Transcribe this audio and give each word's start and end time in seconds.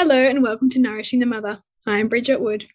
Hello, 0.00 0.14
and 0.14 0.44
welcome 0.44 0.70
to 0.70 0.78
Nourishing 0.78 1.18
the 1.18 1.26
Mother. 1.26 1.58
I'm 1.84 2.06
Bridget 2.06 2.40
Wood. 2.40 2.68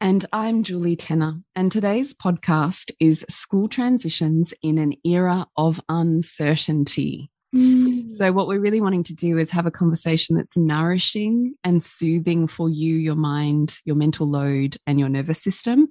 And 0.00 0.24
I'm 0.32 0.62
Julie 0.62 0.96
Tenner. 0.96 1.34
And 1.54 1.70
today's 1.70 2.14
podcast 2.14 2.90
is 2.98 3.22
School 3.28 3.68
Transitions 3.68 4.54
in 4.62 4.78
an 4.78 4.94
Era 5.04 5.46
of 5.58 5.78
Uncertainty. 5.90 7.30
Mm. 7.54 7.89
So, 8.10 8.32
what 8.32 8.48
we're 8.48 8.60
really 8.60 8.80
wanting 8.80 9.04
to 9.04 9.14
do 9.14 9.38
is 9.38 9.50
have 9.50 9.66
a 9.66 9.70
conversation 9.70 10.36
that's 10.36 10.56
nourishing 10.56 11.54
and 11.62 11.82
soothing 11.82 12.46
for 12.46 12.68
you, 12.68 12.96
your 12.96 13.14
mind, 13.14 13.78
your 13.84 13.94
mental 13.94 14.28
load, 14.28 14.76
and 14.86 14.98
your 14.98 15.08
nervous 15.08 15.40
system, 15.40 15.88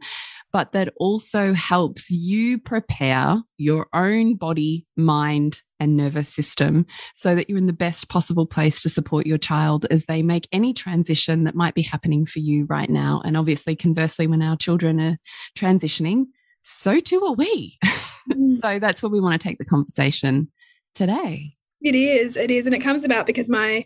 but 0.52 0.74
that 0.74 0.94
also 0.98 1.54
helps 1.54 2.12
you 2.12 2.60
prepare 2.60 3.42
your 3.58 3.88
own 3.94 4.36
body, 4.36 4.86
mind, 4.98 5.62
and 5.80 5.96
nervous 5.96 6.28
system 6.28 6.86
so 7.16 7.36
that 7.36 7.50
you're 7.50 7.58
in 7.58 7.68
the 7.68 7.74
best 7.74 8.10
possible 8.10 8.46
place 8.46 8.82
to 8.82 8.90
support 8.90 9.26
your 9.26 9.38
child 9.38 9.86
as 9.90 10.06
they 10.06 10.22
make 10.22 10.48
any 10.52 10.74
transition 10.74 11.46
that 11.46 11.56
might 11.56 11.74
be 11.74 11.82
happening 11.82 12.26
for 12.26 12.40
you 12.40 12.66
right 12.66 12.90
now. 12.90 13.22
And 13.24 13.38
obviously, 13.38 13.76
conversely, 13.76 14.28
when 14.28 14.42
our 14.42 14.58
children 14.58 15.00
are 15.00 15.18
transitioning, 15.58 16.26
so 16.64 17.00
too 17.00 17.24
are 17.24 17.34
we. 17.34 17.78
Mm. 18.30 18.60
so 18.62 18.78
that's 18.78 19.02
where 19.02 19.10
we 19.10 19.20
want 19.20 19.42
to 19.42 19.48
take 19.48 19.58
the 19.58 19.66
conversation 19.66 20.52
today. 20.94 21.56
It 21.82 21.96
is. 21.96 22.38
It 22.38 22.52
is. 22.52 22.66
And 22.66 22.76
it 22.76 22.80
comes 22.80 23.04
about 23.04 23.26
because 23.26 23.50
my, 23.50 23.86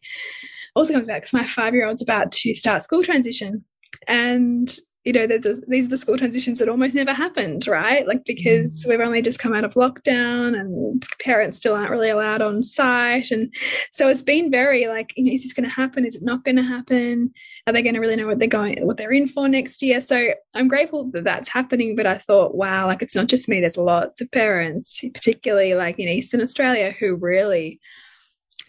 also 0.75 0.93
comes 0.93 1.07
about 1.07 1.21
because 1.21 1.33
my 1.33 1.45
five 1.45 1.73
year 1.73 1.87
old's 1.87 2.01
about 2.01 2.31
to 2.31 2.53
start 2.55 2.83
school 2.83 3.03
transition. 3.03 3.63
And 4.07 4.75
you 5.03 5.11
know, 5.11 5.27
the, 5.27 5.61
these 5.67 5.87
are 5.87 5.89
the 5.89 5.97
school 5.97 6.17
transitions 6.17 6.59
that 6.59 6.69
almost 6.69 6.95
never 6.95 7.11
happened, 7.11 7.67
right? 7.67 8.07
Like 8.07 8.23
because 8.25 8.83
mm. 8.83 8.89
we've 8.89 9.01
only 9.01 9.21
just 9.21 9.37
come 9.37 9.53
out 9.53 9.65
of 9.65 9.73
lockdown 9.73 10.57
and 10.57 11.03
parents 11.19 11.57
still 11.57 11.75
aren't 11.75 11.91
really 11.91 12.09
allowed 12.09 12.41
on 12.41 12.63
site. 12.63 13.29
And 13.29 13.53
so 13.91 14.07
it's 14.07 14.21
been 14.21 14.49
very 14.49 14.87
like, 14.87 15.13
you 15.17 15.25
know, 15.25 15.31
is 15.31 15.43
this 15.43 15.51
going 15.51 15.67
to 15.67 15.75
happen? 15.75 16.05
Is 16.05 16.15
it 16.15 16.23
not 16.23 16.45
going 16.45 16.55
to 16.55 16.63
happen? 16.63 17.33
Are 17.67 17.73
they 17.73 17.83
going 17.83 17.95
to 17.95 17.99
really 17.99 18.15
know 18.15 18.27
what 18.27 18.39
they're 18.39 18.47
going, 18.47 18.85
what 18.85 18.95
they're 18.95 19.11
in 19.11 19.27
for 19.27 19.49
next 19.49 19.81
year? 19.81 19.99
So 19.99 20.29
I'm 20.55 20.69
grateful 20.69 21.11
that 21.11 21.25
that's 21.25 21.49
happening. 21.49 21.97
But 21.97 22.07
I 22.07 22.17
thought, 22.17 22.55
wow, 22.55 22.87
like 22.87 23.01
it's 23.01 23.15
not 23.15 23.27
just 23.27 23.49
me. 23.49 23.59
There's 23.59 23.75
lots 23.75 24.21
of 24.21 24.31
parents, 24.31 25.01
particularly 25.13 25.75
like 25.75 25.99
in 25.99 26.07
Eastern 26.07 26.41
Australia, 26.41 26.95
who 26.97 27.15
really 27.15 27.81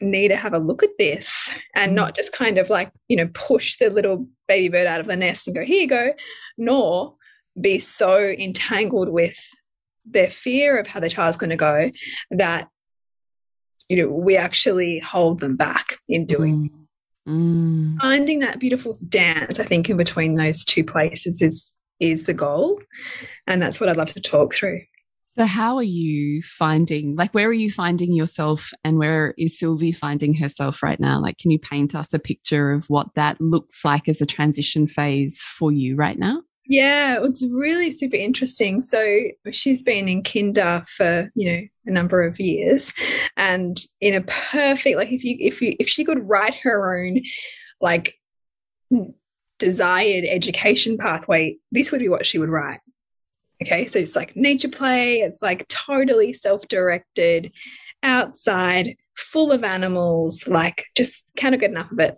need 0.00 0.28
to 0.28 0.36
have 0.36 0.54
a 0.54 0.58
look 0.58 0.82
at 0.82 0.90
this 0.98 1.52
and 1.74 1.92
mm. 1.92 1.96
not 1.96 2.16
just 2.16 2.32
kind 2.32 2.58
of 2.58 2.70
like, 2.70 2.90
you 3.08 3.16
know, 3.16 3.28
push 3.34 3.78
the 3.78 3.90
little 3.90 4.26
baby 4.48 4.68
bird 4.68 4.86
out 4.86 5.00
of 5.00 5.06
the 5.06 5.16
nest 5.16 5.46
and 5.46 5.56
go, 5.56 5.64
here 5.64 5.82
you 5.82 5.88
go, 5.88 6.12
nor 6.58 7.14
be 7.60 7.78
so 7.78 8.18
entangled 8.18 9.08
with 9.08 9.38
their 10.04 10.30
fear 10.30 10.78
of 10.78 10.86
how 10.86 11.00
their 11.00 11.08
child's 11.08 11.36
going 11.36 11.50
to 11.50 11.56
go 11.56 11.90
that, 12.30 12.68
you 13.88 13.96
know, 13.96 14.08
we 14.08 14.36
actually 14.36 14.98
hold 14.98 15.40
them 15.40 15.56
back 15.56 15.98
in 16.08 16.26
doing. 16.26 16.70
Mm. 16.70 16.80
Mm. 17.26 18.00
Finding 18.00 18.40
that 18.40 18.58
beautiful 18.58 18.94
dance, 19.08 19.58
I 19.58 19.64
think, 19.64 19.88
in 19.88 19.96
between 19.96 20.34
those 20.34 20.64
two 20.64 20.84
places 20.84 21.40
is 21.40 21.78
is 22.00 22.24
the 22.24 22.34
goal. 22.34 22.80
And 23.46 23.62
that's 23.62 23.80
what 23.80 23.88
I'd 23.88 23.96
love 23.96 24.12
to 24.12 24.20
talk 24.20 24.54
through. 24.54 24.82
So, 25.36 25.44
how 25.46 25.76
are 25.76 25.82
you 25.82 26.42
finding, 26.42 27.16
like, 27.16 27.34
where 27.34 27.48
are 27.48 27.52
you 27.52 27.70
finding 27.70 28.12
yourself 28.12 28.70
and 28.84 28.98
where 28.98 29.34
is 29.36 29.58
Sylvie 29.58 29.90
finding 29.90 30.32
herself 30.32 30.80
right 30.80 31.00
now? 31.00 31.20
Like, 31.20 31.38
can 31.38 31.50
you 31.50 31.58
paint 31.58 31.96
us 31.96 32.14
a 32.14 32.20
picture 32.20 32.70
of 32.72 32.88
what 32.88 33.14
that 33.14 33.40
looks 33.40 33.84
like 33.84 34.08
as 34.08 34.20
a 34.20 34.26
transition 34.26 34.86
phase 34.86 35.40
for 35.40 35.72
you 35.72 35.96
right 35.96 36.18
now? 36.18 36.40
Yeah, 36.66 37.18
it's 37.20 37.44
really 37.44 37.90
super 37.90 38.16
interesting. 38.16 38.80
So 38.80 39.22
she's 39.50 39.82
been 39.82 40.08
in 40.08 40.22
kinder 40.22 40.84
for, 40.86 41.30
you 41.34 41.52
know, 41.52 41.60
a 41.86 41.90
number 41.90 42.22
of 42.22 42.38
years 42.40 42.94
and 43.36 43.78
in 44.00 44.14
a 44.14 44.22
perfect 44.22 44.96
like 44.96 45.12
if 45.12 45.22
you 45.22 45.36
if 45.38 45.60
you 45.60 45.76
if 45.78 45.86
she 45.88 46.04
could 46.04 46.26
write 46.26 46.54
her 46.54 46.98
own 46.98 47.20
like 47.80 48.14
desired 49.58 50.24
education 50.26 50.96
pathway, 50.96 51.56
this 51.72 51.92
would 51.92 52.00
be 52.00 52.08
what 52.08 52.24
she 52.24 52.38
would 52.38 52.48
write. 52.48 52.80
Okay, 53.62 53.86
so 53.86 53.98
it's 53.98 54.16
like 54.16 54.34
nature 54.36 54.68
play, 54.68 55.20
it's 55.20 55.40
like 55.40 55.66
totally 55.68 56.32
self 56.32 56.66
directed, 56.68 57.52
outside, 58.02 58.96
full 59.16 59.52
of 59.52 59.64
animals, 59.64 60.46
like 60.46 60.86
just 60.96 61.30
cannot 61.36 61.60
get 61.60 61.70
enough 61.70 61.90
of 61.90 61.98
it. 61.98 62.16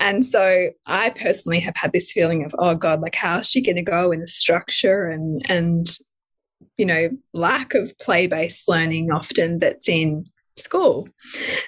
And 0.00 0.24
so 0.24 0.70
I 0.86 1.10
personally 1.10 1.60
have 1.60 1.76
had 1.76 1.92
this 1.92 2.12
feeling 2.12 2.44
of, 2.44 2.54
oh 2.58 2.74
God, 2.74 3.00
like 3.00 3.16
how's 3.16 3.48
she 3.48 3.62
going 3.62 3.76
to 3.76 3.82
go 3.82 4.12
in 4.12 4.20
the 4.20 4.28
structure 4.28 5.06
and, 5.06 5.42
and, 5.50 5.86
you 6.76 6.86
know, 6.86 7.10
lack 7.34 7.74
of 7.74 7.96
play 7.98 8.28
based 8.28 8.68
learning 8.68 9.10
often 9.10 9.58
that's 9.58 9.88
in 9.88 10.24
school. 10.58 11.08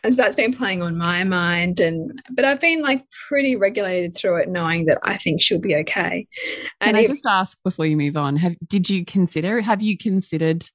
And 0.03 0.13
so 0.13 0.17
that's 0.17 0.37
been 0.37 0.53
playing 0.53 0.83
on 0.83 0.97
my 0.97 1.25
mind 1.25 1.81
and 1.81 2.23
but 2.31 2.45
I've 2.45 2.61
been 2.61 2.83
like 2.83 3.05
pretty 3.29 3.57
regulated 3.57 4.17
through 4.17 4.37
it 4.37 4.49
knowing 4.49 4.87
that 4.87 4.99
I 5.03 5.17
think 5.17 5.43
she'll 5.43 5.61
be 5.61 5.77
okay. 5.77 6.27
And 6.81 6.95
Can 6.95 6.97
I 6.97 7.07
just 7.07 7.27
ask 7.27 7.59
before 7.65 7.87
you 7.87 7.97
move 7.97 8.17
on, 8.17 8.37
have 8.37 8.57
did 8.67 8.89
you 8.91 9.05
consider 9.05 9.61
have 9.61 9.83
you 9.83 9.97
considered 9.97 10.67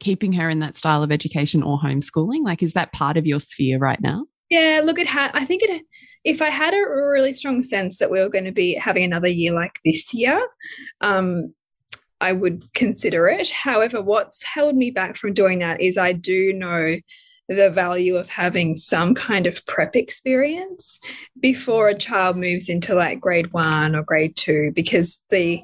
keeping 0.00 0.32
her 0.34 0.50
in 0.50 0.60
that 0.60 0.76
style 0.76 1.02
of 1.02 1.12
education 1.12 1.62
or 1.62 1.78
homeschooling? 1.78 2.44
Like 2.44 2.62
is 2.62 2.74
that 2.74 2.92
part 2.92 3.16
of 3.16 3.26
your 3.26 3.40
sphere 3.40 3.78
right 3.78 4.00
now? 4.00 4.26
Yeah, 4.48 4.80
look, 4.84 4.98
it 4.98 5.08
had. 5.08 5.32
I 5.34 5.44
think 5.44 5.62
it. 5.62 5.82
If 6.24 6.40
I 6.40 6.50
had 6.50 6.74
a 6.74 6.88
really 6.88 7.32
strong 7.32 7.62
sense 7.62 7.98
that 7.98 8.10
we 8.10 8.20
were 8.20 8.28
going 8.28 8.44
to 8.44 8.52
be 8.52 8.74
having 8.74 9.04
another 9.04 9.28
year 9.28 9.52
like 9.52 9.78
this 9.84 10.12
year, 10.14 10.40
um, 11.00 11.52
I 12.20 12.32
would 12.32 12.72
consider 12.72 13.26
it. 13.26 13.50
However, 13.50 14.00
what's 14.00 14.42
held 14.42 14.76
me 14.76 14.90
back 14.90 15.16
from 15.16 15.32
doing 15.32 15.58
that 15.60 15.80
is 15.80 15.98
I 15.98 16.12
do 16.12 16.52
know 16.52 16.96
the 17.48 17.70
value 17.70 18.16
of 18.16 18.28
having 18.28 18.76
some 18.76 19.14
kind 19.14 19.46
of 19.46 19.64
prep 19.66 19.94
experience 19.94 20.98
before 21.40 21.88
a 21.88 21.96
child 21.96 22.36
moves 22.36 22.68
into 22.68 22.94
like 22.94 23.20
grade 23.20 23.52
one 23.52 23.94
or 23.94 24.02
grade 24.02 24.34
two 24.36 24.72
because 24.74 25.20
the 25.30 25.62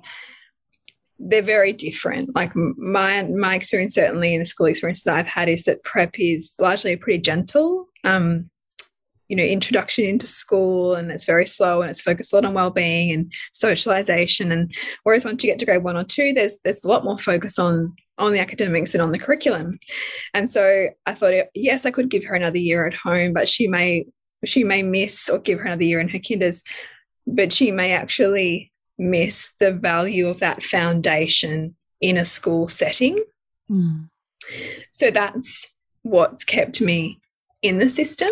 they're 1.24 1.42
very 1.42 1.72
different. 1.72 2.34
Like 2.34 2.52
my 2.54 3.22
my 3.24 3.54
experience 3.54 3.94
certainly 3.94 4.34
in 4.34 4.40
the 4.40 4.46
school 4.46 4.66
experiences 4.66 5.06
i've 5.06 5.26
had 5.26 5.48
is 5.48 5.64
that 5.64 5.84
prep 5.84 6.18
is 6.18 6.54
largely 6.58 6.92
a 6.92 6.98
pretty 6.98 7.20
gentle 7.20 7.86
um, 8.04 8.50
you 9.28 9.36
know 9.36 9.42
introduction 9.42 10.04
into 10.04 10.26
school 10.26 10.94
and 10.94 11.10
it's 11.10 11.24
very 11.24 11.46
slow 11.46 11.80
and 11.80 11.90
it's 11.90 12.02
focused 12.02 12.32
a 12.32 12.36
lot 12.36 12.44
on 12.44 12.54
well-being 12.54 13.12
and 13.12 13.32
socialization 13.52 14.52
and 14.52 14.74
whereas 15.04 15.24
once 15.24 15.42
you 15.42 15.50
get 15.50 15.58
to 15.58 15.64
grade 15.64 15.82
one 15.82 15.96
or 15.96 16.04
two 16.04 16.34
there's 16.34 16.58
there's 16.64 16.84
a 16.84 16.88
lot 16.88 17.04
more 17.04 17.18
focus 17.18 17.58
on 17.58 17.94
on 18.18 18.32
the 18.32 18.40
academics 18.40 18.94
and 18.94 19.02
on 19.02 19.10
the 19.10 19.18
curriculum 19.18 19.78
and 20.34 20.50
so 20.50 20.88
i 21.06 21.14
thought 21.14 21.32
yes 21.54 21.86
i 21.86 21.90
could 21.90 22.10
give 22.10 22.24
her 22.24 22.34
another 22.34 22.58
year 22.58 22.86
at 22.86 22.94
home 22.94 23.32
but 23.32 23.48
she 23.48 23.66
may 23.66 24.04
she 24.44 24.64
may 24.64 24.82
miss 24.82 25.28
or 25.28 25.38
give 25.38 25.58
her 25.58 25.66
another 25.66 25.84
year 25.84 26.00
in 26.00 26.08
her 26.08 26.18
kinders 26.18 26.62
but 27.26 27.52
she 27.52 27.70
may 27.70 27.92
actually 27.92 28.70
miss 28.98 29.54
the 29.60 29.72
value 29.72 30.28
of 30.28 30.40
that 30.40 30.62
foundation 30.62 31.74
in 32.00 32.16
a 32.16 32.24
school 32.24 32.68
setting 32.68 33.18
mm. 33.70 34.08
so 34.90 35.10
that's 35.10 35.68
what's 36.02 36.44
kept 36.44 36.80
me 36.80 37.20
in 37.62 37.78
the 37.78 37.88
system. 37.88 38.30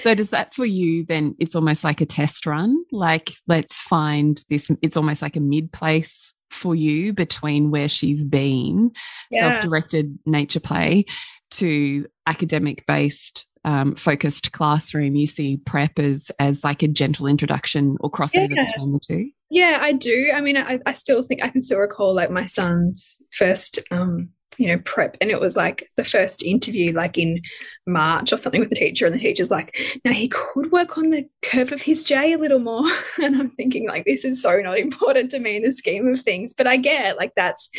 So 0.00 0.14
does 0.14 0.30
that 0.30 0.54
for 0.54 0.64
you 0.64 1.04
then 1.04 1.34
it's 1.38 1.54
almost 1.54 1.84
like 1.84 2.00
a 2.00 2.06
test 2.06 2.46
run? 2.46 2.84
Like 2.92 3.32
let's 3.46 3.78
find 3.80 4.42
this 4.48 4.70
it's 4.82 4.96
almost 4.96 5.20
like 5.20 5.36
a 5.36 5.40
mid 5.40 5.72
place 5.72 6.32
for 6.50 6.74
you 6.74 7.12
between 7.12 7.70
where 7.70 7.88
she's 7.88 8.24
been, 8.24 8.90
yeah. 9.30 9.52
self-directed 9.52 10.18
nature 10.26 10.60
play 10.60 11.04
to 11.50 12.06
academic 12.26 12.84
based 12.86 13.46
um, 13.64 13.94
focused 13.96 14.52
classroom, 14.52 15.14
you 15.14 15.26
see 15.26 15.58
prep 15.58 15.98
as, 15.98 16.30
as 16.38 16.64
like 16.64 16.82
a 16.82 16.88
gentle 16.88 17.26
introduction 17.26 17.96
or 18.00 18.10
crossover 18.10 18.54
yeah. 18.54 18.64
between 18.66 18.92
the 18.92 19.00
two? 19.00 19.30
Yeah, 19.50 19.78
I 19.80 19.92
do. 19.92 20.30
I 20.34 20.40
mean, 20.40 20.56
I, 20.56 20.78
I 20.86 20.94
still 20.94 21.22
think 21.22 21.42
I 21.42 21.48
can 21.48 21.62
still 21.62 21.78
recall 21.78 22.14
like 22.14 22.30
my 22.30 22.46
son's 22.46 23.16
first, 23.32 23.80
um, 23.90 24.30
you 24.58 24.68
know, 24.68 24.78
prep, 24.84 25.16
and 25.20 25.30
it 25.30 25.40
was 25.40 25.56
like 25.56 25.88
the 25.96 26.04
first 26.04 26.42
interview, 26.42 26.92
like 26.92 27.16
in 27.16 27.40
March 27.86 28.32
or 28.32 28.36
something 28.36 28.60
with 28.60 28.70
the 28.70 28.76
teacher, 28.76 29.06
and 29.06 29.14
the 29.14 29.18
teacher's 29.18 29.50
like, 29.50 29.78
now 30.04 30.12
he 30.12 30.28
could 30.28 30.70
work 30.72 30.98
on 30.98 31.10
the 31.10 31.28
curve 31.42 31.72
of 31.72 31.80
his 31.80 32.04
J 32.04 32.32
a 32.32 32.38
little 32.38 32.58
more. 32.58 32.84
and 33.22 33.36
I'm 33.36 33.50
thinking, 33.50 33.86
like, 33.86 34.04
this 34.04 34.24
is 34.24 34.42
so 34.42 34.60
not 34.60 34.78
important 34.78 35.30
to 35.30 35.38
me 35.38 35.56
in 35.56 35.62
the 35.62 35.72
scheme 35.72 36.08
of 36.08 36.22
things. 36.22 36.52
But 36.52 36.66
I 36.66 36.76
get 36.76 37.16
like 37.16 37.32
that's 37.36 37.70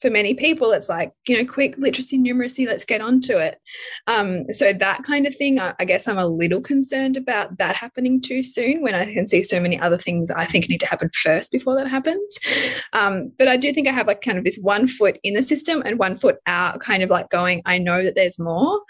for 0.00 0.10
many 0.10 0.34
people, 0.34 0.72
it's 0.72 0.88
like, 0.88 1.12
you 1.26 1.36
know, 1.36 1.50
quick 1.50 1.76
literacy, 1.78 2.18
numeracy, 2.18 2.66
let's 2.66 2.84
get 2.84 3.00
onto 3.00 3.36
it. 3.36 3.58
Um, 4.06 4.44
so 4.52 4.72
that 4.72 5.02
kind 5.04 5.26
of 5.26 5.34
thing, 5.36 5.58
I, 5.58 5.74
I, 5.78 5.84
guess 5.84 6.06
I'm 6.08 6.18
a 6.18 6.26
little 6.26 6.60
concerned 6.60 7.16
about 7.16 7.56
that 7.58 7.76
happening 7.76 8.20
too 8.20 8.42
soon 8.42 8.82
when 8.82 8.94
I 8.94 9.12
can 9.12 9.28
see 9.28 9.42
so 9.42 9.60
many 9.60 9.78
other 9.78 9.98
things 9.98 10.30
I 10.30 10.46
think 10.46 10.68
need 10.68 10.80
to 10.80 10.86
happen 10.86 11.10
first 11.22 11.52
before 11.52 11.74
that 11.76 11.88
happens. 11.88 12.38
Um, 12.92 13.32
but 13.38 13.48
I 13.48 13.56
do 13.56 13.72
think 13.72 13.88
I 13.88 13.92
have 13.92 14.06
like 14.06 14.20
kind 14.20 14.36
of 14.36 14.44
this 14.44 14.58
one 14.58 14.88
foot 14.88 15.18
in 15.22 15.34
the 15.34 15.42
system 15.42 15.82
and 15.84 15.98
one 15.98 16.16
foot 16.16 16.36
out, 16.46 16.80
kind 16.80 17.02
of 17.02 17.10
like 17.10 17.30
going, 17.30 17.62
I 17.64 17.78
know 17.78 18.02
that 18.02 18.14
there's 18.14 18.38
more. 18.38 18.80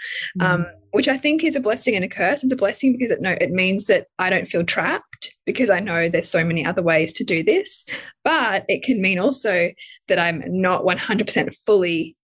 Mm. 0.40 0.44
Um, 0.44 0.66
which 0.94 1.08
I 1.08 1.18
think 1.18 1.42
is 1.42 1.56
a 1.56 1.60
blessing 1.60 1.96
and 1.96 2.04
a 2.04 2.08
curse. 2.08 2.44
It's 2.44 2.52
a 2.52 2.56
blessing 2.56 2.92
because 2.92 3.10
it 3.10 3.20
no, 3.20 3.32
it 3.40 3.50
means 3.50 3.86
that 3.86 4.06
I 4.20 4.30
don't 4.30 4.46
feel 4.46 4.62
trapped 4.62 5.34
because 5.44 5.68
I 5.68 5.80
know 5.80 6.08
there's 6.08 6.28
so 6.28 6.44
many 6.44 6.64
other 6.64 6.82
ways 6.82 7.12
to 7.14 7.24
do 7.24 7.42
this. 7.42 7.84
But 8.22 8.64
it 8.68 8.84
can 8.84 9.02
mean 9.02 9.18
also 9.18 9.70
that 10.08 10.18
I'm 10.18 10.42
not 10.46 10.82
100% 10.82 11.54
fully 11.66 12.16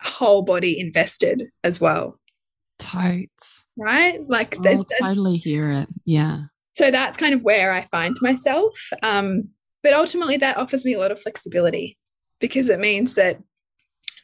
whole 0.00 0.42
body 0.42 0.78
invested 0.78 1.44
as 1.64 1.80
well. 1.80 2.18
Totes. 2.78 3.64
Right? 3.76 4.20
Like 4.28 4.56
I 4.64 4.82
totally 5.00 5.36
hear 5.36 5.70
it. 5.70 5.88
Yeah. 6.04 6.44
So 6.76 6.90
that's 6.90 7.16
kind 7.16 7.34
of 7.34 7.42
where 7.42 7.72
I 7.72 7.86
find 7.90 8.16
myself. 8.20 8.78
Um, 9.02 9.48
but 9.82 9.94
ultimately 9.94 10.36
that 10.38 10.56
offers 10.56 10.84
me 10.84 10.94
a 10.94 10.98
lot 10.98 11.12
of 11.12 11.20
flexibility 11.20 11.96
because 12.40 12.68
it 12.68 12.80
means 12.80 13.14
that 13.14 13.40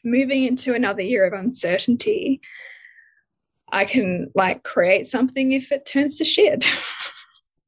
moving 0.04 0.44
into 0.44 0.74
another 0.74 1.02
year 1.02 1.24
of 1.24 1.32
uncertainty 1.32 2.40
I 3.72 3.86
can 3.86 4.30
like 4.34 4.62
create 4.62 5.06
something 5.06 5.52
if 5.52 5.72
it 5.72 5.86
turns 5.86 6.18
to 6.18 6.24
shit 6.24 6.60
mm. 6.60 6.70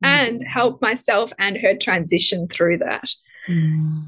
and 0.02 0.42
help 0.46 0.82
myself 0.82 1.32
and 1.38 1.56
her 1.56 1.74
transition 1.74 2.46
through 2.46 2.78
that. 2.78 3.08
Mm. 3.48 4.04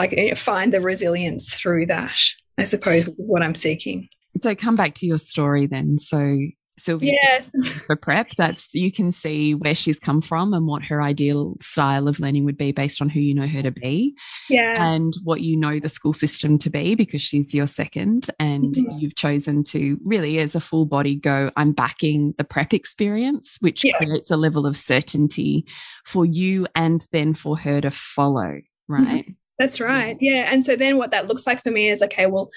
Like 0.00 0.18
you 0.18 0.30
know, 0.30 0.34
find 0.34 0.72
the 0.72 0.80
resilience 0.80 1.54
through 1.54 1.86
that, 1.86 2.18
I 2.56 2.64
suppose, 2.64 3.04
what 3.16 3.42
I'm 3.42 3.54
seeking. 3.54 4.08
So 4.40 4.54
come 4.54 4.76
back 4.76 4.94
to 4.94 5.06
your 5.06 5.18
story 5.18 5.66
then. 5.66 5.98
So 5.98 6.38
Sylvia 6.78 7.16
yes. 7.22 7.50
for 7.86 7.96
prep. 7.96 8.30
That's 8.36 8.68
you 8.72 8.90
can 8.90 9.12
see 9.12 9.54
where 9.54 9.74
she's 9.74 9.98
come 9.98 10.22
from 10.22 10.54
and 10.54 10.66
what 10.66 10.82
her 10.84 11.02
ideal 11.02 11.56
style 11.60 12.08
of 12.08 12.18
learning 12.18 12.44
would 12.44 12.56
be 12.56 12.72
based 12.72 13.02
on 13.02 13.08
who 13.08 13.20
you 13.20 13.34
know 13.34 13.46
her 13.46 13.62
to 13.62 13.70
be. 13.70 14.16
Yeah. 14.48 14.82
And 14.82 15.12
what 15.22 15.42
you 15.42 15.56
know 15.56 15.78
the 15.78 15.88
school 15.88 16.14
system 16.14 16.58
to 16.58 16.70
be 16.70 16.94
because 16.94 17.20
she's 17.20 17.54
your 17.54 17.66
second 17.66 18.30
and 18.38 18.74
mm 18.74 18.86
-hmm. 18.86 19.00
you've 19.00 19.16
chosen 19.16 19.62
to 19.64 19.98
really 20.04 20.38
as 20.38 20.56
a 20.56 20.60
full 20.60 20.86
body 20.86 21.16
go, 21.16 21.50
I'm 21.56 21.72
backing 21.72 22.34
the 22.38 22.44
prep 22.44 22.72
experience, 22.72 23.58
which 23.60 23.84
yeah. 23.84 23.98
creates 23.98 24.30
a 24.30 24.36
level 24.36 24.66
of 24.66 24.76
certainty 24.76 25.64
for 26.06 26.24
you 26.26 26.66
and 26.74 27.06
then 27.12 27.34
for 27.34 27.58
her 27.58 27.80
to 27.80 27.90
follow. 27.90 28.60
Right. 28.88 29.26
Mm 29.26 29.34
-hmm. 29.34 29.34
That's 29.60 29.78
right. 29.78 30.16
Yeah. 30.22 30.50
And 30.50 30.64
so 30.64 30.74
then 30.74 30.96
what 30.96 31.10
that 31.10 31.28
looks 31.28 31.46
like 31.46 31.62
for 31.62 31.70
me 31.70 31.90
is 31.90 32.00
okay, 32.02 32.24
well, 32.24 32.48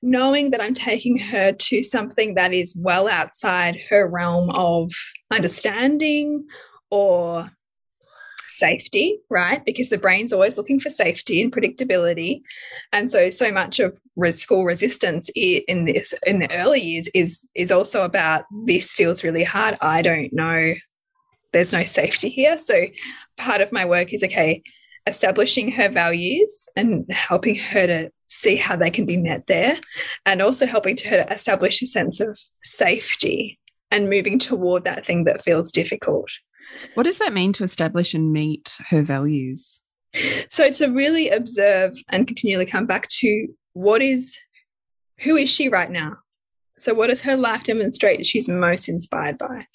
knowing 0.00 0.52
that 0.52 0.60
I'm 0.62 0.72
taking 0.72 1.18
her 1.18 1.52
to 1.52 1.82
something 1.82 2.34
that 2.34 2.54
is 2.54 2.74
well 2.82 3.08
outside 3.08 3.76
her 3.90 4.08
realm 4.08 4.48
of 4.48 4.90
understanding 5.30 6.46
or 6.90 7.50
safety, 8.48 9.18
right? 9.28 9.62
Because 9.66 9.90
the 9.90 9.98
brain's 9.98 10.32
always 10.32 10.56
looking 10.56 10.80
for 10.80 10.88
safety 10.88 11.42
and 11.42 11.52
predictability. 11.52 12.40
And 12.90 13.10
so 13.10 13.28
so 13.28 13.52
much 13.52 13.78
of 13.78 14.00
school 14.30 14.64
resistance 14.64 15.28
in 15.34 15.84
this 15.84 16.14
in 16.26 16.38
the 16.38 16.50
early 16.56 16.80
years 16.80 17.10
is 17.12 17.46
is 17.54 17.70
also 17.70 18.02
about 18.02 18.44
this 18.64 18.94
feels 18.94 19.22
really 19.22 19.44
hard. 19.44 19.76
I 19.82 20.00
don't 20.00 20.32
know. 20.32 20.72
There's 21.52 21.74
no 21.74 21.84
safety 21.84 22.30
here. 22.30 22.56
So 22.56 22.86
part 23.36 23.60
of 23.60 23.72
my 23.72 23.84
work 23.84 24.14
is 24.14 24.24
okay, 24.24 24.62
establishing 25.06 25.70
her 25.72 25.88
values 25.88 26.68
and 26.76 27.06
helping 27.10 27.54
her 27.54 27.86
to 27.86 28.10
see 28.28 28.56
how 28.56 28.76
they 28.76 28.90
can 28.90 29.06
be 29.06 29.16
met 29.16 29.46
there 29.46 29.78
and 30.24 30.42
also 30.42 30.66
helping 30.66 30.96
her 30.96 31.24
to 31.24 31.32
establish 31.32 31.80
a 31.82 31.86
sense 31.86 32.20
of 32.20 32.38
safety 32.62 33.58
and 33.90 34.10
moving 34.10 34.38
toward 34.38 34.84
that 34.84 35.06
thing 35.06 35.24
that 35.24 35.42
feels 35.44 35.70
difficult. 35.70 36.28
What 36.94 37.04
does 37.04 37.18
that 37.18 37.32
mean 37.32 37.52
to 37.54 37.64
establish 37.64 38.14
and 38.14 38.32
meet 38.32 38.76
her 38.90 39.02
values? 39.02 39.80
So 40.48 40.70
to 40.70 40.88
really 40.88 41.30
observe 41.30 41.96
and 42.08 42.26
continually 42.26 42.66
come 42.66 42.86
back 42.86 43.06
to 43.20 43.48
what 43.74 44.02
is 44.02 44.38
who 45.20 45.36
is 45.36 45.48
she 45.48 45.68
right 45.68 45.90
now? 45.90 46.16
So 46.78 46.94
what 46.94 47.08
does 47.08 47.22
her 47.22 47.36
life 47.36 47.64
demonstrate 47.64 48.26
she's 48.26 48.48
most 48.48 48.88
inspired 48.88 49.38
by? 49.38 49.66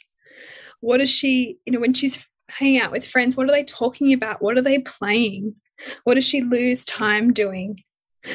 What 0.82 1.02
is 1.02 1.10
she, 1.10 1.58
you 1.66 1.74
know, 1.74 1.80
when 1.80 1.94
she's 1.94 2.28
hanging 2.52 2.80
out 2.80 2.92
with 2.92 3.08
friends, 3.08 3.36
what 3.36 3.48
are 3.48 3.52
they 3.52 3.64
talking 3.64 4.14
about? 4.14 4.42
What 4.42 4.58
are 4.58 4.62
they 4.62 4.80
playing? 4.80 5.56
What 6.04 6.16
does 6.16 6.26
she 6.26 6.42
lose 6.42 6.86
time 6.86 7.34
doing? 7.34 7.84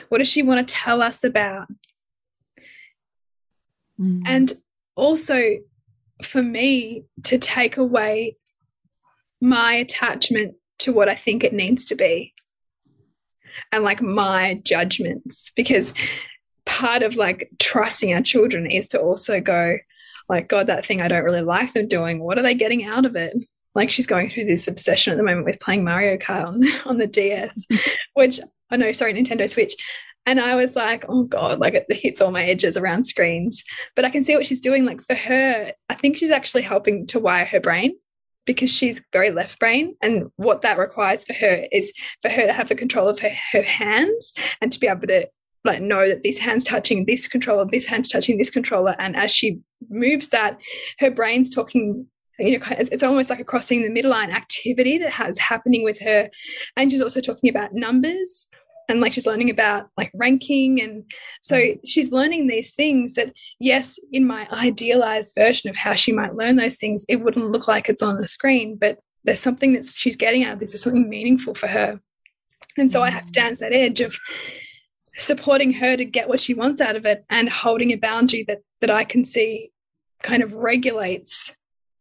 What 0.08 0.18
does 0.18 0.28
she 0.28 0.42
want 0.42 0.66
to 0.66 0.74
tell 0.74 1.00
us 1.00 1.22
about? 1.24 1.68
Mm. 4.00 4.22
And 4.26 4.52
also, 4.96 5.58
for 6.22 6.42
me 6.42 7.04
to 7.24 7.38
take 7.38 7.76
away 7.76 8.36
my 9.40 9.74
attachment 9.74 10.54
to 10.78 10.92
what 10.92 11.08
I 11.08 11.14
think 11.14 11.44
it 11.44 11.52
needs 11.52 11.86
to 11.86 11.94
be 11.94 12.32
and 13.72 13.84
like 13.84 14.02
my 14.02 14.60
judgments, 14.64 15.52
because 15.54 15.94
part 16.64 17.02
of 17.02 17.16
like 17.16 17.50
trusting 17.58 18.12
our 18.12 18.22
children 18.22 18.70
is 18.70 18.88
to 18.88 19.00
also 19.00 19.40
go, 19.40 19.76
like, 20.28 20.48
God, 20.48 20.66
that 20.66 20.84
thing 20.84 21.00
I 21.00 21.08
don't 21.08 21.24
really 21.24 21.42
like 21.42 21.72
them 21.72 21.86
doing, 21.86 22.20
what 22.20 22.38
are 22.38 22.42
they 22.42 22.54
getting 22.54 22.84
out 22.84 23.04
of 23.04 23.14
it? 23.16 23.36
Like 23.76 23.90
she's 23.90 24.06
going 24.06 24.30
through 24.30 24.46
this 24.46 24.66
obsession 24.66 25.12
at 25.12 25.16
the 25.18 25.22
moment 25.22 25.44
with 25.44 25.60
playing 25.60 25.84
Mario 25.84 26.16
Kart 26.16 26.46
on, 26.46 26.64
on 26.86 26.96
the 26.96 27.06
DS, 27.06 27.66
which 28.14 28.40
oh 28.72 28.76
no, 28.76 28.90
sorry, 28.92 29.14
Nintendo 29.14 29.48
Switch. 29.48 29.76
And 30.24 30.40
I 30.40 30.56
was 30.56 30.74
like, 30.74 31.04
oh 31.08 31.22
God, 31.22 31.60
like 31.60 31.74
it 31.74 31.86
hits 31.92 32.20
all 32.20 32.32
my 32.32 32.42
edges 32.42 32.76
around 32.76 33.04
screens. 33.04 33.62
But 33.94 34.04
I 34.04 34.10
can 34.10 34.24
see 34.24 34.34
what 34.34 34.46
she's 34.46 34.60
doing. 34.60 34.84
Like 34.84 35.02
for 35.02 35.14
her, 35.14 35.72
I 35.88 35.94
think 35.94 36.16
she's 36.16 36.30
actually 36.30 36.62
helping 36.62 37.06
to 37.08 37.20
wire 37.20 37.44
her 37.44 37.60
brain 37.60 37.92
because 38.46 38.70
she's 38.70 39.04
very 39.12 39.30
left 39.30 39.60
brain. 39.60 39.94
And 40.02 40.24
what 40.36 40.62
that 40.62 40.78
requires 40.78 41.24
for 41.24 41.34
her 41.34 41.66
is 41.70 41.92
for 42.22 42.30
her 42.30 42.46
to 42.46 42.52
have 42.52 42.68
the 42.68 42.74
control 42.74 43.08
of 43.08 43.20
her, 43.20 43.32
her 43.52 43.62
hands 43.62 44.32
and 44.60 44.72
to 44.72 44.80
be 44.80 44.88
able 44.88 45.06
to 45.06 45.28
like 45.64 45.82
know 45.82 46.08
that 46.08 46.22
this 46.22 46.38
hand's 46.38 46.64
touching 46.64 47.04
this 47.04 47.28
controller, 47.28 47.66
this 47.66 47.86
hand's 47.86 48.08
touching 48.08 48.38
this 48.38 48.50
controller. 48.50 48.96
And 48.98 49.16
as 49.16 49.30
she 49.30 49.58
moves 49.90 50.30
that, 50.30 50.58
her 50.98 51.10
brain's 51.10 51.50
talking 51.50 52.06
you 52.38 52.58
know, 52.58 52.66
it's 52.70 53.02
almost 53.02 53.30
like 53.30 53.40
a 53.40 53.44
crossing 53.44 53.82
the 53.82 54.02
midline 54.02 54.32
activity 54.32 54.98
that 54.98 55.12
has 55.12 55.38
happening 55.38 55.84
with 55.84 55.98
her. 56.00 56.28
And 56.76 56.90
she's 56.90 57.02
also 57.02 57.20
talking 57.20 57.50
about 57.50 57.74
numbers 57.74 58.46
and 58.88 59.00
like 59.00 59.12
she's 59.12 59.26
learning 59.26 59.50
about 59.50 59.88
like 59.96 60.10
ranking. 60.14 60.80
And 60.80 61.04
so 61.42 61.74
she's 61.84 62.12
learning 62.12 62.46
these 62.46 62.74
things 62.74 63.14
that, 63.14 63.32
yes, 63.58 63.98
in 64.12 64.26
my 64.26 64.46
idealized 64.52 65.34
version 65.36 65.70
of 65.70 65.76
how 65.76 65.94
she 65.94 66.12
might 66.12 66.34
learn 66.34 66.56
those 66.56 66.76
things, 66.76 67.04
it 67.08 67.16
wouldn't 67.16 67.50
look 67.50 67.68
like 67.68 67.88
it's 67.88 68.02
on 68.02 68.20
the 68.20 68.28
screen, 68.28 68.76
but 68.76 68.98
there's 69.24 69.40
something 69.40 69.72
that 69.72 69.84
she's 69.84 70.16
getting 70.16 70.44
out 70.44 70.54
of 70.54 70.60
this 70.60 70.74
is 70.74 70.82
something 70.82 71.08
meaningful 71.08 71.54
for 71.54 71.66
her. 71.66 72.00
And 72.78 72.92
so 72.92 73.02
I 73.02 73.10
have 73.10 73.26
to 73.26 73.32
dance 73.32 73.60
that 73.60 73.72
edge 73.72 74.00
of 74.00 74.18
supporting 75.18 75.72
her 75.72 75.96
to 75.96 76.04
get 76.04 76.28
what 76.28 76.40
she 76.40 76.54
wants 76.54 76.80
out 76.80 76.94
of 76.94 77.06
it 77.06 77.24
and 77.30 77.48
holding 77.48 77.90
a 77.90 77.96
boundary 77.96 78.44
that 78.46 78.58
that 78.80 78.90
I 78.90 79.04
can 79.04 79.24
see 79.24 79.70
kind 80.22 80.42
of 80.42 80.52
regulates 80.52 81.52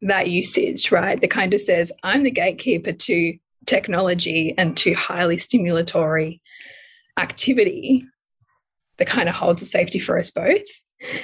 that 0.08 0.30
usage, 0.30 0.92
right? 0.92 1.20
That 1.20 1.30
kind 1.30 1.54
of 1.54 1.62
says, 1.62 1.92
I'm 2.04 2.24
the 2.24 2.32
gatekeeper 2.32 2.92
to 2.94 3.38
technology 3.66 4.54
and 4.58 4.78
to 4.78 4.94
highly 4.94 5.38
stimulatory 5.38 6.40
activity 7.18 8.06
that 8.98 9.08
kind 9.08 9.28
of 9.28 9.36
holds 9.36 9.62
a 9.62 9.66
safety 9.66 10.00
for 10.00 10.20
us 10.20 10.32
both. 10.32 10.62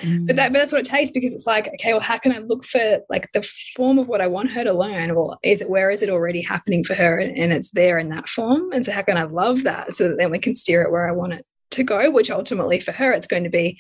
Mm. 0.01 0.27
But, 0.27 0.35
that, 0.35 0.51
but 0.51 0.59
that's 0.59 0.71
what 0.71 0.81
it 0.81 0.89
takes 0.89 1.11
because 1.11 1.33
it's 1.33 1.47
like, 1.47 1.67
okay, 1.67 1.93
well, 1.93 2.01
how 2.01 2.17
can 2.17 2.31
I 2.31 2.39
look 2.39 2.65
for 2.65 2.99
like 3.09 3.29
the 3.33 3.47
form 3.75 3.99
of 3.99 4.07
what 4.07 4.21
I 4.21 4.27
want 4.27 4.51
her 4.51 4.63
to 4.63 4.73
learn? 4.73 5.15
Well, 5.15 5.39
is 5.43 5.61
it 5.61 5.69
where 5.69 5.89
is 5.89 6.01
it 6.01 6.09
already 6.09 6.41
happening 6.41 6.83
for 6.83 6.93
her 6.93 7.19
and 7.19 7.53
it's 7.53 7.69
there 7.71 7.97
in 7.97 8.09
that 8.09 8.27
form? 8.27 8.71
And 8.73 8.85
so 8.85 8.91
how 8.91 9.01
can 9.03 9.17
I 9.17 9.23
love 9.23 9.63
that 9.63 9.93
so 9.93 10.09
that 10.09 10.17
then 10.17 10.31
we 10.31 10.39
can 10.39 10.55
steer 10.55 10.81
it 10.81 10.91
where 10.91 11.07
I 11.07 11.13
want 11.13 11.33
it 11.33 11.45
to 11.71 11.83
go, 11.83 12.11
which 12.11 12.29
ultimately 12.29 12.79
for 12.79 12.91
her 12.91 13.11
it's 13.13 13.27
going 13.27 13.43
to 13.43 13.49
be 13.49 13.79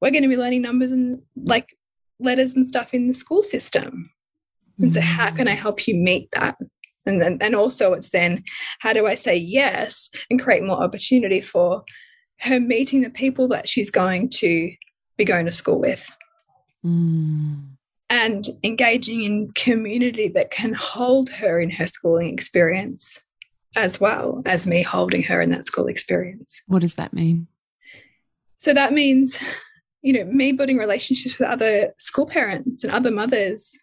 we're 0.00 0.10
going 0.10 0.22
to 0.22 0.28
be 0.28 0.38
learning 0.38 0.62
numbers 0.62 0.92
and 0.92 1.20
like 1.36 1.76
letters 2.18 2.54
and 2.54 2.66
stuff 2.66 2.94
in 2.94 3.08
the 3.08 3.14
school 3.14 3.42
system. 3.42 4.10
And 4.82 4.94
so, 4.94 5.00
how 5.00 5.30
can 5.30 5.48
I 5.48 5.54
mm. 5.54 5.58
help 5.58 5.86
you 5.86 5.94
meet 5.94 6.30
that? 6.32 6.56
And 7.06 7.20
then, 7.20 7.38
and 7.40 7.54
also, 7.54 7.92
it's 7.92 8.10
then 8.10 8.44
how 8.80 8.92
do 8.92 9.06
I 9.06 9.14
say 9.14 9.36
yes 9.36 10.10
and 10.30 10.40
create 10.40 10.62
more 10.62 10.82
opportunity 10.82 11.40
for 11.40 11.84
her 12.40 12.60
meeting 12.60 13.02
the 13.02 13.10
people 13.10 13.48
that 13.48 13.68
she's 13.68 13.90
going 13.90 14.28
to 14.28 14.72
be 15.16 15.24
going 15.24 15.44
to 15.46 15.52
school 15.52 15.78
with 15.78 16.08
mm. 16.84 17.62
and 18.08 18.44
engaging 18.64 19.22
in 19.24 19.52
community 19.52 20.28
that 20.28 20.50
can 20.50 20.72
hold 20.72 21.28
her 21.30 21.60
in 21.60 21.70
her 21.70 21.86
schooling 21.86 22.32
experience 22.32 23.20
as 23.76 24.00
well 24.00 24.42
as 24.46 24.66
me 24.66 24.82
holding 24.82 25.22
her 25.22 25.40
in 25.40 25.50
that 25.50 25.66
school 25.66 25.86
experience. 25.86 26.60
What 26.66 26.80
does 26.80 26.94
that 26.94 27.12
mean? 27.12 27.46
So 28.58 28.74
that 28.74 28.92
means, 28.92 29.38
you 30.02 30.12
know, 30.12 30.24
me 30.24 30.52
building 30.52 30.76
relationships 30.76 31.38
with 31.38 31.48
other 31.48 31.94
school 31.98 32.26
parents 32.26 32.84
and 32.84 32.92
other 32.92 33.10
mothers 33.10 33.78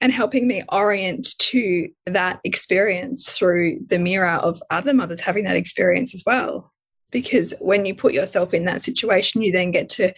and 0.00 0.12
helping 0.12 0.46
me 0.46 0.62
orient 0.70 1.26
to 1.38 1.88
that 2.06 2.40
experience 2.44 3.36
through 3.36 3.80
the 3.88 3.98
mirror 3.98 4.28
of 4.28 4.62
other 4.70 4.94
mothers 4.94 5.20
having 5.20 5.44
that 5.44 5.56
experience 5.56 6.14
as 6.14 6.22
well. 6.24 6.72
Because 7.10 7.54
when 7.60 7.86
you 7.86 7.94
put 7.94 8.12
yourself 8.12 8.52
in 8.52 8.66
that 8.66 8.82
situation, 8.82 9.42
you 9.42 9.50
then 9.50 9.70
get 9.70 9.88
to 9.90 10.12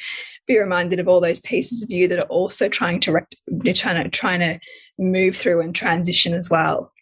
be 0.46 0.58
reminded 0.58 0.98
of 0.98 1.08
all 1.08 1.20
those 1.20 1.40
pieces 1.40 1.84
of 1.84 1.90
you 1.90 2.08
that 2.08 2.18
are 2.18 2.28
also 2.28 2.68
trying 2.68 3.00
to 3.00 3.20
trying 3.74 4.02
to 4.02 4.08
trying 4.10 4.40
to 4.40 4.58
move 4.98 5.36
through 5.36 5.60
and 5.60 5.74
transition 5.74 6.34
as 6.34 6.50
well 6.50 6.92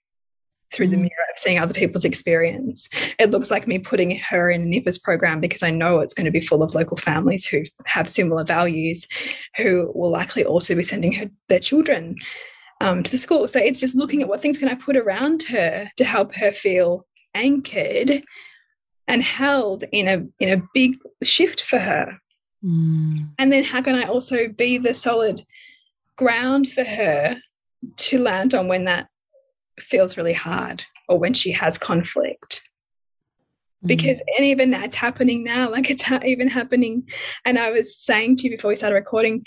through 0.73 0.89
the 0.89 0.97
mm. 0.97 1.01
mirror 1.01 1.27
of 1.33 1.39
seeing 1.39 1.59
other 1.59 1.73
people's 1.73 2.05
experience. 2.05 2.91
It 3.19 3.31
looks 3.31 3.51
like 3.51 3.67
me 3.67 3.79
putting 3.79 4.19
her 4.19 4.51
in 4.51 4.63
a 4.63 4.67
Nippers 4.67 4.99
program 4.99 5.41
because 5.41 5.63
I 5.63 5.71
know 5.71 6.01
it's 6.01 6.13
going 6.13 6.27
to 6.27 6.31
be 6.31 6.43
full 6.43 6.63
of 6.63 6.75
local 6.75 6.99
families 6.99 7.47
who 7.47 7.63
have 7.87 8.09
similar 8.09 8.45
values, 8.45 9.09
who 9.57 9.91
will 9.95 10.11
likely 10.11 10.45
also 10.45 10.75
be 10.75 10.85
sending 10.85 11.13
her 11.13 11.31
their 11.49 11.61
children 11.61 12.17
um, 12.81 13.03
to 13.03 13.11
the 13.11 13.19
school. 13.19 13.49
So 13.49 13.59
it's 13.59 13.81
just 13.81 13.97
looking 13.97 14.23
at 14.23 14.29
what 14.29 14.43
things 14.43 14.59
can 14.59 14.69
I 14.69 14.75
put 14.75 14.97
around 14.97 15.43
her 15.45 15.91
to 15.97 16.05
help 16.05 16.35
her 16.35 16.53
feel 16.53 17.07
anchored 17.35 18.23
and 19.07 19.23
held 19.23 19.85
in 19.93 20.09
a 20.09 20.27
in 20.39 20.59
a 20.59 20.63
big 20.75 20.99
shift 21.23 21.63
for 21.63 21.79
her. 21.79 22.19
Mm. 22.65 23.31
And 23.39 23.53
then 23.53 23.65
how 23.65 23.83
can 23.83 23.95
I 23.95 24.05
also 24.05 24.49
be 24.49 24.79
the 24.79 24.95
solid 24.95 25.45
ground 26.17 26.71
for 26.71 26.85
her 26.85 27.37
to 27.97 28.19
land 28.19 28.55
on 28.55 28.69
when 28.69 28.85
that 28.85 29.09
feels 29.81 30.17
really 30.17 30.33
hard 30.33 30.85
or 31.09 31.19
when 31.19 31.33
she 31.33 31.53
has 31.53 31.79
conflict 31.79 32.63
mm. 33.85 33.89
because 33.89 34.21
and 34.37 34.47
even 34.47 34.71
that's 34.71 34.97
happening 34.97 35.45
now 35.45 35.71
like 35.71 35.89
it's 35.91 36.03
ha 36.03 36.21
even 36.25 36.49
happening 36.49 37.09
and 37.45 37.57
i 37.59 37.71
was 37.71 37.97
saying 37.97 38.35
to 38.35 38.45
you 38.45 38.51
before 38.51 38.69
we 38.69 38.77
started 38.77 38.97
recording 38.97 39.45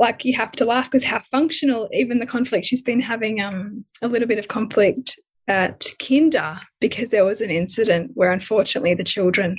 like 0.00 0.24
you 0.24 0.34
have 0.34 0.52
to 0.52 0.64
laugh 0.64 0.86
because 0.86 1.04
how 1.04 1.22
functional 1.30 1.88
even 1.92 2.18
the 2.18 2.26
conflict 2.26 2.66
she's 2.66 2.82
been 2.82 3.00
having 3.00 3.40
um 3.40 3.84
a 4.02 4.08
little 4.08 4.26
bit 4.26 4.38
of 4.38 4.48
conflict 4.48 5.20
at 5.46 5.86
kinder 6.04 6.58
because 6.80 7.10
there 7.10 7.24
was 7.24 7.40
an 7.40 7.50
incident 7.50 8.10
where 8.14 8.32
unfortunately 8.32 8.94
the 8.94 9.04
children 9.04 9.56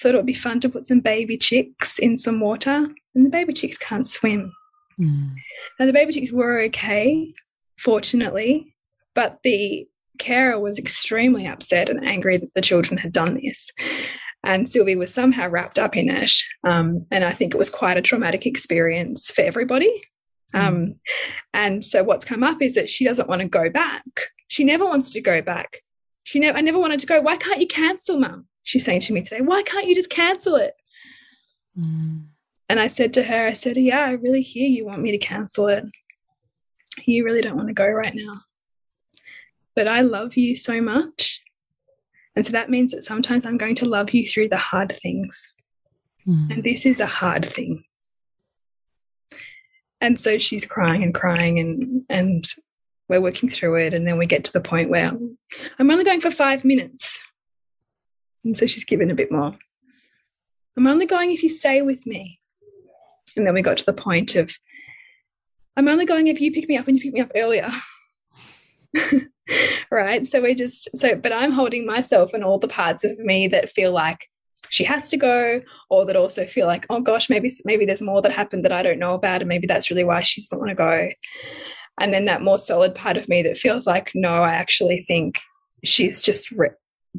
thought 0.00 0.14
it 0.14 0.16
would 0.16 0.26
be 0.26 0.32
fun 0.32 0.60
to 0.60 0.68
put 0.68 0.86
some 0.86 1.00
baby 1.00 1.36
chicks 1.36 1.98
in 1.98 2.16
some 2.16 2.40
water 2.40 2.86
and 3.14 3.26
the 3.26 3.30
baby 3.30 3.52
chicks 3.52 3.76
can't 3.76 4.06
swim 4.06 4.52
mm. 4.98 5.30
now 5.78 5.86
the 5.86 5.92
baby 5.92 6.12
chicks 6.12 6.32
were 6.32 6.60
okay 6.60 7.32
fortunately 7.76 8.74
but 9.14 9.38
the 9.42 9.86
carer 10.20 10.60
was 10.60 10.78
extremely 10.78 11.46
upset 11.46 11.88
and 11.88 12.06
angry 12.06 12.36
that 12.36 12.54
the 12.54 12.60
children 12.60 12.98
had 12.98 13.10
done 13.10 13.40
this. 13.42 13.70
And 14.42 14.68
Sylvie 14.68 14.96
was 14.96 15.12
somehow 15.12 15.48
wrapped 15.48 15.78
up 15.78 15.96
in 15.96 16.08
it. 16.08 16.32
Um, 16.64 17.00
and 17.10 17.24
I 17.24 17.32
think 17.32 17.54
it 17.54 17.58
was 17.58 17.70
quite 17.70 17.96
a 17.96 18.02
traumatic 18.02 18.46
experience 18.46 19.30
for 19.30 19.42
everybody. 19.42 20.02
Mm. 20.54 20.60
Um, 20.60 20.94
and 21.52 21.84
so 21.84 22.02
what's 22.02 22.24
come 22.24 22.42
up 22.42 22.62
is 22.62 22.74
that 22.74 22.88
she 22.88 23.04
doesn't 23.04 23.28
want 23.28 23.42
to 23.42 23.48
go 23.48 23.68
back. 23.68 24.02
She 24.48 24.64
never 24.64 24.84
wants 24.84 25.10
to 25.10 25.20
go 25.20 25.42
back. 25.42 25.82
She 26.24 26.40
never 26.40 26.58
I 26.58 26.60
never 26.60 26.78
wanted 26.78 27.00
to 27.00 27.06
go. 27.06 27.20
Why 27.20 27.36
can't 27.36 27.60
you 27.60 27.66
cancel, 27.66 28.18
mum? 28.18 28.46
She's 28.62 28.84
saying 28.84 29.00
to 29.00 29.12
me 29.12 29.22
today, 29.22 29.40
why 29.42 29.62
can't 29.62 29.86
you 29.86 29.94
just 29.94 30.10
cancel 30.10 30.56
it? 30.56 30.74
Mm. 31.78 32.26
And 32.68 32.80
I 32.80 32.86
said 32.86 33.14
to 33.14 33.22
her, 33.22 33.46
I 33.46 33.52
said, 33.52 33.76
Yeah, 33.76 34.00
I 34.00 34.12
really 34.12 34.42
hear 34.42 34.68
you 34.68 34.86
want 34.86 35.02
me 35.02 35.12
to 35.12 35.18
cancel 35.18 35.68
it. 35.68 35.84
You 37.04 37.24
really 37.24 37.42
don't 37.42 37.56
want 37.56 37.68
to 37.68 37.74
go 37.74 37.88
right 37.88 38.14
now 38.14 38.42
but 39.80 39.88
I 39.88 40.02
love 40.02 40.36
you 40.36 40.56
so 40.56 40.80
much. 40.80 41.42
And 42.40 42.46
so 42.46 42.52
that 42.52 42.70
means 42.70 42.92
that 42.92 43.04
sometimes 43.04 43.44
I'm 43.44 43.58
going 43.58 43.74
to 43.74 43.84
love 43.84 44.14
you 44.14 44.26
through 44.26 44.48
the 44.48 44.56
hard 44.56 44.98
things. 45.02 45.46
Mm. 46.26 46.50
And 46.50 46.64
this 46.64 46.86
is 46.86 46.98
a 46.98 47.04
hard 47.04 47.44
thing. 47.44 47.84
And 50.00 50.18
so 50.18 50.38
she's 50.38 50.64
crying 50.64 51.02
and 51.02 51.12
crying 51.12 51.58
and 51.58 52.02
and 52.08 52.42
we're 53.10 53.20
working 53.20 53.50
through 53.50 53.74
it 53.74 53.92
and 53.92 54.06
then 54.06 54.16
we 54.16 54.24
get 54.24 54.44
to 54.44 54.52
the 54.54 54.60
point 54.62 54.88
where 54.88 55.12
I'm 55.78 55.90
only 55.90 56.02
going 56.02 56.22
for 56.22 56.30
5 56.30 56.64
minutes. 56.64 57.20
And 58.42 58.56
so 58.56 58.64
she's 58.64 58.86
given 58.86 59.10
a 59.10 59.14
bit 59.14 59.30
more. 59.30 59.54
I'm 60.78 60.86
only 60.86 61.04
going 61.04 61.32
if 61.32 61.42
you 61.42 61.50
stay 61.50 61.82
with 61.82 62.06
me. 62.06 62.40
And 63.36 63.46
then 63.46 63.52
we 63.52 63.60
got 63.60 63.76
to 63.76 63.84
the 63.84 63.92
point 63.92 64.34
of 64.34 64.50
I'm 65.76 65.88
only 65.88 66.06
going 66.06 66.28
if 66.28 66.40
you 66.40 66.52
pick 66.52 66.70
me 66.70 66.78
up 66.78 66.88
and 66.88 66.96
you 66.96 67.02
pick 67.02 67.12
me 67.12 67.20
up 67.20 67.32
earlier. 67.36 67.70
right? 69.90 70.26
So 70.26 70.40
we 70.40 70.54
just 70.54 70.88
so 70.96 71.14
but 71.14 71.32
i'm 71.32 71.52
holding 71.52 71.86
myself 71.86 72.32
and 72.34 72.44
all 72.44 72.58
the 72.58 72.68
parts 72.68 73.04
of 73.04 73.18
me 73.18 73.48
that 73.48 73.70
feel 73.70 73.92
like 73.92 74.28
she 74.68 74.84
has 74.84 75.10
to 75.10 75.16
go 75.16 75.60
or 75.88 76.06
that 76.06 76.16
also 76.16 76.46
feel 76.46 76.66
like 76.66 76.86
oh 76.90 77.00
gosh 77.00 77.28
maybe 77.28 77.50
maybe 77.64 77.84
there's 77.84 78.02
more 78.02 78.22
that 78.22 78.32
happened 78.32 78.64
that 78.64 78.72
i 78.72 78.82
don't 78.82 78.98
know 78.98 79.14
about 79.14 79.40
and 79.42 79.48
maybe 79.48 79.66
that's 79.66 79.90
really 79.90 80.04
why 80.04 80.20
she 80.20 80.40
doesn't 80.40 80.58
want 80.58 80.70
to 80.70 80.74
go. 80.74 81.08
And 81.98 82.14
then 82.14 82.24
that 82.26 82.40
more 82.40 82.58
solid 82.58 82.94
part 82.94 83.18
of 83.18 83.28
me 83.28 83.42
that 83.42 83.58
feels 83.58 83.86
like 83.86 84.10
no 84.14 84.42
i 84.42 84.52
actually 84.52 85.02
think 85.02 85.40
she's 85.84 86.22
just 86.22 86.52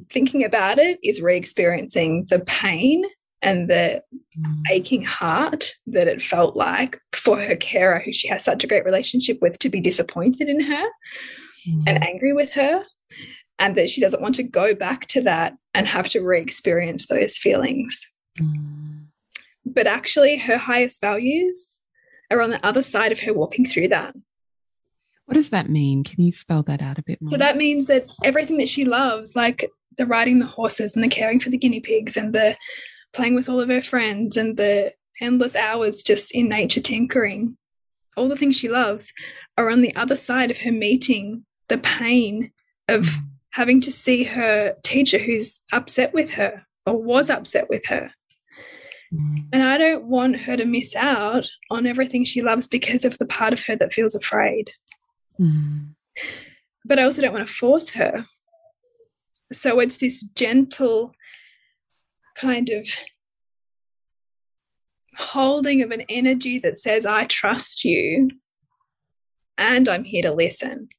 thinking 0.10 0.44
about 0.44 0.80
it 0.80 1.00
is 1.04 1.22
re-experiencing 1.22 2.26
the 2.30 2.40
pain 2.40 3.04
and 3.44 3.70
the 3.70 4.02
mm. 4.38 4.62
aching 4.70 5.04
heart 5.04 5.74
that 5.88 6.08
it 6.08 6.22
felt 6.22 6.56
like 6.56 7.00
for 7.14 7.40
her 7.40 7.56
carer 7.56 8.00
who 8.00 8.14
she 8.14 8.28
has 8.28 8.44
such 8.44 8.64
a 8.64 8.68
great 8.68 8.86
relationship 8.86 9.40
with 9.42 9.58
to 9.60 9.70
be 9.70 9.82
disappointed 9.82 10.48
in 10.48 10.62
her 10.62 10.86
mm. 11.68 11.84
and 11.88 12.04
angry 12.04 12.34
with 12.34 12.52
her 12.52 12.84
and 13.60 13.76
that 13.76 13.90
she 13.90 14.02
doesn't 14.02 14.22
want 14.22 14.36
to 14.36 14.44
go 14.44 14.74
back 14.74 15.06
to 15.08 15.22
that 15.22 15.54
and 15.74 15.88
have 15.88 16.10
to 16.10 16.22
re-experience 16.22 17.08
those 17.08 17.38
feelings 17.38 18.08
mm. 18.40 19.06
but 19.66 19.88
actually 19.88 20.38
her 20.38 20.58
highest 20.58 21.02
values 21.02 21.80
are 22.30 22.42
on 22.42 22.50
the 22.50 22.66
other 22.66 22.82
side 22.82 23.12
of 23.12 23.20
her 23.20 23.34
walking 23.34 23.66
through 23.66 23.88
that 23.88 24.14
what 25.26 25.36
does 25.36 25.50
that 25.50 25.70
mean 25.70 26.04
can 26.04 26.24
you 26.24 26.32
spell 26.32 26.64
that 26.64 26.82
out 26.82 26.98
a 26.98 27.04
bit 27.04 27.22
more 27.22 27.32
so 27.32 27.38
that 27.38 27.58
means 27.58 27.88
that 27.88 28.12
everything 28.24 28.58
that 28.58 28.70
she 28.70 28.86
loves 28.86 29.36
like 29.36 29.70
the 29.98 30.06
riding 30.06 30.40
the 30.40 30.46
horses 30.46 30.96
and 30.96 31.04
the 31.04 31.10
caring 31.10 31.40
for 31.40 31.50
the 31.50 31.58
guinea 31.58 31.80
pigs 31.80 32.18
and 32.18 32.34
the 32.34 32.56
playing 33.14 33.36
with 33.36 33.50
all 33.50 33.60
of 33.60 33.70
her 33.70 33.82
friends 33.82 34.38
and 34.38 34.58
the 34.58 34.92
endless 35.22 35.56
hours 35.56 36.02
just 36.02 36.32
in 36.32 36.50
nature 36.50 36.82
tinkering 36.82 37.58
all 38.18 38.28
the 38.28 38.36
things 38.36 38.56
she 38.56 38.70
loves 38.70 39.14
are 39.58 39.70
on 39.70 39.82
the 39.82 39.96
other 39.96 40.16
side 40.16 40.52
of 40.52 40.60
her 40.60 40.72
meeting 40.72 41.46
the 41.72 41.78
pain 41.78 42.52
of 42.90 43.06
mm. 43.06 43.24
having 43.52 43.80
to 43.82 43.92
see 43.94 44.26
her 44.26 44.76
teacher 44.84 45.18
who's 45.18 45.64
upset 45.72 46.14
with 46.14 46.32
her 46.32 46.64
or 46.86 47.02
was 47.02 47.30
upset 47.30 47.70
with 47.70 47.86
her. 47.86 48.12
Mm. 49.14 49.46
And 49.54 49.64
I 49.64 49.78
don't 49.78 50.04
want 50.04 50.42
her 50.42 50.58
to 50.58 50.66
miss 50.66 50.96
out 50.98 51.50
on 51.70 51.88
everything 51.88 52.26
she 52.26 52.42
loves 52.42 52.68
because 52.68 53.06
of 53.06 53.18
the 53.18 53.26
part 53.26 53.54
of 53.54 53.64
her 53.64 53.78
that 53.78 53.94
feels 53.94 54.16
afraid. 54.16 54.72
Mm. 55.40 55.96
But 56.84 57.00
I 57.00 57.04
also 57.04 57.22
don't 57.22 57.34
want 57.34 57.48
to 57.48 57.54
force 57.54 57.92
her. 57.92 58.26
So 59.54 59.80
it's 59.80 59.98
this 59.98 60.24
gentle 60.36 61.14
kind 62.36 62.70
of 62.70 62.88
holding 65.16 65.82
of 65.82 65.92
an 65.92 66.02
energy 66.10 66.60
that 66.60 66.78
says, 66.78 67.06
I 67.06 67.28
trust 67.28 67.86
you 67.86 68.30
and 69.58 69.88
I'm 69.88 70.04
here 70.04 70.24
to 70.24 70.34
listen 70.34 70.90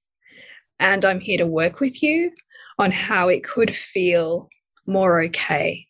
and 0.82 1.04
I'm 1.04 1.20
here 1.20 1.38
to 1.38 1.46
work 1.46 1.80
with 1.80 2.02
you 2.02 2.32
on 2.78 2.90
how 2.90 3.28
it 3.28 3.44
could 3.44 3.74
feel 3.74 4.48
more 4.84 5.22
okay. 5.22 5.86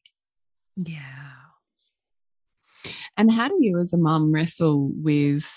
Yeah. 0.76 0.98
And 3.16 3.32
how 3.32 3.48
do 3.48 3.56
you, 3.58 3.78
as 3.78 3.92
a 3.92 3.98
mum, 3.98 4.32
wrestle 4.32 4.90
with 4.94 5.50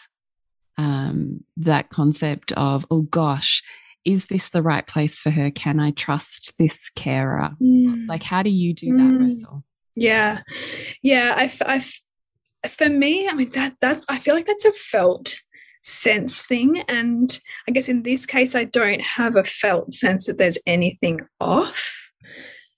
um, 0.77 1.43
that 1.57 1.89
concept 1.89 2.53
of, 2.53 2.85
oh 2.89 3.01
gosh, 3.01 3.61
is 4.05 4.25
this 4.25 4.49
the 4.49 4.61
right 4.61 4.87
place 4.87 5.19
for 5.19 5.31
her? 5.31 5.51
Can 5.51 5.79
I 5.79 5.91
trust 5.91 6.53
this 6.57 6.89
carer? 6.89 7.51
Mm. 7.61 8.07
Like, 8.07 8.23
how 8.23 8.41
do 8.41 8.49
you 8.49 8.73
do 8.73 8.95
that 8.95 9.03
mm. 9.03 9.19
wrestle? 9.19 9.63
Yeah, 9.95 10.41
yeah. 11.01 11.33
I, 11.35 11.51
I, 11.65 12.67
for 12.67 12.89
me, 12.89 13.27
I 13.27 13.33
mean 13.33 13.49
that 13.49 13.75
that's. 13.81 14.05
I 14.09 14.19
feel 14.19 14.35
like 14.35 14.45
that's 14.45 14.65
a 14.65 14.71
felt 14.73 15.37
sense 15.85 16.41
thing. 16.41 16.83
And 16.87 17.39
I 17.67 17.71
guess 17.71 17.87
in 17.87 18.03
this 18.03 18.25
case, 18.25 18.55
I 18.55 18.65
don't 18.65 19.01
have 19.01 19.35
a 19.35 19.43
felt 19.43 19.93
sense 19.93 20.25
that 20.25 20.37
there's 20.37 20.57
anything 20.65 21.21
off. 21.39 22.09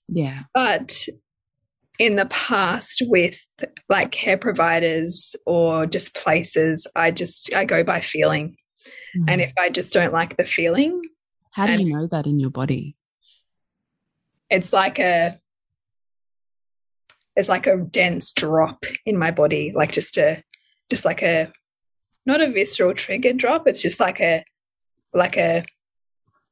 Yeah. 0.08 0.42
But 0.54 1.06
in 1.98 2.16
the 2.16 2.26
past 2.26 3.02
with 3.06 3.40
like 3.88 4.12
care 4.12 4.38
providers 4.38 5.34
or 5.46 5.86
just 5.86 6.14
places, 6.14 6.86
I 6.94 7.10
just 7.10 7.54
I 7.54 7.64
go 7.64 7.82
by 7.82 8.00
feeling. 8.00 8.56
Mm. 9.16 9.24
And 9.28 9.40
if 9.40 9.52
I 9.58 9.70
just 9.70 9.92
don't 9.92 10.12
like 10.12 10.36
the 10.36 10.44
feeling, 10.44 11.02
how 11.52 11.66
do 11.66 11.82
you 11.82 11.92
know 11.92 12.06
that 12.08 12.26
in 12.26 12.38
your 12.38 12.50
body? 12.50 12.94
It's 14.50 14.72
like 14.72 14.98
a 14.98 15.38
it's 17.36 17.48
like 17.48 17.66
a 17.66 17.78
dense 17.78 18.32
drop 18.32 18.84
in 19.06 19.16
my 19.16 19.30
body, 19.30 19.72
like 19.74 19.92
just 19.92 20.18
a 20.18 20.42
just 20.90 21.04
like 21.04 21.22
a 21.22 21.52
not 22.28 22.40
a 22.40 22.48
visceral 22.48 22.94
trigger 22.94 23.32
drop. 23.32 23.66
It's 23.66 23.82
just 23.82 23.98
like 23.98 24.20
a 24.20 24.44
like 25.12 25.36
a 25.36 25.64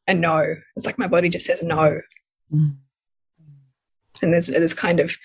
a 0.08 0.14
no. 0.14 0.56
It's 0.74 0.86
like 0.86 0.98
my 0.98 1.06
body 1.06 1.28
just 1.28 1.46
says 1.46 1.62
no. 1.62 2.00
Mm. 2.52 2.76
And 4.22 4.32
there's 4.32 4.48
there's 4.48 4.74
kind 4.74 4.98
of 4.98 5.16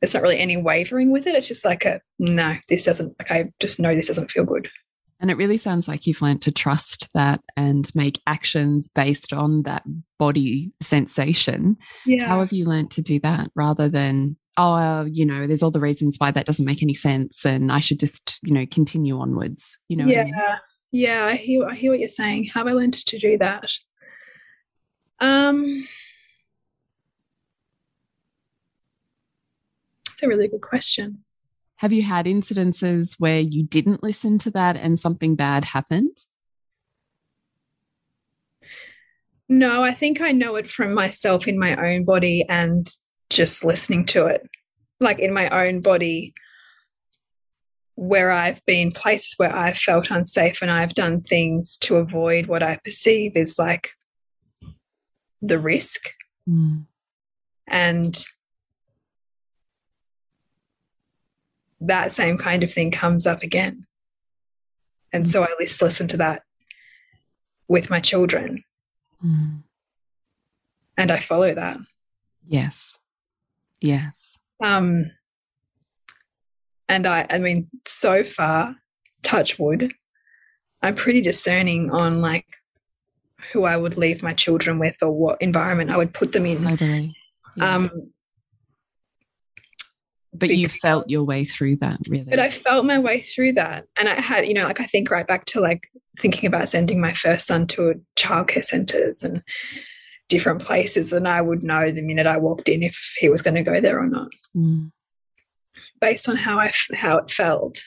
there's 0.00 0.14
not 0.14 0.22
really 0.22 0.38
any 0.38 0.56
wavering 0.56 1.10
with 1.10 1.26
it. 1.26 1.34
It's 1.34 1.48
just 1.48 1.64
like 1.64 1.84
a 1.84 2.00
no, 2.18 2.56
this 2.68 2.84
doesn't 2.84 3.14
like 3.18 3.30
I 3.30 3.52
just 3.58 3.80
know 3.80 3.94
this 3.94 4.06
doesn't 4.06 4.30
feel 4.30 4.44
good. 4.44 4.70
And 5.18 5.30
it 5.30 5.36
really 5.36 5.58
sounds 5.58 5.86
like 5.86 6.06
you've 6.06 6.22
learned 6.22 6.40
to 6.42 6.52
trust 6.52 7.10
that 7.12 7.42
and 7.54 7.90
make 7.94 8.22
actions 8.26 8.88
based 8.88 9.34
on 9.34 9.64
that 9.64 9.82
body 10.18 10.72
sensation. 10.80 11.76
Yeah. 12.06 12.26
How 12.26 12.40
have 12.40 12.52
you 12.52 12.64
learned 12.64 12.92
to 12.92 13.02
do 13.02 13.20
that 13.20 13.50
rather 13.54 13.90
than, 13.90 14.38
oh, 14.60 14.74
uh, 14.74 15.04
you 15.04 15.24
know, 15.24 15.46
there's 15.46 15.62
all 15.62 15.70
the 15.70 15.80
reasons 15.80 16.16
why 16.18 16.30
that 16.30 16.46
doesn't 16.46 16.64
make 16.64 16.82
any 16.82 16.94
sense 16.94 17.44
and 17.46 17.72
I 17.72 17.80
should 17.80 17.98
just, 17.98 18.38
you 18.42 18.52
know, 18.52 18.66
continue 18.70 19.18
onwards? 19.18 19.78
You 19.88 19.96
know 19.96 20.06
yeah. 20.06 20.20
I 20.20 20.24
mean? 20.24 20.34
Yeah, 20.92 21.24
I 21.24 21.36
hear, 21.36 21.66
I 21.66 21.74
hear 21.74 21.92
what 21.92 22.00
you're 22.00 22.08
saying. 22.08 22.50
How 22.52 22.60
have 22.60 22.66
I 22.66 22.72
learned 22.72 22.94
to 22.94 23.18
do 23.18 23.38
that? 23.38 23.72
Um, 25.20 25.86
it's 30.10 30.22
a 30.22 30.28
really 30.28 30.48
good 30.48 30.62
question. 30.62 31.24
Have 31.76 31.92
you 31.92 32.02
had 32.02 32.26
incidences 32.26 33.14
where 33.18 33.40
you 33.40 33.64
didn't 33.64 34.02
listen 34.02 34.38
to 34.38 34.50
that 34.50 34.76
and 34.76 34.98
something 34.98 35.36
bad 35.36 35.64
happened? 35.64 36.16
No, 39.48 39.82
I 39.82 39.94
think 39.94 40.20
I 40.20 40.32
know 40.32 40.56
it 40.56 40.70
from 40.70 40.92
myself 40.92 41.48
in 41.48 41.58
my 41.58 41.74
own 41.76 42.04
body 42.04 42.44
and 42.48 42.88
just 43.30 43.64
listening 43.64 44.04
to 44.06 44.26
it. 44.26 44.48
Like 45.00 45.18
in 45.18 45.32
my 45.32 45.48
own 45.48 45.80
body, 45.80 46.34
where 47.94 48.30
I've 48.30 48.64
been 48.64 48.92
places 48.92 49.34
where 49.36 49.54
I've 49.54 49.76
felt 49.76 50.10
unsafe 50.10 50.62
and 50.62 50.70
I've 50.70 50.94
done 50.94 51.20
things 51.20 51.76
to 51.82 51.96
avoid 51.96 52.46
what 52.46 52.62
I 52.62 52.78
perceive 52.82 53.36
is 53.36 53.58
like 53.58 53.90
the 55.42 55.58
risk. 55.58 56.10
Mm. 56.48 56.86
And 57.66 58.26
that 61.80 62.12
same 62.12 62.38
kind 62.38 62.62
of 62.62 62.72
thing 62.72 62.90
comes 62.90 63.26
up 63.26 63.42
again. 63.42 63.86
And 65.12 65.28
so 65.28 65.42
I 65.42 65.48
just 65.60 65.82
listen 65.82 66.08
to 66.08 66.16
that 66.18 66.42
with 67.68 67.90
my 67.90 68.00
children. 68.00 68.64
Mm. 69.24 69.62
And 70.96 71.10
I 71.10 71.18
follow 71.18 71.54
that. 71.54 71.78
Yes. 72.46 72.98
Yes. 73.80 74.36
Um 74.62 75.10
and 76.88 77.06
I 77.06 77.26
I 77.30 77.38
mean 77.38 77.68
so 77.86 78.24
far 78.24 78.76
touch 79.22 79.58
wood 79.58 79.92
I'm 80.82 80.94
pretty 80.94 81.20
discerning 81.20 81.90
on 81.90 82.20
like 82.20 82.46
who 83.52 83.64
I 83.64 83.76
would 83.76 83.96
leave 83.96 84.22
my 84.22 84.34
children 84.34 84.78
with 84.78 84.96
or 85.02 85.10
what 85.10 85.40
environment 85.40 85.90
I 85.90 85.96
would 85.96 86.14
put 86.14 86.32
them 86.32 86.46
in. 86.46 86.62
Totally. 86.62 87.16
Yeah. 87.56 87.74
Um 87.74 88.10
but 90.32 90.56
you 90.56 90.68
felt 90.68 91.08
your 91.10 91.24
way 91.24 91.44
through 91.44 91.76
that 91.76 91.98
really 92.08 92.30
but 92.30 92.38
i 92.38 92.50
felt 92.50 92.84
my 92.84 92.98
way 92.98 93.20
through 93.20 93.52
that 93.52 93.84
and 93.96 94.08
i 94.08 94.20
had 94.20 94.46
you 94.46 94.54
know 94.54 94.64
like 94.64 94.80
i 94.80 94.86
think 94.86 95.10
right 95.10 95.26
back 95.26 95.44
to 95.44 95.60
like 95.60 95.90
thinking 96.18 96.46
about 96.46 96.68
sending 96.68 97.00
my 97.00 97.12
first 97.12 97.46
son 97.46 97.66
to 97.66 97.90
a 97.90 97.94
childcare 98.16 98.64
centers 98.64 99.22
and 99.22 99.42
different 100.30 100.62
places 100.62 101.12
and 101.12 101.28
i 101.28 101.40
would 101.40 101.62
know 101.62 101.90
the 101.90 102.00
minute 102.00 102.26
i 102.26 102.38
walked 102.38 102.68
in 102.68 102.82
if 102.82 103.14
he 103.18 103.28
was 103.28 103.42
going 103.42 103.54
to 103.54 103.62
go 103.62 103.80
there 103.80 104.00
or 104.00 104.06
not 104.06 104.28
mm. 104.56 104.90
based 106.00 106.28
on 106.28 106.36
how 106.36 106.58
i 106.58 106.72
how 106.94 107.18
it 107.18 107.30
felt 107.30 107.84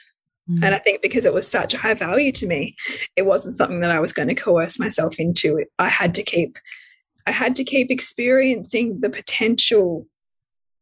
mm. 0.50 0.64
and 0.64 0.76
i 0.76 0.80
think 0.80 1.02
because 1.02 1.26
it 1.26 1.34
was 1.34 1.48
such 1.48 1.74
a 1.74 1.78
high 1.78 1.96
value 1.96 2.32
to 2.32 2.46
me 2.46 2.76
it 3.16 3.24
wasn't 3.24 3.56
something 3.56 3.80
that 3.80 3.92
i 3.92 4.00
was 4.00 4.14
going 4.14 4.28
to 4.28 4.36
coerce 4.36 4.78
myself 4.78 5.20
into 5.20 5.64
i 5.80 5.90
had 5.90 6.14
to 6.14 6.22
keep 6.22 6.60
i 7.26 7.32
had 7.32 7.56
to 7.56 7.64
keep 7.64 7.90
experiencing 7.90 9.00
the 9.00 9.10
potential 9.10 10.06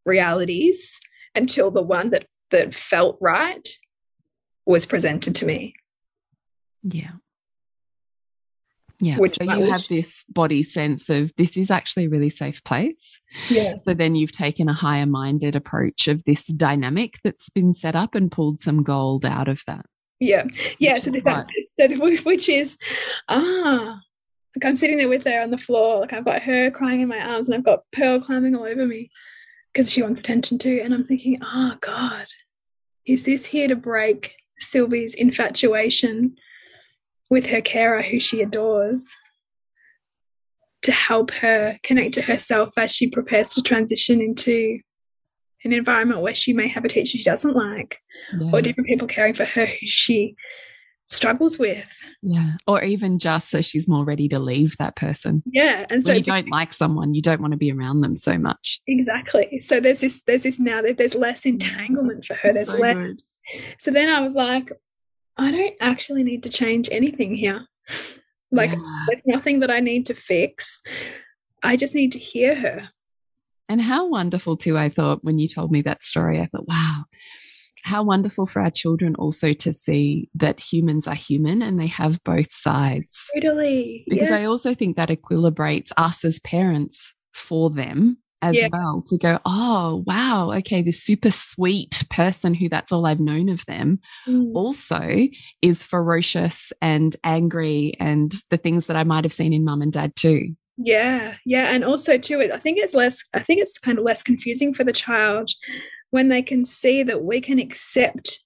realities 0.06 1.00
until 1.36 1.72
the 1.72 1.82
one 1.82 2.10
that 2.10 2.26
that 2.50 2.76
felt 2.76 3.18
right 3.22 3.68
was 4.66 4.86
presented 4.86 5.36
to 5.36 5.46
me. 5.46 5.74
Yeah. 6.84 7.12
Yeah. 9.02 9.18
Which 9.18 9.38
so 9.38 9.44
you 9.44 9.70
have 9.70 9.88
this 9.90 10.24
body 10.26 10.64
sense 10.64 11.10
of 11.10 11.36
this 11.36 11.58
is 11.58 11.72
actually 11.72 12.06
a 12.06 12.10
really 12.10 12.30
safe 12.30 12.64
place. 12.64 13.20
Yeah. 13.50 13.78
So 13.82 13.94
then 13.94 14.16
you've 14.16 14.32
taken 14.32 14.70
a 14.70 14.74
higher 14.74 15.06
minded 15.06 15.56
approach 15.56 16.08
of 16.08 16.24
this 16.24 16.46
dynamic 16.48 17.16
that's 17.24 17.50
been 17.50 17.74
set 17.74 17.96
up 17.96 18.14
and 18.14 18.32
pulled 18.32 18.62
some 18.62 18.84
gold 18.84 19.26
out 19.26 19.48
of 19.48 19.62
that. 19.68 19.86
Yeah. 20.20 20.46
Yeah. 20.78 21.00
So 21.00 21.10
this 21.10 21.24
right. 21.24 21.46
so 21.80 21.88
which 22.24 22.48
is 22.48 22.78
ah 23.28 24.00
like 24.56 24.66
I'm 24.66 24.76
sitting 24.76 24.98
there 24.98 25.10
with 25.10 25.26
her 25.26 25.42
on 25.42 25.50
the 25.50 25.58
floor, 25.58 26.02
like 26.02 26.14
I've 26.14 26.26
got 26.26 26.42
her 26.44 26.70
crying 26.72 27.02
in 27.02 27.08
my 27.08 27.20
arms 27.20 27.48
and 27.48 27.56
I've 27.56 27.66
got 27.66 27.84
Pearl 27.92 28.20
climbing 28.20 28.56
all 28.56 28.66
over 28.66 28.86
me 28.86 29.10
because 29.72 29.90
she 29.90 30.02
wants 30.02 30.20
attention 30.20 30.58
too. 30.58 30.82
And 30.84 30.94
I'm 30.94 31.06
thinking, 31.06 31.40
oh 31.42 31.76
God, 31.80 32.28
is 33.06 33.24
this 33.24 33.46
here 33.46 33.70
to 33.70 33.76
break 33.76 34.36
Sylvie's 34.60 35.16
infatuation 35.16 36.36
with 37.32 37.48
her 37.48 37.62
carer 37.62 38.04
who 38.04 38.20
she 38.20 38.42
adores 38.42 39.08
to 40.84 40.92
help 40.92 41.32
her 41.32 41.80
connect 41.82 42.14
to 42.16 42.22
herself 42.22 42.74
as 42.78 42.94
she 42.94 43.10
prepares 43.10 43.54
to 43.54 43.62
transition 43.62 44.22
into 44.22 44.80
an 45.64 45.72
environment 45.72 46.22
where 46.22 46.36
she 46.36 46.54
may 46.54 46.68
have 46.68 46.84
a 46.84 46.90
teacher 46.90 47.18
she 47.18 47.24
doesn't 47.24 47.56
like 47.56 48.00
yeah. 48.38 48.50
or 48.52 48.62
different 48.62 48.88
people 48.88 49.08
caring 49.08 49.34
for 49.34 49.46
her 49.46 49.66
who 49.66 49.86
she 49.86 50.36
struggles 51.08 51.58
with. 51.58 51.90
Yeah. 52.22 52.54
Or 52.68 52.84
even 52.84 53.18
just 53.18 53.50
so 53.50 53.62
she's 53.62 53.88
more 53.88 54.04
ready 54.04 54.28
to 54.30 54.40
leave 54.40 54.76
that 54.78 54.96
person. 54.96 55.42
Yeah. 55.46 55.86
And 55.90 56.04
so 56.04 56.10
when 56.10 56.18
you 56.18 56.24
don't 56.24 56.50
like 56.50 56.74
someone, 56.74 57.14
you 57.14 57.22
don't 57.22 57.42
want 57.42 57.52
to 57.52 57.58
be 57.58 57.72
around 57.72 58.02
them 58.02 58.16
so 58.16 58.38
much. 58.38 58.82
Exactly. 58.88 59.60
So 59.62 59.80
there's 59.80 60.00
this 60.00 60.22
there's 60.26 60.44
this 60.44 60.60
now 60.60 60.82
that 60.82 60.98
there's 60.98 61.16
less 61.16 61.46
entanglement 61.46 62.26
for 62.26 62.34
her. 62.36 62.52
There's 62.52 62.70
so 62.70 62.78
less 62.78 62.96
good. 62.96 63.22
so 63.78 63.92
then 63.92 64.10
I 64.10 64.22
was 64.22 64.36
like, 64.36 64.72
I 65.38 65.52
don't 65.52 65.76
actually 65.80 66.24
need 66.24 66.44
to 66.44 66.50
change 66.50 66.90
anything 66.92 67.36
here. 67.36 67.66
Like 68.52 68.72
yeah. 68.72 69.06
there's 69.08 69.22
nothing 69.26 69.62
that 69.62 69.72
I 69.72 69.80
need 69.80 70.06
to 70.08 70.14
fix. 70.14 70.82
I 71.64 71.78
just 71.78 71.96
need 71.96 72.12
to 72.14 72.20
hear 72.20 72.56
her. 72.56 72.90
And 73.70 73.82
how 73.82 74.08
wonderful 74.08 74.58
too, 74.58 74.78
I 74.78 74.90
thought 74.90 75.24
when 75.24 75.40
you 75.40 75.48
told 75.48 75.72
me 75.72 75.82
that 75.84 76.04
story, 76.04 76.42
I 76.42 76.48
thought, 76.48 76.68
wow, 76.68 77.06
how 77.84 78.04
wonderful 78.04 78.46
for 78.46 78.62
our 78.62 78.70
children 78.70 79.16
also 79.16 79.54
to 79.54 79.72
see 79.72 80.30
that 80.36 80.60
humans 80.60 81.08
are 81.08 81.16
human 81.16 81.62
and 81.62 81.80
they 81.80 81.88
have 81.88 82.22
both 82.24 82.52
sides. 82.52 83.30
Totally. 83.34 84.04
Because 84.10 84.30
yeah. 84.30 84.40
I 84.40 84.46
also 84.46 84.74
think 84.74 84.98
that 84.98 85.10
equilibrates 85.10 85.92
us 85.98 86.26
as 86.26 86.40
parents 86.40 87.14
for 87.34 87.70
them 87.70 88.18
as 88.42 88.56
yeah. 88.56 88.68
well 88.72 89.04
to 89.08 89.18
go, 89.18 89.40
oh, 89.46 90.04
wow, 90.08 90.52
okay, 90.52 90.82
this 90.82 91.04
super 91.04 91.32
sweet 91.32 92.04
person 92.10 92.54
who 92.54 92.70
that's 92.70 92.92
all 92.92 93.06
I've 93.06 93.20
known 93.20 93.50
of 93.50 93.66
them 93.66 94.00
mm. 94.28 94.52
also 94.56 95.28
is 95.62 95.84
ferocious 95.84 96.74
and 96.82 97.16
angry 97.24 97.96
and 98.00 98.34
the 98.50 98.58
things 98.58 98.88
that 98.88 98.98
I 98.98 99.04
might 99.04 99.24
have 99.24 99.34
seen 99.34 99.54
in 99.54 99.64
mum 99.64 99.82
and 99.82 99.92
dad 99.92 100.16
too. 100.16 100.56
Yeah, 100.78 101.36
yeah. 101.46 101.74
And 101.74 101.84
also, 101.84 102.18
too, 102.18 102.42
I 102.54 102.60
think 102.60 102.78
it's 102.80 102.94
less, 102.94 103.24
I 103.34 103.44
think 103.44 103.62
it's 103.62 103.78
kind 103.78 104.00
of 104.00 104.04
less 104.04 104.24
confusing 104.24 104.74
for 104.74 104.84
the 104.84 104.94
child 104.94 105.50
when 106.10 106.30
they 106.30 106.42
can 106.42 106.66
see 106.66 107.04
that 107.04 107.24
we 107.24 107.42
can 107.42 107.60
accept 107.60 108.40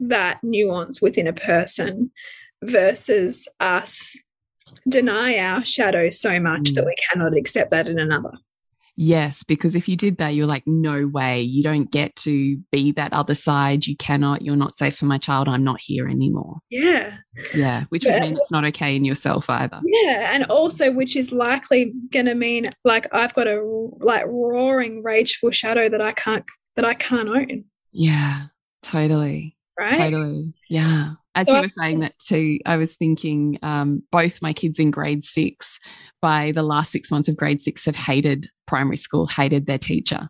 that 0.00 0.38
nuance 0.42 1.02
within 1.02 1.26
a 1.26 1.32
person 1.32 2.12
versus 2.62 3.48
us 3.58 4.16
deny 4.88 5.38
our 5.38 5.64
shadow 5.64 6.10
so 6.10 6.38
much 6.38 6.70
mm. 6.70 6.74
that 6.74 6.86
we 6.86 6.94
cannot 7.10 7.36
accept 7.36 7.70
that 7.70 7.88
in 7.88 7.98
another. 7.98 8.32
Yes, 9.00 9.44
because 9.44 9.76
if 9.76 9.88
you 9.88 9.96
did 9.96 10.18
that, 10.18 10.30
you're 10.30 10.48
like, 10.48 10.64
no 10.66 11.06
way, 11.06 11.40
you 11.40 11.62
don't 11.62 11.88
get 11.88 12.16
to 12.16 12.56
be 12.72 12.90
that 12.92 13.12
other 13.12 13.36
side. 13.36 13.86
You 13.86 13.96
cannot, 13.96 14.42
you're 14.42 14.56
not 14.56 14.74
safe 14.74 14.96
for 14.96 15.04
my 15.04 15.18
child. 15.18 15.48
I'm 15.48 15.62
not 15.62 15.80
here 15.80 16.08
anymore. 16.08 16.56
Yeah. 16.68 17.16
Yeah. 17.54 17.84
Which 17.90 18.02
but, 18.02 18.14
would 18.14 18.22
mean 18.22 18.36
it's 18.36 18.50
not 18.50 18.64
okay 18.64 18.96
in 18.96 19.04
yourself 19.04 19.48
either. 19.48 19.80
Yeah. 19.84 20.32
And 20.34 20.46
also, 20.46 20.90
which 20.90 21.14
is 21.14 21.30
likely 21.30 21.92
going 22.10 22.26
to 22.26 22.34
mean 22.34 22.70
like 22.84 23.06
I've 23.12 23.32
got 23.34 23.46
a 23.46 23.62
like 24.00 24.26
roaring, 24.26 25.04
rageful 25.04 25.52
shadow 25.52 25.88
that 25.88 26.00
I 26.00 26.10
can't, 26.10 26.44
that 26.74 26.84
I 26.84 26.94
can't 26.94 27.28
own. 27.28 27.66
Yeah. 27.92 28.46
Totally. 28.82 29.56
Right. 29.78 29.92
Totally. 29.92 30.54
Yeah. 30.68 31.12
As 31.38 31.48
you 31.48 31.60
were 31.60 31.68
saying 31.68 32.00
that 32.00 32.18
too, 32.18 32.58
I 32.66 32.76
was 32.76 32.96
thinking 32.96 33.58
um, 33.62 34.02
both 34.10 34.42
my 34.42 34.52
kids 34.52 34.78
in 34.78 34.90
grade 34.90 35.22
six, 35.22 35.78
by 36.20 36.50
the 36.52 36.64
last 36.64 36.90
six 36.90 37.10
months 37.10 37.28
of 37.28 37.36
grade 37.36 37.60
six, 37.60 37.84
have 37.84 37.94
hated 37.94 38.48
primary 38.66 38.96
school, 38.96 39.26
hated 39.26 39.66
their 39.66 39.78
teacher. 39.78 40.28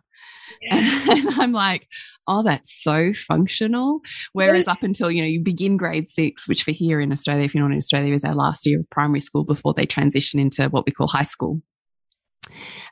Yeah. 0.61 1.01
And 1.09 1.29
I'm 1.39 1.51
like, 1.51 1.87
oh, 2.27 2.43
that's 2.43 2.83
so 2.83 3.11
functional. 3.13 4.01
Whereas 4.33 4.67
up 4.67 4.83
until, 4.83 5.09
you 5.09 5.21
know, 5.21 5.27
you 5.27 5.41
begin 5.41 5.77
grade 5.77 6.07
six, 6.07 6.47
which 6.47 6.63
for 6.63 6.71
here 6.71 6.99
in 6.99 7.11
Australia, 7.11 7.43
if 7.43 7.55
you're 7.55 7.63
not 7.63 7.71
in 7.71 7.77
Australia, 7.77 8.13
is 8.13 8.23
our 8.23 8.35
last 8.35 8.65
year 8.67 8.79
of 8.79 8.89
primary 8.91 9.19
school 9.19 9.43
before 9.43 9.73
they 9.73 9.87
transition 9.87 10.39
into 10.39 10.69
what 10.69 10.85
we 10.85 10.91
call 10.91 11.07
high 11.07 11.23
school. 11.23 11.61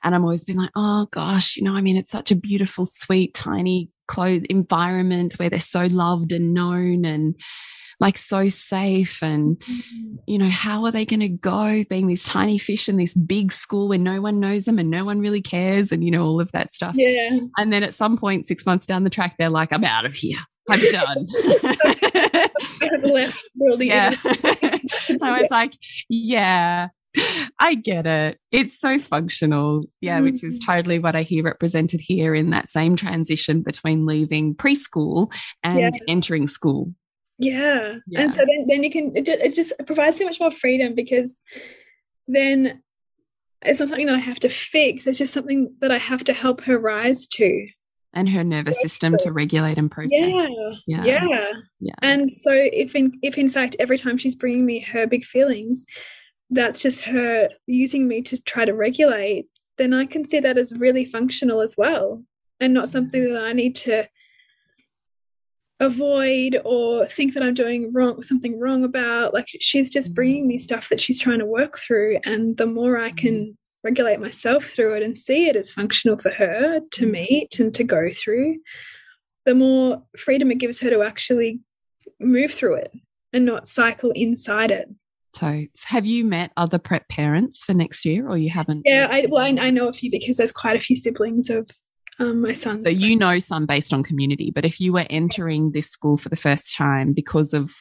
And 0.04 0.16
I'm 0.16 0.24
always 0.24 0.44
been 0.44 0.58
like, 0.58 0.72
oh 0.76 1.08
gosh, 1.12 1.56
you 1.56 1.64
know, 1.64 1.76
I 1.76 1.82
mean, 1.82 1.98
it's 1.98 2.12
such 2.12 2.32
a 2.32 2.36
beautiful, 2.36 2.86
sweet, 2.86 3.34
tiny 3.34 3.90
clothes 4.08 4.44
environment 4.50 5.34
where 5.38 5.50
they're 5.50 5.60
so 5.60 5.86
loved 5.86 6.32
and 6.32 6.54
known 6.54 7.06
and 7.06 7.36
like 8.00 8.18
so 8.18 8.48
safe 8.48 9.24
and 9.24 9.58
mm-hmm. 9.60 10.16
you 10.28 10.38
know 10.38 10.50
how 10.50 10.86
are 10.86 10.92
they 10.92 11.06
going 11.06 11.20
to 11.20 11.30
go 11.30 11.84
being 11.90 12.08
these 12.08 12.24
tiny 12.24 12.58
fish 12.58 12.88
in 12.88 12.98
this 12.98 13.16
big 13.16 13.52
school 13.52 13.88
where 13.88 13.98
no 13.98 14.22
one 14.22 14.40
knows 14.40 14.66
them 14.66 14.78
and 14.78 14.92
no 14.92 15.04
one 15.04 15.20
really 15.20 15.42
cares 15.42 15.92
and 15.92 16.04
you 16.04 16.12
know 16.12 16.24
all 16.24 16.40
of 16.40 16.52
that 16.52 16.72
stuff? 16.72 16.96
Yeah. 16.96 17.40
And 17.58 17.74
then 17.74 17.84
at 17.84 17.94
some 17.94 18.18
point 18.18 18.46
six 18.46 18.66
months 18.66 18.86
down 18.86 19.04
the 19.04 19.10
track 19.10 19.36
they're 19.38 19.50
like 19.50 19.74
i'm 19.74 19.84
out 19.84 20.06
of 20.06 20.14
here. 20.14 20.38
I'm 20.70 20.82
done. 20.92 21.26
Yeah. 23.88 24.14
i 25.22 25.42
was 25.42 25.48
like 25.50 25.74
yeah 26.10 26.90
I 27.60 27.76
get 27.76 28.06
it. 28.06 28.40
It's 28.52 28.80
so 28.80 29.00
functional. 29.00 29.86
Yeah, 30.02 30.20
which 30.20 30.44
is 30.44 30.60
mm-hmm. 30.60 30.72
totally 30.72 31.00
what 31.00 31.16
I 31.16 31.24
hear 31.24 31.44
represented 31.44 32.02
here 32.02 32.36
in 32.36 32.52
that 32.52 32.70
same 32.70 32.96
transition 32.96 33.62
between 33.62 34.06
leaving 34.06 34.56
preschool 34.56 35.32
and 35.64 35.80
yeah. 35.80 35.90
entering 36.08 36.48
school. 36.48 36.94
Yeah. 37.40 37.96
yeah. 38.08 38.22
And 38.22 38.32
so 38.32 38.40
then, 38.40 38.66
then 38.68 38.84
you 38.84 38.92
can, 38.92 39.16
it 39.16 39.26
just, 39.26 39.40
it 39.40 39.56
just 39.56 39.74
provides 39.86 40.18
so 40.18 40.26
much 40.26 40.40
more 40.40 40.52
freedom 40.52 40.96
because 40.96 41.42
then 42.28 42.82
it's 43.64 43.80
not 43.80 43.90
something 43.90 44.08
that 44.08 44.16
I 44.16 44.20
have 44.20 44.40
to 44.42 44.50
fix. 44.50 45.08
It's 45.08 45.18
just 45.18 45.34
something 45.34 45.74
that 45.82 45.92
I 45.92 45.98
have 45.98 46.24
to 46.26 46.34
help 46.34 46.62
her 46.62 46.78
rise 46.78 47.28
to. 47.28 47.68
And 48.14 48.30
her 48.30 48.44
nervous 48.44 48.82
system 48.82 49.16
to 49.20 49.32
regulate 49.32 49.78
and 49.78 49.92
process. 49.92 50.12
Yeah, 50.20 50.48
yeah, 50.88 51.04
yeah, 51.06 51.48
yeah. 51.80 51.94
And 52.02 52.32
so, 52.32 52.52
if 52.52 52.96
in 52.96 53.20
if 53.22 53.38
in 53.38 53.50
fact 53.50 53.76
every 53.78 54.00
time 54.00 54.18
she's 54.18 54.34
bringing 54.34 54.66
me 54.66 54.80
her 54.80 55.06
big 55.06 55.24
feelings, 55.24 55.86
that's 56.50 56.82
just 56.82 57.02
her 57.02 57.50
using 57.66 58.08
me 58.08 58.22
to 58.24 58.42
try 58.42 58.66
to 58.66 58.74
regulate, 58.74 59.48
then 59.78 59.94
I 59.94 60.06
can 60.06 60.28
see 60.28 60.40
that 60.40 60.58
as 60.58 60.74
really 60.74 61.06
functional 61.06 61.62
as 61.62 61.76
well, 61.78 62.24
and 62.60 62.74
not 62.74 62.90
something 62.90 63.34
that 63.34 63.44
I 63.44 63.54
need 63.54 63.76
to 63.76 64.08
avoid 65.80 66.60
or 66.66 67.06
think 67.08 67.34
that 67.34 67.44
I'm 67.44 67.54
doing 67.54 67.94
wrong 67.94 68.24
something 68.24 68.60
wrong 68.60 68.84
about. 68.84 69.34
Like 69.34 69.46
she's 69.60 69.90
just 69.90 70.16
bringing 70.16 70.48
me 70.48 70.58
stuff 70.58 70.90
that 70.90 71.00
she's 71.00 71.20
trying 71.20 71.40
to 71.40 71.46
work 71.46 71.78
through 71.78 72.20
and 72.24 72.58
the 72.58 72.66
more 72.66 72.98
I 72.98 73.12
can 73.12 73.56
regulate 73.84 74.20
myself 74.20 74.66
through 74.66 74.96
it 74.96 75.04
and 75.04 75.16
see 75.16 75.48
it 75.48 75.56
as 75.56 75.70
functional 75.70 76.18
for 76.18 76.32
her 76.32 76.80
to 76.92 77.06
meet 77.06 77.60
and 77.60 77.74
to 77.76 77.84
go 77.84 78.10
through 78.12 78.58
the 79.46 79.56
more 79.56 80.04
freedom 80.18 80.52
it 80.52 80.58
gives 80.58 80.82
her 80.82 80.90
to 80.90 81.04
actually 81.04 81.62
move 82.20 82.52
through 82.52 82.76
it 82.76 82.92
and 83.32 83.46
not 83.46 83.70
cycle 83.70 84.12
inside 84.12 84.72
it 84.72 84.90
Totes. 85.38 85.84
Have 85.86 86.06
you 86.06 86.26
met 86.26 86.52
other 86.58 86.80
prep 86.80 87.08
parents 87.10 87.64
for 87.64 87.74
next 87.74 88.06
year, 88.06 88.28
or 88.28 88.38
you 88.38 88.50
haven't? 88.50 88.84
Yeah, 88.86 89.08
I, 89.10 89.28
well, 89.30 89.42
I, 89.42 89.50
I 89.60 89.70
know 89.70 89.88
a 89.88 89.94
few 89.94 90.10
because 90.10 90.38
there's 90.38 90.52
quite 90.52 90.76
a 90.76 90.80
few 90.80 90.96
siblings 90.96 91.50
of 91.50 91.70
um, 92.20 92.42
my 92.42 92.54
son. 92.54 92.84
So 92.84 92.90
you 92.90 93.16
know 93.16 93.38
some 93.40 93.66
based 93.66 93.94
on 93.94 94.04
community, 94.04 94.52
but 94.54 94.66
if 94.66 94.80
you 94.80 94.94
were 94.94 95.06
entering 95.10 95.72
this 95.72 95.88
school 95.88 96.18
for 96.18 96.30
the 96.30 96.36
first 96.36 96.76
time 96.76 97.14
because 97.14 97.54
of 97.54 97.72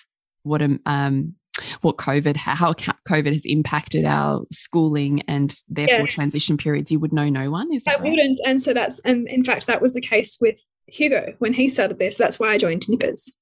what 0.43 0.61
um, 0.61 0.81
um 0.87 1.35
what 1.81 1.97
COVID 1.97 2.37
how 2.37 2.75
COVID 2.75 3.33
has 3.33 3.47
impacted 3.47 4.05
our 4.05 4.45
schooling 4.53 5.23
and 5.23 5.57
therefore 5.69 6.01
yes. 6.01 6.13
transition 6.13 6.59
periods, 6.59 6.93
you 6.93 7.01
would 7.01 7.13
know 7.13 7.31
no 7.31 7.51
one. 7.51 7.73
Is 7.73 7.85
that 7.85 7.99
I 7.99 8.03
right? 8.03 8.11
wouldn't, 8.11 8.41
and 8.45 8.63
so 8.63 8.75
that's 8.75 8.99
and 9.01 9.27
in 9.29 9.43
fact 9.43 9.67
that 9.67 9.81
was 9.81 9.95
the 9.95 10.03
case 10.03 10.37
with 10.41 10.57
Hugo 10.87 11.35
when 11.39 11.55
he 11.55 11.69
started 11.69 11.99
this. 11.99 12.17
That's 12.17 12.39
why 12.39 12.51
I 12.51 12.59
joined 12.59 12.87
Nippers 12.89 13.33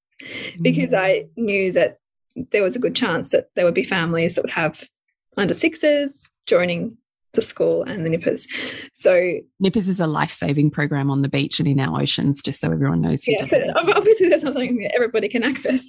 because 0.61 0.91
mm. 0.91 0.97
I 0.97 1.25
knew 1.35 1.73
that 1.73 1.97
there 2.51 2.63
was 2.63 2.75
a 2.75 2.79
good 2.79 2.95
chance 2.95 3.29
that 3.29 3.49
there 3.55 3.65
would 3.65 3.73
be 3.73 3.83
families 3.83 4.35
that 4.35 4.43
would 4.43 4.51
have 4.51 4.83
under 5.37 5.53
sixes 5.53 6.29
joining 6.45 6.97
the 7.33 7.41
school 7.41 7.83
and 7.83 8.05
the 8.05 8.09
Nippers. 8.09 8.47
So 8.93 9.39
Nippers 9.59 9.89
is 9.89 9.99
a 9.99 10.07
life-saving 10.07 10.71
program 10.71 11.11
on 11.11 11.21
the 11.21 11.27
beach 11.27 11.59
and 11.59 11.67
in 11.67 11.79
our 11.79 12.01
oceans, 12.01 12.41
just 12.41 12.61
so 12.61 12.71
everyone 12.71 13.01
knows. 13.01 13.27
yeah, 13.27 13.45
so 13.45 13.61
obviously 13.75 14.29
there's 14.29 14.41
something 14.41 14.77
that 14.77 14.95
everybody 14.95 15.27
can 15.27 15.43
access, 15.43 15.83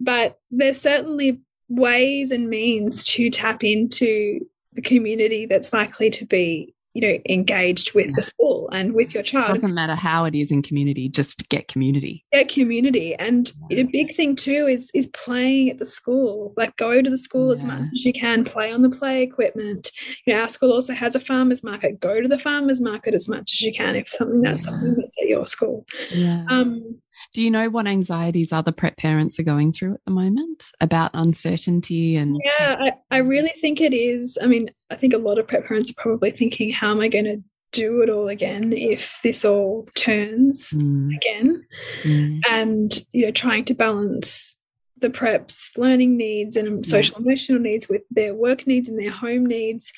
but 0.00 0.38
there's 0.50 0.80
certainly 0.80 1.40
ways 1.68 2.30
and 2.30 2.48
means 2.48 3.04
to 3.04 3.28
tap 3.30 3.62
into 3.62 4.40
the 4.72 4.82
community 4.82 5.46
that's 5.46 5.72
likely 5.72 6.10
to 6.10 6.24
be 6.24 6.74
you 6.96 7.02
know 7.02 7.18
engaged 7.28 7.92
with 7.94 8.06
yeah. 8.06 8.12
the 8.16 8.22
school 8.22 8.70
and 8.72 8.94
with 8.94 9.12
your 9.12 9.22
child 9.22 9.54
doesn't 9.54 9.74
matter 9.74 9.94
how 9.94 10.24
it 10.24 10.34
is 10.34 10.50
in 10.50 10.62
community 10.62 11.10
just 11.10 11.46
get 11.50 11.68
community 11.68 12.24
get 12.32 12.48
community 12.48 13.14
and 13.16 13.52
yeah. 13.68 13.80
a 13.80 13.84
big 13.84 14.14
thing 14.14 14.34
too 14.34 14.66
is 14.66 14.90
is 14.94 15.08
playing 15.08 15.68
at 15.68 15.78
the 15.78 15.84
school 15.84 16.54
like 16.56 16.74
go 16.76 17.02
to 17.02 17.10
the 17.10 17.18
school 17.18 17.48
yeah. 17.48 17.54
as 17.54 17.64
much 17.64 17.82
as 17.92 18.02
you 18.02 18.14
can 18.14 18.44
play 18.44 18.72
on 18.72 18.80
the 18.80 18.88
play 18.88 19.22
equipment 19.22 19.90
you 20.26 20.32
know 20.32 20.40
our 20.40 20.48
school 20.48 20.72
also 20.72 20.94
has 20.94 21.14
a 21.14 21.20
farmers 21.20 21.62
market 21.62 22.00
go 22.00 22.22
to 22.22 22.28
the 22.28 22.38
farmers 22.38 22.80
market 22.80 23.12
as 23.12 23.28
much 23.28 23.52
as 23.52 23.60
you 23.60 23.74
can 23.74 23.94
if 23.94 24.08
something 24.08 24.40
that's 24.40 24.64
something 24.64 24.94
that's 24.94 25.22
at 25.22 25.28
your 25.28 25.46
school 25.46 25.84
yeah 26.14 26.46
um 26.48 26.98
do 27.32 27.42
you 27.42 27.50
know 27.50 27.68
what 27.68 27.86
anxieties 27.86 28.52
other 28.52 28.72
prep 28.72 28.96
parents 28.96 29.38
are 29.38 29.44
going 29.44 29.72
through 29.72 29.94
at 29.94 30.04
the 30.04 30.10
moment 30.10 30.70
about 30.80 31.10
uncertainty 31.14 32.16
and? 32.16 32.36
Yeah, 32.44 32.76
I, 32.78 33.16
I 33.16 33.18
really 33.18 33.54
think 33.60 33.80
it 33.80 33.94
is. 33.94 34.38
I 34.40 34.46
mean, 34.46 34.70
I 34.90 34.96
think 34.96 35.14
a 35.14 35.18
lot 35.18 35.38
of 35.38 35.48
prep 35.48 35.66
parents 35.66 35.90
are 35.90 36.00
probably 36.00 36.30
thinking, 36.30 36.72
how 36.72 36.90
am 36.90 37.00
I 37.00 37.08
going 37.08 37.24
to 37.24 37.42
do 37.72 38.02
it 38.02 38.10
all 38.10 38.28
again 38.28 38.72
if 38.72 39.18
this 39.22 39.44
all 39.44 39.88
turns 39.94 40.70
mm. 40.70 41.16
again? 41.16 41.66
Mm. 42.02 42.40
And, 42.48 43.04
you 43.12 43.26
know, 43.26 43.32
trying 43.32 43.64
to 43.66 43.74
balance 43.74 44.56
the 44.98 45.10
preps 45.10 45.76
learning 45.76 46.16
needs 46.16 46.56
and 46.56 46.86
social 46.86 47.18
emotional 47.18 47.60
needs 47.60 47.88
with 47.88 48.02
their 48.10 48.34
work 48.34 48.66
needs 48.66 48.88
and 48.88 48.98
their 48.98 49.10
home 49.10 49.44
needs. 49.44 49.92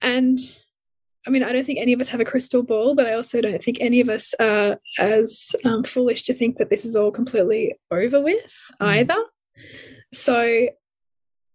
And 0.00 0.38
I 1.26 1.30
mean, 1.30 1.42
I 1.42 1.52
don't 1.52 1.64
think 1.64 1.78
any 1.78 1.92
of 1.92 2.00
us 2.00 2.08
have 2.08 2.20
a 2.20 2.24
crystal 2.24 2.62
ball, 2.62 2.94
but 2.94 3.06
I 3.06 3.14
also 3.14 3.40
don't 3.40 3.62
think 3.62 3.78
any 3.80 4.00
of 4.00 4.08
us 4.08 4.34
are 4.40 4.78
as 4.98 5.52
um, 5.64 5.84
foolish 5.84 6.22
to 6.24 6.34
think 6.34 6.56
that 6.56 6.70
this 6.70 6.84
is 6.84 6.96
all 6.96 7.10
completely 7.10 7.76
over 7.90 8.20
with 8.20 8.52
mm. 8.80 8.86
either. 8.86 9.16
So 10.12 10.68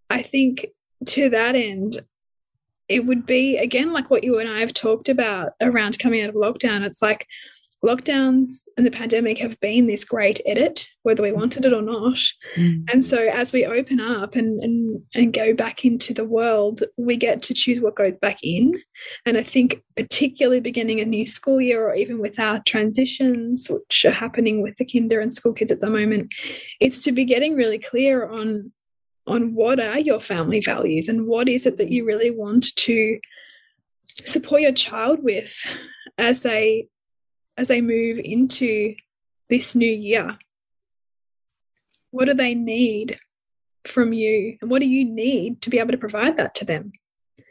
I 0.10 0.22
think 0.24 0.68
to 1.06 1.30
that 1.30 1.56
end, 1.56 1.98
it 2.90 3.06
would 3.06 3.26
be 3.26 3.58
again 3.58 3.92
like 3.92 4.10
what 4.10 4.24
you 4.24 4.40
and 4.40 4.50
I 4.50 4.60
have 4.60 4.74
talked 4.74 5.10
about 5.10 5.54
around 5.62 6.00
coming 6.00 6.22
out 6.22 6.30
of 6.30 6.36
lockdown. 6.36 6.84
It's 6.84 7.02
like 7.02 7.28
lockdowns 7.86 8.48
and 8.76 8.86
the 8.86 8.92
pandemic 8.92 9.38
have 9.38 9.60
been 9.60 9.86
this 9.86 10.04
great 10.04 10.42
edit, 10.46 10.88
whether 11.04 11.22
we 11.22 11.32
wanted 11.32 11.66
it 11.66 11.74
or 11.74 11.82
not. 11.82 12.20
Mm. 12.56 12.86
And 12.92 13.06
so 13.06 13.28
as 13.28 13.54
we 13.54 13.66
open 13.66 14.00
up 14.00 14.36
and, 14.36 14.64
and 14.64 15.02
and 15.14 15.34
go 15.34 15.54
back 15.54 15.86
into 15.86 16.14
the 16.14 16.26
world, 16.26 16.84
we 16.98 17.18
get 17.18 17.42
to 17.44 17.54
choose 17.54 17.80
what 17.80 17.96
goes 17.96 18.16
back 18.20 18.40
in. 18.42 18.74
And 19.26 19.38
I 19.38 19.44
think 19.44 19.84
particularly 19.96 20.60
beginning 20.60 21.00
a 21.00 21.06
new 21.06 21.26
school 21.26 21.62
year 21.62 21.88
or 21.88 21.96
even 21.96 22.20
with 22.20 22.40
our 22.40 22.62
transitions, 22.66 23.70
which 23.70 24.06
are 24.06 24.12
happening 24.12 24.62
with 24.62 24.76
the 24.78 24.86
kinder 24.86 25.20
and 25.20 25.34
school 25.34 25.54
kids 25.54 25.72
at 25.72 25.82
the 25.82 25.90
moment, 25.90 26.34
it's 26.80 27.04
to 27.04 27.12
be 27.12 27.26
getting 27.26 27.56
really 27.56 27.80
clear 27.80 28.28
on 28.28 28.72
on 29.28 29.54
what 29.54 29.80
are 29.80 30.00
your 30.00 30.22
family 30.22 30.62
values 30.62 31.10
and 31.10 31.28
what 31.28 31.50
is 31.50 31.66
it 31.66 31.78
that 31.78 31.92
you 31.92 32.06
really 32.06 32.32
want 32.32 32.76
to 32.76 33.20
support 34.26 34.62
your 34.62 34.72
child 34.72 35.24
with 35.24 35.56
as 36.18 36.42
they 36.42 36.88
as 37.58 37.68
they 37.68 37.82
move 37.82 38.20
into 38.20 38.96
this 39.50 39.76
new 39.76 39.90
year? 39.90 40.38
What 42.12 42.26
do 42.26 42.34
they 42.34 42.56
need 42.56 43.20
from 43.86 44.14
you? 44.14 44.58
And 44.62 44.70
what 44.70 44.80
do 44.80 44.88
you 44.88 45.04
need 45.04 45.62
to 45.64 45.70
be 45.70 45.80
able 45.80 45.92
to 45.92 45.98
provide 45.98 46.38
that 46.38 46.56
to 46.56 46.66
them? 46.66 46.92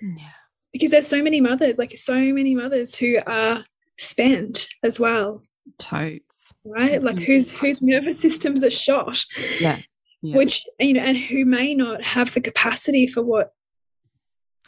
Yeah. 0.01 0.31
Because 0.73 0.91
there's 0.91 1.07
so 1.07 1.23
many 1.23 1.41
mothers, 1.41 1.79
like 1.79 1.97
so 1.99 2.15
many 2.15 2.55
mothers 2.55 2.95
who 2.95 3.19
are 3.27 3.65
spent 3.99 4.69
as 4.83 5.01
well. 5.01 5.43
Totes. 5.79 6.53
Right? 6.65 7.03
Like 7.03 7.19
whose 7.19 7.51
whose 7.51 7.83
nervous 7.83 8.21
systems 8.21 8.63
are 8.63 8.71
shot. 8.71 9.25
Yeah. 9.61 9.81
Yeah. 10.27 10.37
Which 10.37 10.65
you 10.81 10.95
know, 10.95 11.01
and 11.01 11.17
who 11.17 11.45
may 11.45 11.75
not 11.75 12.03
have 12.03 12.35
the 12.35 12.41
capacity 12.41 13.07
for 13.07 13.23
what 13.23 13.53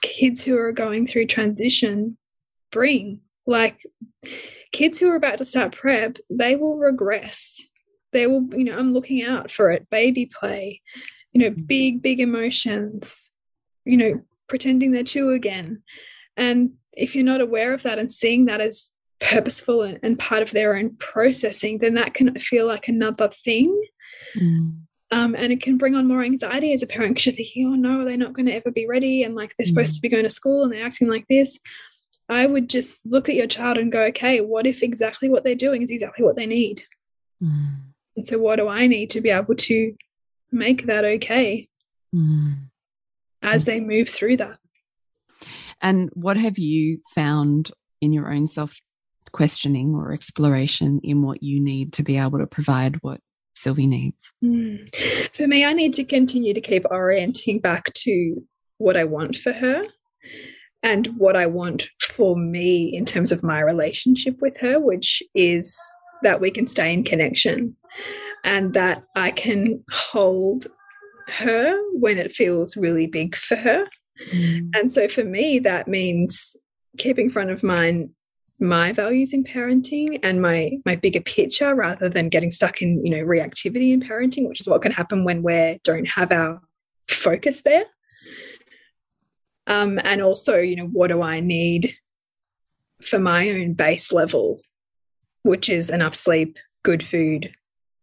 kids 0.01 0.45
who 0.45 0.57
are 0.57 0.73
going 0.73 1.07
through 1.07 1.27
transition 1.27 2.17
bring. 2.71 3.21
Like 3.47 3.85
kids 4.73 4.99
who 4.99 5.11
are 5.11 5.17
about 5.17 5.39
to 5.39 5.45
start 5.45 5.73
prep, 5.73 6.19
they 6.31 6.57
will 6.57 6.79
regress. 6.79 7.61
They 8.13 8.27
will, 8.27 8.47
you 8.57 8.65
know, 8.65 8.79
I'm 8.79 8.93
looking 8.93 9.25
out 9.25 9.51
for 9.51 9.71
it. 9.71 9.89
Baby 9.91 10.27
play, 10.27 10.83
you 11.33 11.43
know, 11.43 11.51
big, 11.51 12.03
big 12.03 12.21
emotions, 12.21 13.31
you 13.85 13.97
know, 13.97 14.23
pretending 14.49 14.93
they're 14.93 15.05
two 15.05 15.31
again. 15.31 15.83
And 16.37 16.73
if 16.93 17.15
you're 17.15 17.25
not 17.25 17.41
aware 17.41 17.75
of 17.75 17.83
that 17.83 17.99
and 17.99 18.13
seeing 18.13 18.47
that 18.47 18.61
as 18.61 18.91
purposeful 19.21 19.83
and, 19.83 19.99
and 20.03 20.19
part 20.19 20.43
of 20.43 20.53
their 20.53 20.77
own 20.77 20.97
processing, 20.99 21.79
then 21.79 21.95
that 21.95 22.15
can 22.15 22.39
feel 22.39 22.67
like 22.67 22.89
another 22.89 23.31
thing. 23.45 23.83
Mm. 24.37 24.79
Um, 25.11 25.35
and 25.35 25.53
it 25.53 25.63
can 25.63 25.79
bring 25.79 25.95
on 25.95 26.07
more 26.07 26.23
anxiety 26.23 26.75
as 26.75 26.83
a 26.83 26.87
parent 26.87 27.15
because 27.15 27.27
you're 27.27 27.35
thinking, 27.35 27.67
oh 27.67 27.75
no, 27.77 28.05
they're 28.05 28.19
not 28.19 28.35
going 28.35 28.45
to 28.47 28.55
ever 28.55 28.71
be 28.71 28.87
ready. 28.87 29.23
And 29.23 29.35
like 29.35 29.55
they're 29.57 29.65
mm. 29.65 29.69
supposed 29.69 29.95
to 29.95 30.01
be 30.03 30.11
going 30.11 30.25
to 30.25 30.31
school 30.31 30.65
and 30.65 30.73
they're 30.73 30.85
acting 30.85 31.09
like 31.09 31.27
this 31.29 31.59
I 32.29 32.47
would 32.47 32.69
just 32.69 33.07
look 33.07 33.29
at 33.29 33.35
your 33.35 33.47
child 33.47 33.79
and 33.79 33.91
go, 33.91 34.03
okay, 34.05 34.41
what 34.41 34.67
if 34.67 34.83
exactly 34.83 35.29
what 35.29 35.45
they're 35.45 35.55
doing 35.55 35.83
is 35.83 35.91
exactly 35.91 36.25
what 36.25 36.37
they 36.37 36.47
need? 36.47 36.83
Mm. 37.43 37.77
And 38.17 38.27
so, 38.27 38.39
what 38.39 38.57
do 38.57 38.69
I 38.69 38.87
need 38.87 39.11
to 39.11 39.21
be 39.21 39.31
able 39.31 39.55
to 39.55 39.95
make 40.53 40.87
that 40.87 41.05
okay 41.05 41.69
mm. 42.15 42.57
as 43.43 43.65
they 43.65 43.81
move 43.81 44.11
through 44.11 44.39
that? 44.39 44.59
And 45.81 46.11
what 46.13 46.37
have 46.37 46.59
you 46.59 47.01
found 47.15 47.71
in 48.01 48.13
your 48.13 48.33
own 48.33 48.47
self 48.47 48.75
questioning 49.33 49.95
or 49.95 50.13
exploration 50.13 51.01
in 51.03 51.23
what 51.23 51.43
you 51.43 51.61
need 51.61 51.93
to 51.95 52.03
be 52.03 52.19
able 52.19 52.39
to 52.39 52.47
provide 52.47 52.97
what 53.03 53.21
Sylvie 53.59 53.87
needs? 53.87 54.33
Mm. 54.43 54.95
For 55.35 55.47
me, 55.47 55.65
I 55.65 55.73
need 55.73 55.95
to 55.95 56.05
continue 56.05 56.55
to 56.55 56.61
keep 56.61 56.85
orienting 56.91 57.59
back 57.61 57.93
to 57.95 58.43
what 58.79 58.97
I 58.97 59.05
want 59.05 59.37
for 59.37 59.53
her 59.53 59.85
and 60.83 61.09
what 61.19 61.37
I 61.37 61.47
want 61.47 61.89
for 62.01 62.37
me 62.37 62.95
in 62.95 63.05
terms 63.05 63.33
of 63.33 63.43
my 63.43 63.61
relationship 63.61 64.41
with 64.41 64.57
her, 64.59 64.79
which 64.79 65.23
is 65.35 65.79
that 66.23 66.41
we 66.41 66.51
can 66.51 66.67
stay 66.67 66.93
in 66.93 67.05
connection 67.05 67.77
and 68.45 68.75
that 68.75 69.03
I 69.17 69.31
can 69.31 69.85
hold 69.91 70.67
her 71.29 71.79
when 71.93 72.19
it 72.19 72.33
feels 72.33 72.77
really 72.77 73.07
big 73.07 73.37
for 73.37 73.57
her. 73.57 73.87
Mm. 74.33 74.71
And 74.75 74.93
so 74.93 75.09
for 75.09 75.25
me, 75.25 75.59
that 75.61 75.89
means 75.89 76.57
keeping 76.97 77.31
front 77.31 77.51
of 77.51 77.63
mind 77.63 78.11
my 78.61 78.93
values 78.93 79.33
in 79.33 79.45
parenting 79.45 80.19
and 80.23 80.43
my 80.43 80.73
my 80.85 80.97
bigger 80.97 81.21
picture 81.21 81.75
rather 81.75 82.09
than 82.09 82.29
getting 82.29 82.51
stuck 82.51 82.83
in 82.83 83.05
you 83.05 83.11
know 83.11 83.25
reactivity 83.25 83.93
in 83.93 84.01
parenting 84.01 84.49
which 84.49 84.61
is 84.61 84.67
what 84.67 84.83
can 84.83 84.93
happen 84.93 85.25
when 85.25 85.43
we 85.43 85.79
don't 85.85 86.07
have 86.07 86.33
our 86.33 86.61
focus 87.09 87.63
there. 87.63 87.85
Um, 89.67 89.99
and 90.03 90.23
also 90.23 90.59
you 90.59 90.77
know 90.77 90.87
what 90.87 91.09
do 91.09 91.21
i 91.21 91.41
need 91.41 91.95
for 93.03 93.19
my 93.19 93.51
own 93.51 93.75
base 93.75 94.11
level 94.11 94.63
which 95.43 95.69
is 95.69 95.91
enough 95.91 96.15
sleep 96.15 96.57
good 96.83 97.03
food 97.03 97.53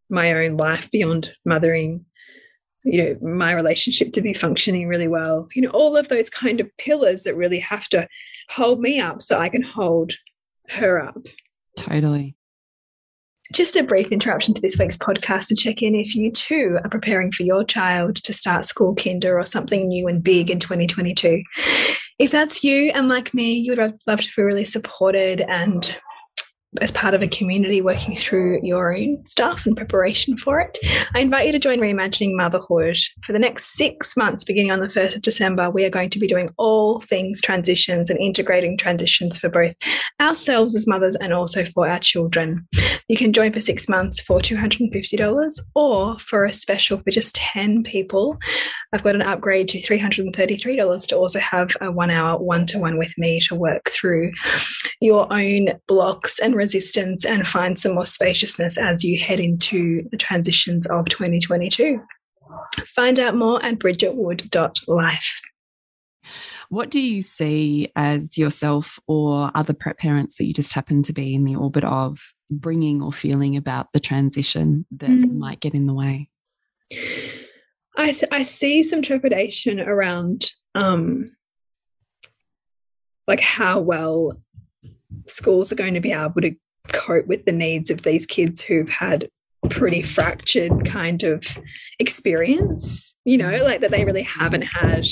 my 0.08 0.32
own 0.32 0.58
life 0.58 0.91
beyond 0.91 1.32
mothering 1.44 2.06
you 2.84 3.04
know 3.04 3.28
my 3.28 3.52
relationship 3.52 4.13
to 4.13 4.22
be 4.22 4.32
functioning 4.32 4.88
really 4.88 5.08
well 5.08 5.48
you 5.56 5.62
know 5.63 5.72
all 5.72 5.98
of 5.98 6.08
those 6.08 6.30
kind 6.30 6.60
of 6.60 6.78
pillars 6.78 7.24
that 7.24 7.36
really 7.36 7.60
have 7.60 7.89
to 7.89 8.08
hold 8.50 8.80
me 8.80 9.00
up 9.00 9.24
so 9.24 9.39
i 9.39 9.50
can 9.50 9.63
hold 9.63 10.13
her 10.69 11.01
up. 11.01 11.28
Totally. 11.78 12.36
Just 13.54 13.75
a 13.75 13.84
brief 13.84 14.12
interruption 14.12 14.56
to 14.56 14.62
this 14.62 14.78
week's 14.80 14.97
podcast 14.97 15.47
to 15.49 15.56
check 15.56 15.84
in 15.84 15.93
if 15.93 16.15
you 16.15 16.32
too 16.32 16.80
are 16.84 16.89
preparing 16.89 17.32
for 17.32 17.43
your 17.43 17.63
child 17.63 18.15
to 18.17 18.34
start 18.34 18.65
school 18.65 18.95
kinder 18.95 19.38
or 19.38 19.45
something 19.45 19.88
new 19.88 20.08
and 20.08 20.23
big 20.23 20.49
in 20.49 20.60
2022. 20.60 21.43
If 22.17 22.32
that's 22.32 22.63
you 22.63 22.91
and 22.95 23.08
like 23.08 23.34
me, 23.34 23.54
you 23.54 23.75
would 23.75 23.99
love 24.08 24.21
to 24.21 24.30
feel 24.30 24.45
really 24.45 24.65
supported 24.65 25.41
and 25.41 25.95
as 26.81 26.91
part 26.91 27.13
of 27.13 27.21
a 27.21 27.27
community 27.27 27.81
working 27.81 28.15
through 28.15 28.59
your 28.63 28.95
own 28.95 29.25
stuff 29.25 29.65
and 29.65 29.75
preparation 29.75 30.38
for 30.38 30.59
it. 30.59 30.77
I 31.13 31.19
invite 31.19 31.45
you 31.47 31.51
to 31.51 31.59
join 31.59 31.79
Reimagining 31.79 32.35
Motherhood. 32.35 32.97
For 33.23 33.33
the 33.33 33.39
next 33.39 33.75
six 33.75 34.15
months, 34.17 34.43
beginning 34.43 34.71
on 34.71 34.79
the 34.79 34.88
1st 34.88 35.15
of 35.17 35.21
December, 35.21 35.69
we 35.69 35.85
are 35.85 35.89
going 35.89 36.09
to 36.09 36.19
be 36.19 36.27
doing 36.27 36.49
all 36.57 36.99
things 36.99 37.41
transitions 37.41 38.09
and 38.09 38.19
integrating 38.19 38.77
transitions 38.77 39.38
for 39.38 39.49
both 39.49 39.73
ourselves 40.21 40.75
as 40.75 40.88
mothers 40.88 41.15
and 41.17 41.33
also 41.33 41.65
for 41.65 41.88
our 41.88 41.99
children. 41.99 42.67
You 43.07 43.17
can 43.17 43.33
join 43.33 43.53
for 43.53 43.59
six 43.59 43.88
months 43.88 44.21
for 44.21 44.39
$250 44.39 45.59
or 45.75 46.19
for 46.19 46.45
a 46.45 46.53
special 46.53 46.97
for 46.99 47.11
just 47.11 47.35
10 47.35 47.83
people. 47.83 48.38
I've 48.93 49.03
got 49.03 49.15
an 49.15 49.21
upgrade 49.21 49.67
to 49.69 49.79
$333 49.79 51.07
to 51.07 51.15
also 51.15 51.39
have 51.39 51.75
a 51.81 51.91
one 51.91 52.09
hour 52.09 52.41
one 52.41 52.65
to 52.67 52.79
one 52.79 52.97
with 52.97 53.13
me 53.17 53.39
to 53.41 53.55
work 53.55 53.89
through 53.89 54.31
your 55.01 55.31
own 55.31 55.73
blocks 55.88 56.39
and 56.39 56.55
resistance 56.65 57.25
and 57.25 57.47
find 57.47 57.78
some 57.78 57.93
more 57.93 58.08
spaciousness 58.08 58.75
as 58.75 59.06
you 59.06 59.19
head 59.19 59.39
into 59.39 60.01
the 60.10 60.17
transitions 60.17 60.88
of 60.88 61.06
2022. 61.06 62.01
Find 62.88 63.19
out 63.19 63.36
more 63.36 63.63
at 63.63 63.78
bridgetwood.life. 63.78 65.41
What 66.69 66.89
do 66.89 66.99
you 66.99 67.21
see 67.21 67.91
as 67.95 68.36
yourself 68.36 68.99
or 69.08 69.51
other 69.54 69.73
prep 69.73 69.99
parents 69.99 70.38
that 70.38 70.45
you 70.45 70.54
just 70.54 70.73
happen 70.73 71.04
to 71.04 71.13
be 71.13 71.36
in 71.36 71.43
the 71.43 71.56
orbit 71.56 71.84
of 71.84 72.17
bringing 72.49 73.04
or 73.04 73.13
feeling 73.13 73.56
about 73.56 73.93
the 73.93 73.99
transition 73.99 74.88
that 74.97 75.10
mm. 75.10 75.38
might 75.38 75.60
get 75.60 75.75
in 75.75 75.86
the 75.86 75.93
way? 75.93 76.30
I, 77.95 78.19
I 78.32 78.41
see 78.41 78.82
some 78.82 79.04
trepidation 79.04 79.80
around 79.80 80.51
um, 80.73 81.36
like 83.28 83.39
how 83.39 83.82
well 83.82 84.39
schools 85.27 85.71
are 85.71 85.75
going 85.75 85.93
to 85.93 85.99
be 85.99 86.11
able 86.11 86.41
to 86.41 86.55
cope 86.89 87.27
with 87.27 87.45
the 87.45 87.51
needs 87.51 87.89
of 87.89 88.03
these 88.03 88.25
kids 88.25 88.61
who've 88.61 88.89
had 88.89 89.29
pretty 89.69 90.03
fractured 90.03 90.85
kind 90.85 91.23
of 91.23 91.43
experience 91.97 93.15
you 93.25 93.38
know 93.38 93.63
like 93.63 93.81
that 93.81 93.89
they 93.89 94.05
really 94.05 94.21
haven't 94.21 94.61
had 94.61 95.07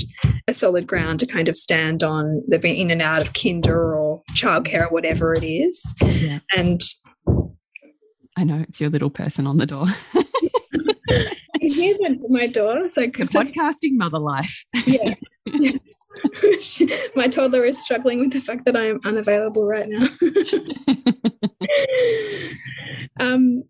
a 0.48 0.54
solid 0.54 0.86
ground 0.88 1.20
to 1.20 1.26
kind 1.26 1.48
of 1.48 1.58
stand 1.58 2.04
on. 2.04 2.44
They've 2.48 2.62
been 2.62 2.76
in 2.76 2.92
and 2.92 3.02
out 3.02 3.22
of 3.22 3.34
kinder 3.34 3.96
or 3.96 4.22
childcare 4.34 4.88
or 4.88 4.90
whatever 4.90 5.34
it 5.34 5.44
is. 5.44 5.84
Yeah. 6.02 6.40
and 6.56 6.82
i 8.36 8.44
know 8.44 8.64
it's 8.68 8.82
your 8.82 8.90
little 8.90 9.10
person 9.10 9.46
on 9.46 9.58
the 9.58 9.66
door 9.66 9.84
hear 11.70 11.96
my, 12.00 12.18
my 12.30 12.48
door 12.48 12.90
so 12.90 13.02
it's 13.02 13.20
a 13.20 13.26
podcasting 13.38 13.98
mother 13.98 14.20
life 14.20 14.66
yeah 14.86 15.14
yes. 15.46 15.78
my 17.16 17.28
toddler 17.28 17.64
is 17.66 17.82
struggling 17.82 18.20
with 18.20 18.32
the 18.32 18.40
fact 18.40 18.66
that 18.66 18.76
I 18.76 18.88
am 18.88 19.00
unavailable 19.06 19.66
right 19.66 19.88
now. 19.88 20.08
um, 23.20 23.64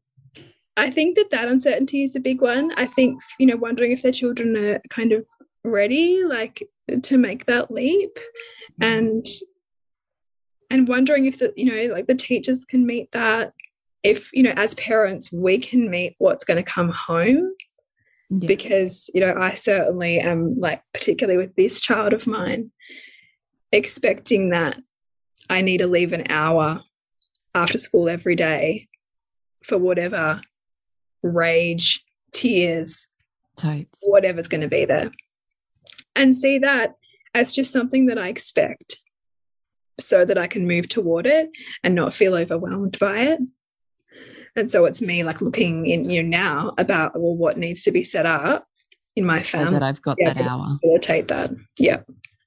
I 0.76 0.90
think 0.90 1.16
that 1.18 1.30
that 1.32 1.48
uncertainty 1.48 2.04
is 2.04 2.16
a 2.16 2.20
big 2.20 2.42
one. 2.42 2.72
I 2.78 2.88
think, 2.88 3.22
you 3.40 3.46
know, 3.46 3.56
wondering 3.56 3.92
if 3.92 4.02
their 4.02 4.12
children 4.12 4.58
are 4.58 4.82
kind 4.90 5.12
of 5.12 5.28
ready, 5.64 6.24
like 6.24 6.64
to 7.04 7.18
make 7.18 7.46
that 7.46 7.72
leap 7.72 8.20
and 8.82 9.26
and 10.70 10.88
wondering 10.88 11.26
if 11.26 11.40
the 11.40 11.54
you 11.56 11.66
know 11.66 11.94
like 11.94 12.08
the 12.08 12.16
teachers 12.16 12.66
can 12.66 12.86
meet 12.86 13.10
that 13.12 13.54
if 14.04 14.30
you 14.34 14.44
know 14.44 14.54
as 14.58 14.74
parents 14.76 15.32
we 15.32 15.58
can 15.58 15.90
meet 15.90 16.16
what's 16.18 16.44
going 16.44 16.58
to 16.62 16.70
come 16.70 16.90
home 16.90 17.54
yeah. 18.30 18.48
because 18.48 19.10
you 19.14 19.22
know 19.22 19.36
I 19.38 19.54
certainly 19.54 20.20
am 20.20 20.60
like 20.60 20.82
particularly 20.94 21.38
with 21.38 21.56
this 21.56 21.82
child 21.82 22.14
of 22.14 22.28
mine 22.28 22.72
expecting 23.72 24.50
that 24.50 24.78
I 25.50 25.62
need 25.62 25.80
to 25.80 25.88
leave 25.88 26.14
an 26.14 26.32
hour 26.32 26.82
after 27.56 27.78
school 27.78 28.10
every 28.10 28.36
day 28.36 28.88
for 29.64 29.78
whatever 29.78 30.42
rage, 31.22 32.04
tears, 32.32 33.08
whatever's 34.04 34.48
going 34.48 34.62
to 34.62 34.68
be 34.68 34.86
there. 34.86 35.12
And 36.16 36.36
see 36.36 36.60
that 36.60 36.96
as 37.34 37.52
just 37.52 37.72
something 37.72 38.08
that 38.08 38.18
I 38.18 38.28
expect 38.28 38.98
so 40.00 40.26
that 40.26 40.38
I 40.38 40.48
can 40.48 40.68
move 40.68 40.88
toward 40.90 41.26
it 41.26 41.50
and 41.84 41.96
not 41.96 42.14
feel 42.14 42.36
overwhelmed 42.36 43.00
by 43.00 43.20
it. 43.20 43.40
And 44.56 44.70
so 44.70 44.86
it's 44.86 45.02
me 45.02 45.24
like 45.24 45.42
looking 45.42 45.88
in 45.88 46.10
you 46.10 46.24
know 46.24 46.30
now 46.30 46.74
about 46.78 47.20
well 47.20 47.36
what 47.36 47.58
needs 47.58 47.84
to 47.84 47.92
be 47.92 48.04
set 48.04 48.26
up 48.26 48.68
in 49.16 49.26
my 49.26 49.40
oh, 49.40 49.44
family 49.44 49.68
so 49.68 49.72
that 49.74 49.84
I've 49.84 50.02
got 50.02 50.18
that 50.24 50.38
hour. 50.38 50.68
Facilitate 50.82 51.28
that. 51.30 51.52
Yeah. 51.78 52.02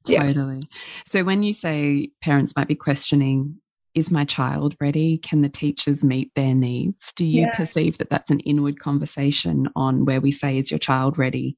Totally. 0.07 0.57
Yeah. 0.57 0.79
So 1.05 1.25
when 1.25 1.43
you 1.43 1.53
say 1.53 2.11
parents 2.21 2.55
might 2.57 2.69
be 2.69 2.77
questioning, 2.77 3.61
is 3.95 4.11
my 4.11 4.25
child 4.25 4.77
ready? 4.81 5.19
Can 5.19 5.41
the 5.41 5.49
teachers 5.49 6.05
meet 6.05 6.31
their 6.35 6.55
needs? 6.55 7.13
Do 7.17 7.25
you 7.25 7.43
yeah. 7.43 7.55
perceive 7.55 7.99
that 7.99 8.11
that's 8.11 8.31
an 8.31 8.41
inward 8.41 8.79
conversation 8.79 9.69
on 9.75 10.05
where 10.05 10.21
we 10.21 10.31
say, 10.31 10.59
is 10.59 10.71
your 10.71 10.79
child 10.79 11.19
ready? 11.19 11.57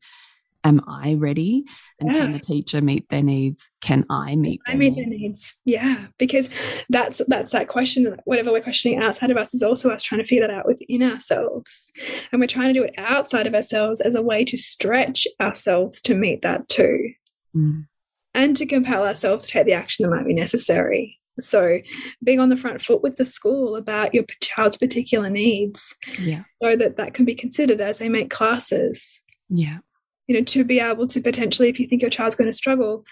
Am 0.65 0.81
I 0.87 1.15
ready? 1.15 1.65
And 2.01 2.13
yeah. 2.13 2.21
can 2.21 2.33
the 2.33 2.39
teacher 2.39 2.81
meet 2.81 3.09
their 3.09 3.23
needs? 3.23 3.69
Can 3.81 4.05
I 4.11 4.37
meet 4.37 4.61
I 4.67 4.75
meet 4.75 4.95
needs? 4.95 4.97
their 4.97 5.19
needs? 5.19 5.55
Yeah, 5.65 6.07
because 6.19 6.49
that's 6.89 7.21
that's 7.29 7.53
that 7.53 7.69
question. 7.69 8.17
Whatever 8.25 8.53
we're 8.53 8.63
questioning 8.63 9.03
outside 9.03 9.31
of 9.31 9.37
us 9.37 9.55
is 9.55 9.63
also 9.63 9.91
us 9.91 10.03
trying 10.03 10.23
to 10.23 10.27
figure 10.27 10.47
that 10.47 10.55
out 10.55 10.67
within 10.67 11.03
ourselves, 11.03 11.91
and 12.33 12.41
we're 12.41 12.47
trying 12.47 12.73
to 12.73 12.81
do 12.81 12.85
it 12.85 12.95
outside 12.99 13.47
of 13.47 13.55
ourselves 13.55 14.01
as 14.01 14.15
a 14.15 14.23
way 14.23 14.45
to 14.45 14.59
stretch 14.59 15.27
ourselves 15.41 16.01
to 16.03 16.15
meet 16.15 16.43
that 16.43 16.69
too, 16.69 17.13
mm. 17.55 17.87
and 18.35 18.57
to 18.57 18.67
compel 18.67 19.05
ourselves 19.05 19.47
to 19.47 19.53
take 19.53 19.67
the 19.67 19.73
action 19.73 20.05
that 20.05 20.15
might 20.15 20.27
be 20.27 20.35
necessary. 20.35 21.19
So, 21.41 21.79
being 22.25 22.41
on 22.41 22.49
the 22.49 22.57
front 22.57 22.83
foot 22.83 23.01
with 23.01 23.17
the 23.17 23.25
school 23.25 23.77
about 23.77 24.13
your 24.13 24.25
child's 24.43 24.77
particular 24.77 25.31
needs, 25.31 25.95
yeah, 26.19 26.43
so 26.61 26.75
that 26.75 26.97
that 26.97 27.15
can 27.15 27.25
be 27.25 27.37
considered 27.37 27.81
as 27.81 27.99
they 27.99 28.09
make 28.09 28.29
classes. 28.29 29.21
Yeah 29.49 29.79
you 30.29 30.37
know 30.37 30.45
to 30.45 30.63
be 30.63 30.79
able 30.79 31.09
to 31.09 31.21
potentially 31.21 31.69
if 31.69 31.81
you 31.81 31.89
think 31.89 32.03
your 32.03 32.11
child's 32.11 32.37
going 32.37 32.51
to 32.51 32.57
struggle 32.57 33.05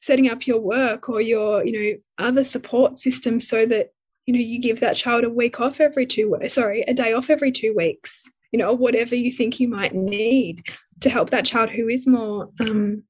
setting 0.00 0.30
up 0.30 0.46
your 0.46 0.60
work 0.60 1.08
or 1.08 1.20
your 1.20 1.64
you 1.64 1.72
know 1.72 1.98
other 2.24 2.44
support 2.44 2.98
system 2.98 3.40
so 3.40 3.66
that 3.66 3.88
you 4.24 4.32
know 4.32 4.40
you 4.40 4.60
give 4.60 4.80
that 4.80 4.96
child 4.96 5.24
a 5.24 5.30
week 5.30 5.60
off 5.60 5.80
every 5.80 6.06
two 6.06 6.34
sorry 6.46 6.82
a 6.82 6.94
day 6.94 7.12
off 7.12 7.28
every 7.28 7.52
two 7.52 7.74
weeks 7.76 8.24
you 8.52 8.58
know 8.58 8.70
or 8.70 8.76
whatever 8.76 9.14
you 9.14 9.32
think 9.32 9.60
you 9.60 9.68
might 9.68 9.94
need 9.94 10.62
to 11.00 11.10
help 11.10 11.30
that 11.30 11.44
child 11.44 11.68
who 11.68 11.88
is 11.88 12.06
more 12.06 12.48
um 12.60 13.02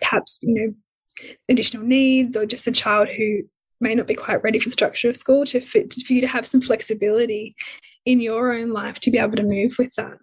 perhaps 0.00 0.38
you 0.42 0.54
know 0.54 0.74
additional 1.48 1.82
needs 1.82 2.36
or 2.36 2.46
just 2.46 2.66
a 2.66 2.72
child 2.72 3.08
who 3.08 3.40
may 3.80 3.94
not 3.94 4.06
be 4.06 4.14
quite 4.14 4.42
ready 4.42 4.58
for 4.58 4.68
the 4.68 4.72
structure 4.72 5.08
of 5.08 5.16
school 5.16 5.44
to 5.44 5.60
fit 5.60 5.92
for 5.92 6.12
you 6.12 6.20
to 6.20 6.26
have 6.26 6.46
some 6.46 6.60
flexibility 6.60 7.54
in 8.04 8.20
your 8.20 8.52
own 8.52 8.70
life 8.70 8.98
to 9.00 9.10
be 9.10 9.18
able 9.18 9.36
to 9.36 9.42
move 9.42 9.76
with 9.78 9.94
that. 9.96 10.18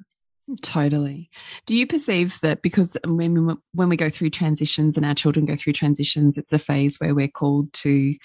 Totally. 0.62 1.30
Do 1.66 1.76
you 1.76 1.88
perceive 1.88 2.40
that 2.42 2.62
because 2.62 2.96
when 3.06 3.48
we, 3.48 3.56
when 3.74 3.90
we 3.90 3.98
go 3.98 4.10
through 4.10 4.30
transitions 4.30 4.96
and 4.96 5.06
our 5.06 5.16
children 5.16 5.46
go 5.46 5.56
through 5.56 5.74
transitions, 5.74 6.38
it's 6.38 6.54
a 6.54 6.60
phase 6.60 7.00
where 7.00 7.16
we're 7.16 7.28
called 7.28 7.74
to 7.74 8.16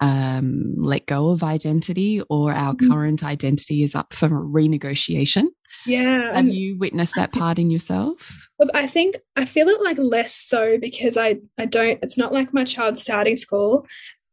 um, 0.00 0.74
let 0.76 1.06
go 1.06 1.28
of 1.28 1.42
identity 1.42 2.20
or 2.28 2.52
our 2.52 2.74
mm 2.74 2.78
-hmm. 2.78 2.88
current 2.88 3.22
identity 3.22 3.82
is 3.82 3.94
up 3.94 4.12
for 4.12 4.28
renegotiation? 4.28 5.46
Yeah. 5.86 6.34
Have 6.34 6.48
you 6.48 6.78
witnessed 6.78 7.14
that 7.14 7.32
part 7.32 7.58
in 7.58 7.70
yourself? 7.70 8.48
I 8.74 8.86
think 8.88 9.16
I 9.36 9.44
feel 9.44 9.68
it 9.68 9.80
like 9.82 10.00
less 10.00 10.34
so 10.34 10.78
because 10.78 11.16
I 11.16 11.40
I 11.62 11.66
don't. 11.66 11.98
It's 12.02 12.16
not 12.16 12.32
like 12.32 12.52
my 12.52 12.64
child 12.64 12.98
starting 12.98 13.36
school, 13.36 13.86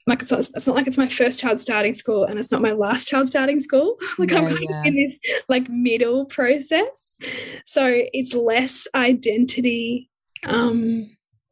like 0.08 0.22
it's 0.22 0.32
not, 0.32 0.40
it's 0.40 0.68
not 0.68 0.76
like 0.76 0.88
it's 0.88 0.98
my 0.98 1.10
first 1.10 1.40
child 1.40 1.60
starting 1.60 1.96
school 1.96 2.26
and 2.26 2.38
it's 2.38 2.52
not 2.52 2.62
my 2.62 2.72
last 2.72 3.08
child 3.08 3.28
starting 3.28 3.60
school 3.60 3.98
like 4.18 4.32
yeah, 4.32 4.40
i'm 4.40 4.48
kind 4.48 4.68
yeah. 4.70 4.80
of 4.80 4.86
in 4.86 4.96
this 4.96 5.20
like 5.48 5.68
middle 5.70 6.26
process 6.26 7.20
so 7.66 7.92
it's 8.14 8.34
less 8.34 8.88
identity 8.96 10.10
um 10.44 11.10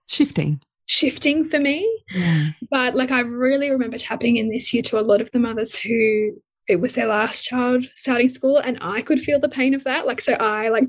shifting 0.07 0.61
shifting 0.85 1.49
for 1.49 1.59
me 1.59 1.89
yeah. 2.13 2.49
but 2.69 2.95
like 2.95 3.11
i 3.11 3.21
really 3.21 3.71
remember 3.71 3.97
tapping 3.97 4.37
in 4.37 4.49
this 4.49 4.73
year 4.73 4.83
to 4.83 4.99
a 4.99 5.01
lot 5.01 5.21
of 5.21 5.31
the 5.31 5.39
mothers 5.39 5.75
who 5.75 6.31
it 6.67 6.77
was 6.77 6.93
their 6.93 7.07
last 7.07 7.43
child 7.43 7.85
starting 7.95 8.29
school 8.29 8.57
and 8.57 8.77
i 8.81 9.01
could 9.01 9.19
feel 9.19 9.39
the 9.39 9.49
pain 9.49 9.73
of 9.73 9.83
that 9.85 10.05
like 10.05 10.21
so 10.21 10.33
i 10.33 10.69
like 10.69 10.85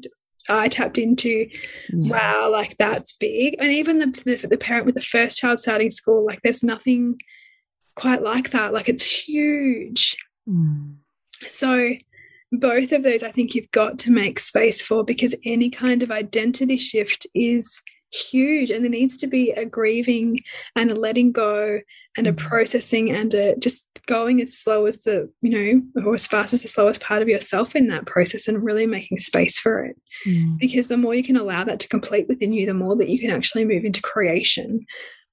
I 0.46 0.68
tapped 0.68 0.98
into, 0.98 1.48
yeah. 1.90 2.12
wow, 2.12 2.50
like 2.52 2.76
that's 2.78 3.14
big. 3.14 3.56
And 3.58 3.72
even 3.72 3.98
the, 3.98 4.22
the, 4.24 4.46
the 4.48 4.58
parent 4.58 4.84
with 4.84 4.94
the 4.94 5.00
first 5.00 5.38
child 5.38 5.58
starting 5.58 5.90
school, 5.90 6.22
like 6.22 6.40
there's 6.42 6.62
nothing 6.62 7.16
quite 7.96 8.22
like 8.22 8.50
that. 8.50 8.72
Like 8.72 8.88
it's 8.88 9.04
huge. 9.04 10.16
Mm. 10.48 10.96
So, 11.48 11.90
both 12.52 12.92
of 12.92 13.02
those 13.02 13.22
I 13.22 13.32
think 13.32 13.54
you've 13.54 13.70
got 13.72 13.98
to 14.00 14.12
make 14.12 14.38
space 14.38 14.80
for 14.80 15.04
because 15.04 15.34
any 15.44 15.70
kind 15.70 16.02
of 16.02 16.10
identity 16.12 16.76
shift 16.76 17.26
is 17.34 17.82
huge 18.14 18.70
and 18.70 18.84
there 18.84 18.90
needs 18.90 19.16
to 19.16 19.26
be 19.26 19.50
a 19.50 19.64
grieving 19.64 20.40
and 20.76 20.90
a 20.90 20.94
letting 20.94 21.32
go 21.32 21.80
and 22.16 22.26
a 22.26 22.32
mm. 22.32 22.36
processing 22.36 23.10
and 23.10 23.34
a 23.34 23.56
just 23.56 23.88
going 24.06 24.40
as 24.40 24.56
slow 24.56 24.86
as 24.86 25.02
the 25.02 25.28
you 25.42 25.50
know 25.50 26.04
or 26.06 26.14
as 26.14 26.26
fast 26.26 26.54
as 26.54 26.62
the 26.62 26.68
slowest 26.68 27.00
part 27.00 27.22
of 27.22 27.28
yourself 27.28 27.74
in 27.74 27.88
that 27.88 28.06
process 28.06 28.46
and 28.46 28.62
really 28.62 28.86
making 28.86 29.18
space 29.18 29.58
for 29.58 29.84
it 29.84 29.96
mm. 30.26 30.56
because 30.58 30.88
the 30.88 30.96
more 30.96 31.14
you 31.14 31.24
can 31.24 31.36
allow 31.36 31.64
that 31.64 31.80
to 31.80 31.88
complete 31.88 32.28
within 32.28 32.52
you 32.52 32.66
the 32.66 32.74
more 32.74 32.94
that 32.94 33.08
you 33.08 33.18
can 33.18 33.30
actually 33.30 33.64
move 33.64 33.84
into 33.84 34.00
creation 34.00 34.84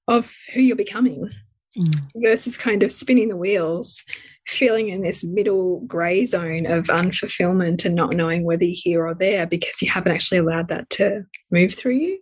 of 0.08 0.34
who 0.52 0.60
you're 0.60 0.74
becoming 0.74 1.30
mm. 1.76 1.94
versus 2.16 2.56
kind 2.56 2.82
of 2.82 2.92
spinning 2.92 3.28
the 3.28 3.36
wheels, 3.36 4.02
feeling 4.46 4.88
in 4.88 5.02
this 5.02 5.24
middle 5.24 5.80
grey 5.80 6.26
zone 6.26 6.66
of 6.66 6.86
unfulfillment 6.86 7.84
and 7.84 7.94
not 7.94 8.14
knowing 8.14 8.44
whether 8.44 8.64
you're 8.64 8.74
here 8.76 9.06
or 9.06 9.14
there 9.14 9.46
because 9.46 9.80
you 9.80 9.90
haven't 9.90 10.12
actually 10.12 10.38
allowed 10.38 10.68
that 10.68 10.88
to 10.90 11.24
move 11.50 11.74
through 11.74 11.94
you. 11.94 12.18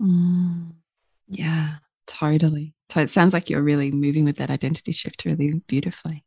Mm. 0.00 0.72
Yeah, 1.28 1.76
totally. 2.06 2.74
So 2.90 3.00
it 3.00 3.10
sounds 3.10 3.32
like 3.32 3.50
you're 3.50 3.62
really 3.62 3.90
moving 3.90 4.24
with 4.24 4.36
that 4.36 4.50
identity 4.50 4.92
shift 4.92 5.24
really 5.24 5.62
beautifully. 5.66 6.24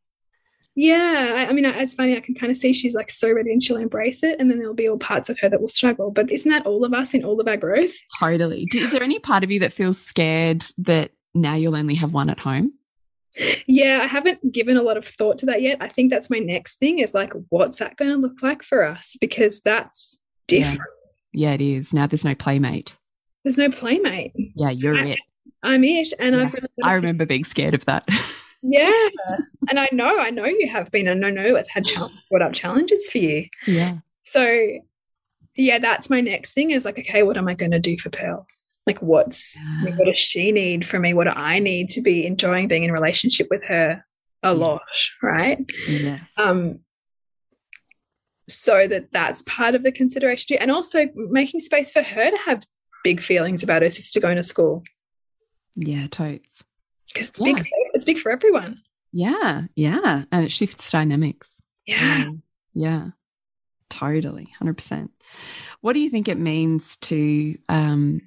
Yeah, 0.79 1.33
I, 1.35 1.47
I, 1.47 1.53
mean, 1.53 1.65
it's 1.65 1.95
funny. 1.95 2.15
I 2.15 2.19
can 2.19 2.35
kind 2.35 2.51
of 2.51 2.57
see 2.57 2.71
she's 2.71 2.93
like 2.93 3.09
so 3.09 3.31
ready 3.31 3.51
and 3.51 3.63
she'll 3.63 3.77
embrace 3.77 4.21
it, 4.21 4.39
and 4.39 4.47
then 4.47 4.59
there'll 4.59 4.75
be 4.75 4.87
all 4.87 4.99
parts 4.99 5.27
of 5.27 5.39
her 5.39 5.49
that 5.49 5.59
will 5.59 5.69
struggle. 5.69 6.11
But 6.11 6.31
isn't 6.31 6.51
that 6.51 6.67
all 6.67 6.85
of 6.85 6.93
us 6.93 7.15
in 7.15 7.23
all 7.23 7.41
of 7.41 7.47
our 7.47 7.57
growth? 7.57 7.93
Totally. 8.19 8.67
Is 8.75 8.91
there 8.91 9.01
any 9.01 9.17
part 9.17 9.43
of 9.43 9.49
you 9.49 9.59
that 9.61 9.73
feels 9.73 9.99
scared 9.99 10.63
that 10.77 11.11
now 11.41 11.55
you'll 11.55 11.75
only 11.75 11.95
have 11.95 12.13
one 12.13 12.29
at 12.29 12.39
home? 12.39 12.73
Yeah, 13.67 13.99
I 14.01 14.07
haven't 14.07 14.51
given 14.51 14.77
a 14.77 14.81
lot 14.81 14.97
of 14.97 15.05
thought 15.05 15.37
to 15.39 15.45
that 15.47 15.61
yet. 15.61 15.77
I 15.79 15.89
think 15.89 16.09
that's 16.09 16.29
my 16.29 16.39
next 16.39 16.79
thing 16.79 16.99
is 16.99 17.13
like, 17.13 17.33
what's 17.49 17.77
that 17.77 17.95
going 17.95 18.11
to 18.11 18.17
look 18.17 18.41
like 18.41 18.63
for 18.63 18.83
us? 18.83 19.15
Because 19.21 19.59
that's 19.59 20.17
different. 20.47 20.79
Yeah. 21.33 21.49
yeah, 21.49 21.53
it 21.53 21.61
is. 21.61 21.93
Now 21.93 22.07
there's 22.07 22.25
no 22.25 22.35
playmate. 22.35 22.97
There's 23.43 23.57
no 23.57 23.69
playmate. 23.69 24.33
Yeah, 24.55 24.71
you're 24.71 24.97
I, 24.97 25.07
it. 25.09 25.19
I'm 25.63 25.83
it. 25.83 26.13
And 26.19 26.35
yeah. 26.35 26.41
I've 26.43 26.55
I 26.83 26.93
remember 26.93 27.25
being 27.25 27.43
scared 27.43 27.73
of 27.73 27.85
that. 27.85 28.07
yeah. 28.63 29.09
And 29.69 29.79
I 29.79 29.87
know, 29.91 30.17
I 30.19 30.31
know 30.31 30.45
you 30.45 30.67
have 30.69 30.91
been, 30.91 31.07
and 31.07 31.25
I 31.25 31.29
know 31.29 31.55
it's 31.55 31.69
had 31.69 31.85
brought 32.29 32.41
up 32.41 32.53
challenges 32.53 33.09
for 33.09 33.19
you. 33.19 33.47
Yeah. 33.67 33.97
So 34.23 34.79
yeah, 35.55 35.79
that's 35.79 36.09
my 36.09 36.21
next 36.21 36.53
thing 36.53 36.71
is 36.71 36.85
like, 36.85 36.99
okay, 36.99 37.23
what 37.23 37.37
am 37.37 37.47
I 37.47 37.55
going 37.55 37.71
to 37.71 37.79
do 37.79 37.97
for 37.97 38.09
Pearl? 38.09 38.47
Like 38.87 39.01
what's 39.01 39.55
yeah. 39.55 39.95
what 39.95 40.05
does 40.05 40.17
she 40.17 40.51
need 40.51 40.87
from 40.87 41.01
me? 41.01 41.13
What 41.13 41.25
do 41.25 41.31
i 41.31 41.59
need 41.59 41.91
to 41.91 42.01
be 42.01 42.25
enjoying 42.25 42.67
being 42.69 42.83
in 42.85 42.91
relationship 42.91 43.47
with 43.51 43.63
her 43.65 44.03
a 44.41 44.53
lot 44.53 44.81
right? 45.21 45.59
Yes. 45.87 46.33
Um 46.37 46.79
so 48.49 48.87
that 48.87 49.09
that's 49.11 49.41
part 49.43 49.75
of 49.75 49.83
the 49.83 49.91
consideration 49.91 50.55
too 50.55 50.61
and 50.61 50.71
also 50.71 51.07
making 51.15 51.59
space 51.59 51.91
for 51.91 52.01
her 52.01 52.31
to 52.31 52.37
have 52.45 52.63
big 53.03 53.21
feelings 53.21 53.61
about 53.61 53.81
her 53.81 53.89
sister 53.89 54.21
going 54.21 54.37
to 54.37 54.43
school. 54.43 54.83
Yeah 55.75 56.07
totes. 56.07 56.63
Because 57.13 57.29
it's 57.29 57.39
yeah. 57.39 57.53
big 57.53 57.67
it's 57.93 58.05
big 58.05 58.19
for 58.19 58.31
everyone. 58.31 58.81
Yeah 59.11 59.63
yeah 59.75 60.23
and 60.31 60.45
it 60.45 60.51
shifts 60.51 60.89
dynamics. 60.89 61.61
Yeah. 61.85 62.17
Yeah, 62.17 62.31
yeah. 62.73 63.07
totally 63.89 64.49
100% 64.61 65.09
what 65.81 65.93
do 65.93 65.99
you 65.99 66.09
think 66.09 66.27
it 66.27 66.37
means 66.37 66.97
to 66.97 67.57
um 67.69 68.21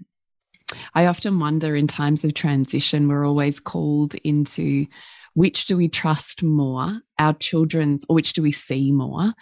I 0.94 1.06
often 1.06 1.38
wonder 1.38 1.74
in 1.74 1.86
times 1.86 2.24
of 2.24 2.34
transition, 2.34 3.08
we're 3.08 3.26
always 3.26 3.60
called 3.60 4.14
into 4.16 4.86
which 5.34 5.66
do 5.66 5.76
we 5.76 5.88
trust 5.88 6.42
more, 6.42 7.00
our 7.18 7.34
children's, 7.34 8.04
or 8.08 8.16
which 8.16 8.32
do 8.32 8.42
we 8.42 8.52
see 8.52 8.92
more, 8.92 9.20
mm 9.20 9.34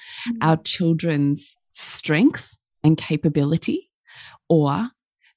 our 0.42 0.56
children's 0.58 1.56
strength 1.72 2.56
and 2.84 2.96
capability, 2.96 3.90
or 4.48 4.88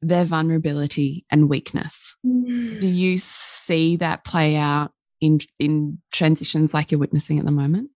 their 0.02 0.26
vulnerability 0.26 1.26
and 1.32 1.50
weakness. 1.50 2.16
Mm. 2.26 2.80
Do 2.80 2.88
you 2.88 3.18
see 3.18 3.98
that 3.98 4.26
play 4.26 4.56
out 4.56 4.92
in 5.20 5.40
in 5.60 6.00
transitions 6.12 6.74
like 6.74 6.92
you're 6.92 7.00
witnessing 7.00 7.40
at 7.40 7.46
the 7.46 7.52
moment? 7.52 7.90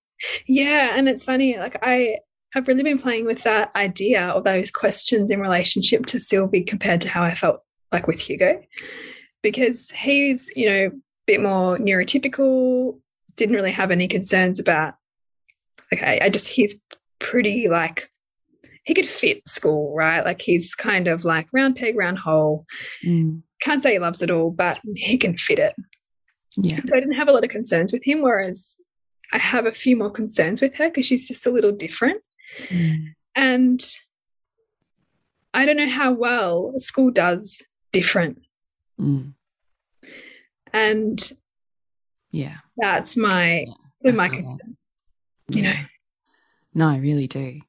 Yeah, 0.48 0.96
and 0.96 1.10
it's 1.10 1.24
funny. 1.24 1.58
Like 1.58 1.78
I 1.82 2.20
have 2.54 2.68
really 2.68 2.84
been 2.84 3.00
playing 3.00 3.26
with 3.26 3.44
that 3.44 3.72
idea 3.76 4.32
or 4.34 4.42
those 4.42 4.72
questions 4.72 5.30
in 5.30 5.42
relationship 5.42 6.06
to 6.08 6.20
Sylvie 6.20 6.64
compared 6.64 7.02
to 7.02 7.10
how 7.10 7.24
I 7.24 7.36
felt 7.36 7.62
like 7.96 8.08
with 8.08 8.20
Hugo, 8.20 8.62
because 9.42 9.90
he's, 9.90 10.52
you 10.56 10.70
know, 10.70 10.86
a 10.88 10.92
bit 11.26 11.42
more 11.42 11.78
neurotypical, 11.78 13.00
didn't 13.38 13.56
really 13.56 13.72
have 13.72 13.90
any 13.90 14.08
concerns 14.08 14.60
about, 14.60 14.96
okay, 15.94 16.20
I 16.22 16.30
just, 16.30 16.48
he's 16.48 16.82
pretty 17.20 17.70
like, 17.70 18.10
he 18.84 18.94
could 18.94 19.08
fit 19.08 19.48
school, 19.48 19.96
right? 19.96 20.26
Like 20.26 20.42
he's 20.42 20.76
kind 20.76 21.08
of 21.08 21.24
like 21.24 21.48
round 21.54 21.78
peg, 21.78 21.98
round 21.98 22.20
hole. 22.20 22.66
Mm. 23.04 23.42
Can't 23.62 23.82
say 23.82 23.94
he 23.94 24.00
loves 24.00 24.22
it 24.22 24.30
all, 24.30 24.52
but 24.52 24.80
he 24.96 25.18
can 25.18 25.38
fit 25.38 25.60
it. 25.60 25.74
Yeah. 26.58 26.82
So 26.86 26.96
I 26.96 27.00
didn't 27.00 27.16
have 27.16 27.30
a 27.30 27.32
lot 27.32 27.46
of 27.46 27.50
concerns 27.50 27.94
with 27.94 28.04
him, 28.06 28.22
whereas 28.22 28.78
I 29.32 29.40
have 29.40 29.66
a 29.66 29.74
few 29.74 29.96
more 29.96 30.12
concerns 30.12 30.62
with 30.62 30.76
her 30.76 30.90
because 30.90 31.06
she's 31.06 31.28
just 31.28 31.48
a 31.48 31.52
little 31.52 31.72
different. 31.72 32.22
Mm. 32.68 33.14
And 33.36 33.84
I 35.54 35.66
don't 35.66 35.78
know 35.78 35.90
how 35.90 36.12
well 36.12 36.74
school 36.78 37.12
does 37.12 37.64
different. 37.96 38.42
Mm. 39.00 39.34
And 40.74 41.32
yeah, 42.32 42.58
that's 42.78 43.16
my 43.16 43.66
yeah, 44.04 44.12
my 44.12 44.30
concern. 44.30 44.78
You 45.50 45.62
know. 45.62 45.76
No, 46.74 46.90
I 46.90 46.98
really 46.98 47.28
do. 47.28 47.62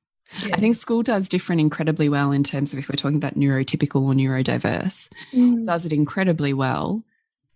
Yeah. 0.45 0.57
I 0.57 0.59
think 0.59 0.75
school 0.75 1.05
does 1.05 1.29
different 1.29 1.61
incredibly 1.61 2.09
well 2.09 2.33
in 2.33 2.43
terms 2.43 2.73
of 2.73 2.81
if 2.81 2.89
we're 2.89 2.97
talking 2.97 3.17
about 3.17 3.39
neurotypical 3.39 4.03
or 4.03 4.13
neurodiverse, 4.13 5.09
mm. 5.33 5.65
does 5.65 5.87
it 5.87 5.93
incredibly 5.93 6.53
well 6.53 7.05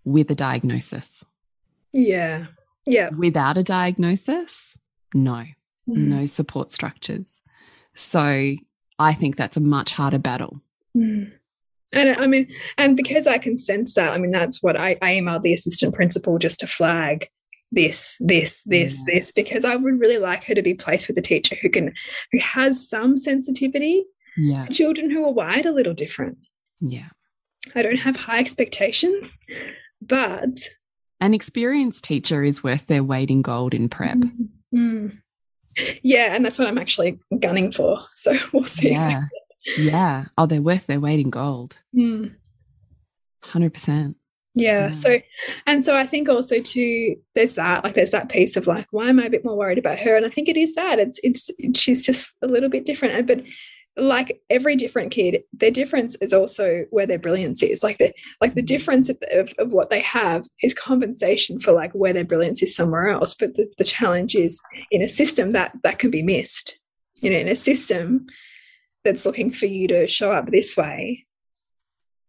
with 0.05 0.31
a 0.31 0.37
diagnosis. 0.37 1.25
Yeah. 1.93 2.47
Yeah. 2.87 3.09
Without 3.11 3.59
a 3.59 3.65
diagnosis, 3.65 4.79
no, 5.13 5.45
mm. 5.89 5.97
no 5.97 6.27
support 6.27 6.71
structures. 6.71 7.43
So 7.97 8.55
I 9.01 9.15
think 9.15 9.37
that's 9.37 9.57
a 9.57 9.61
much 9.61 9.93
harder 9.93 10.21
battle. 10.21 10.61
Mm. 10.97 11.33
And 11.93 12.17
I 12.17 12.27
mean, 12.27 12.53
and 12.79 12.97
because 12.97 13.27
I 13.27 13.39
can 13.39 13.59
sense 13.59 13.95
that, 13.95 14.11
I 14.11 14.19
mean, 14.19 14.31
that's 14.31 14.63
what 14.63 14.77
I, 14.77 14.97
I 15.03 15.15
emailed 15.15 15.43
the 15.43 15.53
assistant 15.53 15.95
principal 15.95 16.39
just 16.39 16.61
to 16.61 16.67
flag 16.67 17.29
this, 17.73 18.17
this, 18.21 18.63
this, 18.65 19.03
yeah. 19.07 19.15
this, 19.15 19.33
because 19.33 19.65
I 19.65 19.77
would 19.77 20.01
really 20.01 20.19
like 20.19 20.45
her 20.45 20.55
to 20.55 20.63
be 20.63 20.75
placed 20.75 21.09
with 21.09 21.19
a 21.19 21.23
teacher 21.23 21.57
who 21.61 21.69
can, 21.69 21.93
who 22.33 22.39
has 22.39 22.89
some 22.89 23.17
sensitivity. 23.19 24.05
Yeah. 24.37 24.67
Children 24.67 25.11
who 25.11 25.25
are 25.25 25.33
wired 25.33 25.67
a 25.67 25.73
little 25.73 25.95
different. 25.95 26.39
Yeah. 26.81 27.09
I 27.75 27.83
don't 27.83 27.97
have 27.97 28.17
high 28.17 28.39
expectations, 28.39 29.39
but. 30.01 30.61
An 31.21 31.35
experienced 31.35 32.05
teacher 32.05 32.45
is 32.45 32.63
worth 32.63 32.87
their 32.87 33.05
weight 33.05 33.31
in 33.31 33.43
gold 33.43 33.75
in 33.75 33.89
prep. 33.89 34.19
Mm 34.19 34.49
-hmm. 34.73 35.19
Yeah. 36.03 36.35
And 36.35 36.45
that's 36.45 36.59
what 36.59 36.69
I'm 36.69 36.81
actually 36.81 37.19
gunning 37.41 37.73
for. 37.73 37.99
So 38.13 38.31
we'll 38.53 38.65
see. 38.65 38.91
Yeah. 38.91 39.23
Yeah. 39.77 40.27
Oh, 40.39 40.47
they're 40.47 40.63
worth 40.63 40.87
their 40.87 41.01
weight 41.01 41.21
in 41.21 41.31
gold. 41.31 41.77
Mm. 41.95 42.35
100%. 43.45 44.15
Yeah. 44.55 44.87
Yes. 44.87 45.01
So, 45.01 45.19
and 45.67 45.85
so 45.85 45.97
I 45.97 46.07
think 46.07 46.29
also 46.29 46.61
too, 46.61 47.17
there's 47.35 47.55
that, 47.55 47.85
like, 47.85 47.95
there's 47.95 48.11
that 48.11 48.29
piece 48.29 48.57
of 48.57 48.67
like, 48.67 48.87
why 48.91 49.09
am 49.09 49.21
I 49.21 49.25
a 49.25 49.31
bit 49.31 49.45
more 49.45 49.57
worried 49.57 49.79
about 49.79 49.99
her? 50.01 50.17
And 50.17 50.27
I 50.27 50.29
think 50.29 50.49
it 50.49 50.57
is 50.57 50.75
that 50.75 50.99
it's, 50.99 51.21
it's, 51.23 51.51
she's 51.75 52.03
just 52.03 52.33
a 52.43 52.47
little 52.47 52.69
bit 52.69 52.85
different. 52.85 53.27
But 53.27 53.43
like 53.97 54.41
every 54.51 54.77
different 54.77 55.13
kid, 55.13 55.43
their 55.53 55.71
difference 55.71 56.17
is 56.21 56.33
also 56.33 56.85
where 56.91 57.07
their 57.07 57.19
brilliance 57.19 57.63
is. 57.63 57.83
Like 57.83 57.99
the, 57.99 58.13
like 58.41 58.55
the 58.55 58.63
difference 58.63 59.09
of, 59.09 59.19
of, 59.31 59.53
of 59.59 59.73
what 59.73 59.91
they 59.91 60.01
have 60.01 60.47
is 60.63 60.75
compensation 60.75 61.61
for 61.61 61.73
like 61.73 61.93
where 61.93 62.13
their 62.13 62.25
brilliance 62.25 62.63
is 62.63 62.75
somewhere 62.75 63.09
else. 63.09 63.35
But 63.35 63.55
the, 63.55 63.71
the 63.79 63.85
challenge 63.85 64.35
is 64.35 64.61
in 64.91 65.03
a 65.03 65.09
system 65.09 65.53
that 65.53 65.73
that 65.83 65.99
can 65.99 66.11
be 66.11 66.23
missed. 66.23 66.77
You 67.17 67.31
know, 67.31 67.39
in 67.39 67.49
a 67.49 67.57
system 67.57 68.27
that's 69.05 69.27
looking 69.27 69.51
for 69.51 69.67
you 69.67 69.89
to 69.89 70.07
show 70.07 70.33
up 70.33 70.51
this 70.51 70.77
way, 70.77 71.27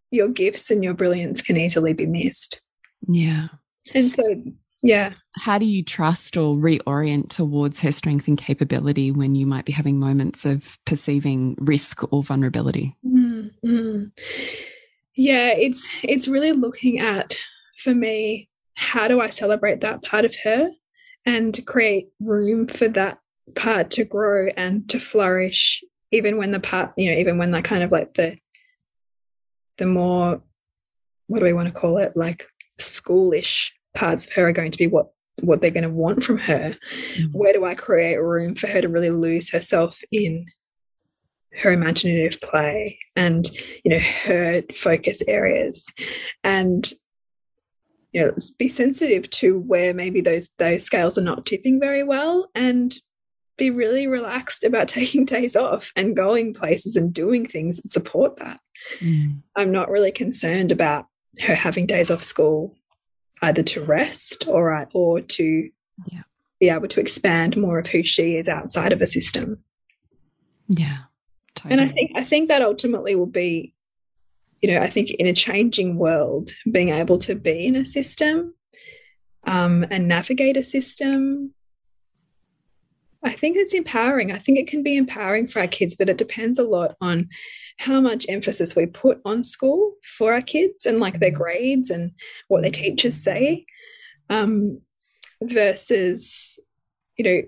your 0.09 0.27
gifts 0.27 0.71
and 0.71 0.83
your 0.83 0.93
brilliance 0.93 1.41
can 1.41 1.57
easily 1.57 1.93
be 1.93 2.05
missed. 2.05 2.61
Yeah. 3.07 3.47
And 3.93 4.11
so, 4.11 4.43
yeah. 4.81 5.13
How 5.35 5.57
do 5.57 5.65
you 5.65 5.83
trust 5.83 6.37
or 6.37 6.55
reorient 6.55 7.29
towards 7.29 7.79
her 7.79 7.91
strength 7.91 8.27
and 8.27 8.37
capability 8.37 9.11
when 9.11 9.35
you 9.35 9.45
might 9.45 9.65
be 9.65 9.71
having 9.71 9.99
moments 9.99 10.45
of 10.45 10.77
perceiving 10.85 11.55
risk 11.59 12.01
or 12.11 12.23
vulnerability? 12.23 12.95
Mm 13.05 13.51
-hmm. 13.63 14.11
Yeah, 15.15 15.53
it's 15.57 15.87
it's 16.03 16.27
really 16.27 16.53
looking 16.53 16.99
at 16.99 17.37
for 17.83 17.93
me 17.93 18.49
how 18.75 19.07
do 19.07 19.21
I 19.21 19.29
celebrate 19.29 19.81
that 19.81 20.01
part 20.01 20.25
of 20.25 20.35
her 20.43 20.71
and 21.25 21.65
create 21.65 22.09
room 22.19 22.67
for 22.67 22.87
that 22.89 23.19
part 23.55 23.91
to 23.91 24.03
grow 24.03 24.47
and 24.57 24.89
to 24.89 24.99
flourish 24.99 25.83
even 26.11 26.37
when 26.37 26.51
the 26.51 26.59
part 26.59 26.91
you 26.97 27.11
know 27.11 27.17
even 27.17 27.37
when 27.37 27.51
that 27.51 27.63
kind 27.63 27.83
of 27.83 27.91
like 27.91 28.13
the 28.13 28.37
the 29.77 29.85
more 29.85 30.41
what 31.31 31.39
do 31.39 31.45
we 31.45 31.53
want 31.53 31.73
to 31.73 31.79
call 31.79 31.97
it? 31.97 32.15
Like 32.15 32.45
schoolish 32.77 33.71
parts 33.95 34.25
of 34.25 34.33
her 34.33 34.49
are 34.49 34.53
going 34.53 34.71
to 34.71 34.77
be 34.77 34.87
what 34.87 35.07
what 35.41 35.61
they're 35.61 35.71
going 35.71 35.83
to 35.83 35.89
want 35.89 36.23
from 36.23 36.37
her. 36.37 36.75
Mm 37.15 37.31
where 37.31 37.53
do 37.53 37.65
i 37.65 37.73
create 37.73 38.17
room 38.17 38.55
for 38.55 38.67
her 38.67 38.81
to 38.81 38.89
really 38.89 39.09
lose 39.09 39.49
herself 39.49 39.97
in 40.11 40.45
her 41.53 41.71
imaginative 41.71 42.39
play 42.41 42.99
and 43.15 43.49
you 43.83 43.91
know 43.91 43.99
her 43.99 44.63
focus 44.75 45.23
areas? 45.27 45.87
And 46.43 46.91
you 48.11 48.21
know 48.21 48.33
be 48.59 48.67
sensitive 48.67 49.29
to 49.29 49.59
where 49.59 49.93
maybe 49.93 50.21
those 50.21 50.49
those 50.59 50.83
scales 50.83 51.17
are 51.17 51.23
not 51.23 51.45
tipping 51.45 51.79
very 51.79 52.03
well 52.03 52.49
and 52.53 52.93
be 53.61 53.69
really 53.69 54.07
relaxed 54.07 54.63
about 54.63 54.87
taking 54.97 55.23
days 55.23 55.55
off 55.55 55.91
and 55.95 56.15
going 56.15 56.53
places 56.53 56.95
and 56.95 57.13
doing 57.13 57.45
things 57.45 57.77
that 57.77 57.91
support 57.91 58.37
that. 58.37 58.59
Mm. 58.99 59.41
I'm 59.55 59.71
not 59.71 59.89
really 59.89 60.11
concerned 60.11 60.71
about 60.71 61.05
her 61.39 61.53
having 61.53 61.85
days 61.85 62.09
off 62.09 62.23
school 62.23 62.75
either 63.43 63.61
to 63.61 63.83
rest 63.83 64.45
or 64.47 64.87
or 64.93 65.21
to 65.21 65.69
yeah. 66.11 66.23
be 66.59 66.69
able 66.69 66.87
to 66.87 66.99
expand 66.99 67.55
more 67.55 67.79
of 67.79 67.87
who 67.87 68.03
she 68.03 68.35
is 68.35 68.49
outside 68.49 68.91
of 68.91 69.01
a 69.01 69.07
system. 69.07 69.63
Yeah. 70.67 70.97
Totally. 71.55 71.79
And 71.79 71.89
I 71.89 71.93
think 71.93 72.11
I 72.15 72.23
think 72.23 72.47
that 72.47 72.61
ultimately 72.61 73.13
will 73.15 73.25
be, 73.25 73.73
you 74.61 74.71
know, 74.71 74.81
I 74.81 74.89
think 74.89 75.11
in 75.11 75.27
a 75.27 75.33
changing 75.33 75.97
world, 75.97 76.51
being 76.71 76.89
able 76.89 77.19
to 77.19 77.35
be 77.35 77.67
in 77.67 77.75
a 77.75 77.85
system 77.85 78.55
um, 79.45 79.85
and 79.91 80.07
navigate 80.07 80.57
a 80.57 80.63
system 80.63 81.53
I 83.23 83.33
think 83.33 83.57
it's 83.57 83.73
empowering. 83.73 84.31
I 84.31 84.39
think 84.39 84.57
it 84.57 84.67
can 84.67 84.83
be 84.83 84.97
empowering 84.97 85.47
for 85.47 85.59
our 85.59 85.67
kids, 85.67 85.95
but 85.95 86.09
it 86.09 86.17
depends 86.17 86.57
a 86.57 86.63
lot 86.63 86.95
on 87.01 87.29
how 87.77 88.01
much 88.01 88.25
emphasis 88.29 88.75
we 88.75 88.85
put 88.85 89.21
on 89.25 89.43
school 89.43 89.93
for 90.17 90.33
our 90.33 90.41
kids 90.41 90.85
and 90.85 90.99
like 90.99 91.19
their 91.19 91.29
mm-hmm. 91.29 91.41
grades 91.41 91.89
and 91.89 92.11
what 92.47 92.61
their 92.61 92.71
teachers 92.71 93.15
say 93.15 93.65
um, 94.29 94.81
versus, 95.41 96.59
you 97.17 97.23
know, 97.23 97.41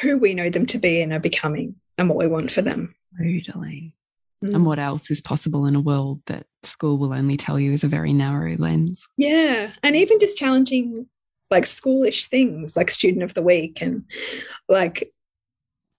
who 0.00 0.18
we 0.18 0.34
know 0.34 0.50
them 0.50 0.66
to 0.66 0.78
be 0.78 1.00
and 1.00 1.12
are 1.12 1.20
becoming 1.20 1.74
and 1.96 2.08
what 2.08 2.18
we 2.18 2.26
want 2.26 2.52
for 2.52 2.62
them. 2.62 2.94
Totally. 3.18 3.94
Mm. 4.44 4.54
And 4.54 4.66
what 4.66 4.78
else 4.78 5.10
is 5.10 5.20
possible 5.20 5.66
in 5.66 5.74
a 5.74 5.80
world 5.80 6.20
that 6.26 6.46
school 6.62 6.98
will 6.98 7.12
only 7.12 7.36
tell 7.36 7.58
you 7.58 7.72
is 7.72 7.84
a 7.84 7.88
very 7.88 8.12
narrow 8.12 8.56
lens? 8.56 9.06
Yeah. 9.16 9.72
And 9.82 9.96
even 9.96 10.20
just 10.20 10.38
challenging 10.38 11.06
like 11.50 11.64
schoolish 11.64 12.26
things 12.26 12.76
like 12.76 12.90
student 12.90 13.22
of 13.22 13.34
the 13.34 13.42
week 13.42 13.80
and 13.80 14.04
like 14.68 15.10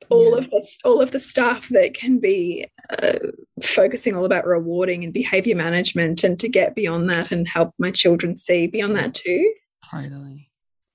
all 0.10 0.32
yeah. 0.32 0.38
of 0.38 0.50
the 0.50 0.68
all 0.84 1.02
of 1.02 1.12
the 1.12 1.20
stuff 1.20 1.70
that 1.70 1.94
can 1.94 2.20
be 2.20 2.66
uh, 3.02 3.14
focusing 3.64 4.16
all 4.16 4.26
about 4.26 4.46
rewarding 4.46 5.04
and 5.04 5.14
behavior 5.14 5.56
management 5.56 6.24
and 6.24 6.40
to 6.40 6.50
get 6.50 6.76
beyond 6.76 7.10
that 7.10 7.32
and 7.32 7.48
help 7.48 7.74
my 7.78 7.92
children 7.92 8.36
see 8.36 8.68
beyond 8.68 8.96
that 8.96 9.14
too. 9.14 9.54
Totally. 9.90 10.50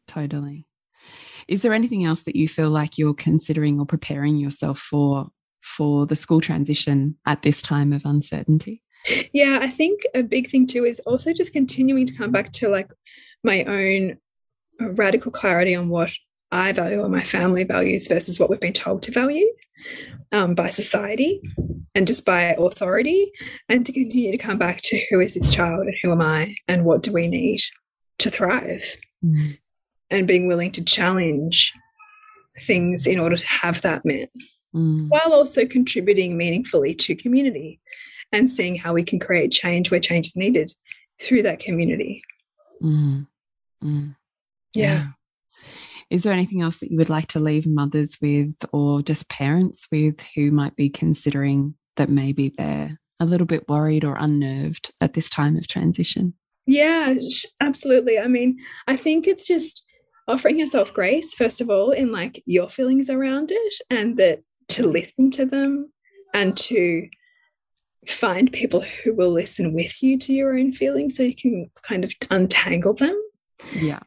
Totally. 0.09 0.67
Is 1.49 1.63
there 1.63 1.75
anything 1.75 2.05
else 2.05 2.23
that 2.23 2.37
you 2.37 2.49
feel 2.49 2.71
like 2.71 2.99
you're 2.99 3.15
considering 3.15 3.79
or 3.79 3.87
preparing 3.87 4.37
yourself 4.37 4.79
for 4.79 5.29
for 5.63 6.07
the 6.07 6.17
school 6.17 6.41
transition 6.41 7.17
at 7.27 7.43
this 7.43 7.63
time 7.63 7.93
of 7.93 8.03
uncertainty? 8.05 8.83
Yeah 9.33 9.59
i 9.61 9.69
think 9.69 10.01
a 10.15 10.23
big 10.23 10.49
thing 10.49 10.67
too 10.67 10.87
is 10.87 10.99
also 11.01 11.33
just 11.33 11.53
continuing 11.53 12.07
to 12.07 12.15
come 12.15 12.33
back 12.33 12.51
to 12.53 12.69
like 12.69 12.91
my 13.43 13.65
own 13.65 14.17
radical 14.81 15.31
clarity 15.31 15.75
on 15.75 15.89
what 15.89 16.11
I 16.55 16.73
value 16.73 17.01
or 17.01 17.09
my 17.09 17.25
family 17.25 17.65
values 17.65 18.07
versus 18.07 18.39
what 18.39 18.49
we've 18.49 18.61
been 18.61 18.73
told 18.73 19.03
to 19.03 19.11
value 19.13 19.47
um, 20.31 20.55
by 20.55 20.69
society 20.69 21.43
and 21.97 22.07
just 22.07 22.25
by 22.25 22.55
authority, 22.59 23.31
and 23.69 23.85
to 23.87 23.93
continue 23.93 24.33
to 24.33 24.39
come 24.39 24.59
back 24.59 24.81
to 24.83 25.05
who 25.11 25.21
is 25.21 25.35
this 25.35 25.51
child 25.51 25.87
and 25.87 25.95
who 26.03 26.11
am 26.11 26.21
I 26.21 26.57
and 26.67 26.85
what 26.85 27.03
do 27.03 27.13
we 27.13 27.29
need 27.29 27.61
to 28.19 28.31
thrive, 28.31 28.85
mm. 29.25 29.57
and 30.11 30.27
being 30.27 30.49
willing 30.49 30.73
to 30.73 30.85
challenge 30.85 31.73
things 32.63 33.07
in 33.07 33.21
order 33.21 33.37
to 33.37 33.47
have 33.47 33.81
that 33.83 34.05
met, 34.05 34.29
mm. 34.75 35.09
while 35.09 35.33
also 35.33 35.67
contributing 35.67 36.37
meaningfully 36.37 36.95
to 36.95 37.15
community 37.15 37.81
and 38.33 38.51
seeing 38.51 38.75
how 38.77 38.93
we 38.93 39.05
can 39.05 39.21
create 39.21 39.53
change 39.53 39.91
where 39.91 40.01
change 40.01 40.27
is 40.27 40.37
needed 40.37 40.73
through 41.21 41.43
that 41.43 41.61
community. 41.61 42.23
Mm. 42.83 43.27
mm. 43.85 44.17
yeah. 44.73 44.85
yeah. 44.85 45.07
Is 46.11 46.23
there 46.23 46.33
anything 46.33 46.63
else 46.63 46.79
that 46.79 46.91
you 46.91 46.97
would 46.97 47.11
like 47.11 47.29
to 47.29 47.39
leave 47.39 47.67
mothers 47.67 48.19
with 48.21 48.55
or 48.73 49.03
just 49.03 49.29
parents 49.29 49.87
with 49.91 50.21
who 50.35 50.51
might 50.51 50.77
be 50.77 50.89
considering 50.89 51.75
that 51.97 52.09
maybe 52.09 52.53
they're 52.57 52.99
a 53.21 53.27
little 53.27 53.47
bit 53.47 53.69
worried 53.69 54.05
or 54.05 54.17
unnerved 54.17 54.93
at 55.01 55.15
this 55.15 55.31
time 55.31 55.57
of 55.57 55.67
transition? 55.67 56.35
Yeah, 56.67 57.15
absolutely. 57.61 58.19
I 58.19 58.27
mean, 58.27 58.59
I 58.87 58.97
think 58.97 59.27
it's 59.27 59.47
just 59.47 59.85
offering 60.27 60.59
yourself 60.59 60.93
grace, 60.93 61.35
first 61.35 61.61
of 61.61 61.69
all, 61.69 61.91
in 61.91 62.11
like 62.11 62.43
your 62.47 62.69
feelings 62.69 63.11
around 63.11 63.51
it, 63.53 63.75
and 63.91 64.17
that 64.17 64.41
to 64.69 64.87
listen 64.87 65.31
to 65.33 65.45
them 65.45 65.93
and 66.33 66.57
to 66.57 67.09
find 68.07 68.53
people 68.53 68.81
who 68.81 69.15
will 69.15 69.33
listen 69.33 69.73
with 69.73 70.03
you 70.03 70.19
to 70.19 70.33
your 70.33 70.59
own 70.59 70.73
feelings 70.73 71.17
so 71.17 71.23
you 71.23 71.35
can 71.35 71.71
kind 71.83 72.05
of 72.05 72.13
untangle 72.31 72.95
them. 72.95 73.19
Yeah. 73.75 74.01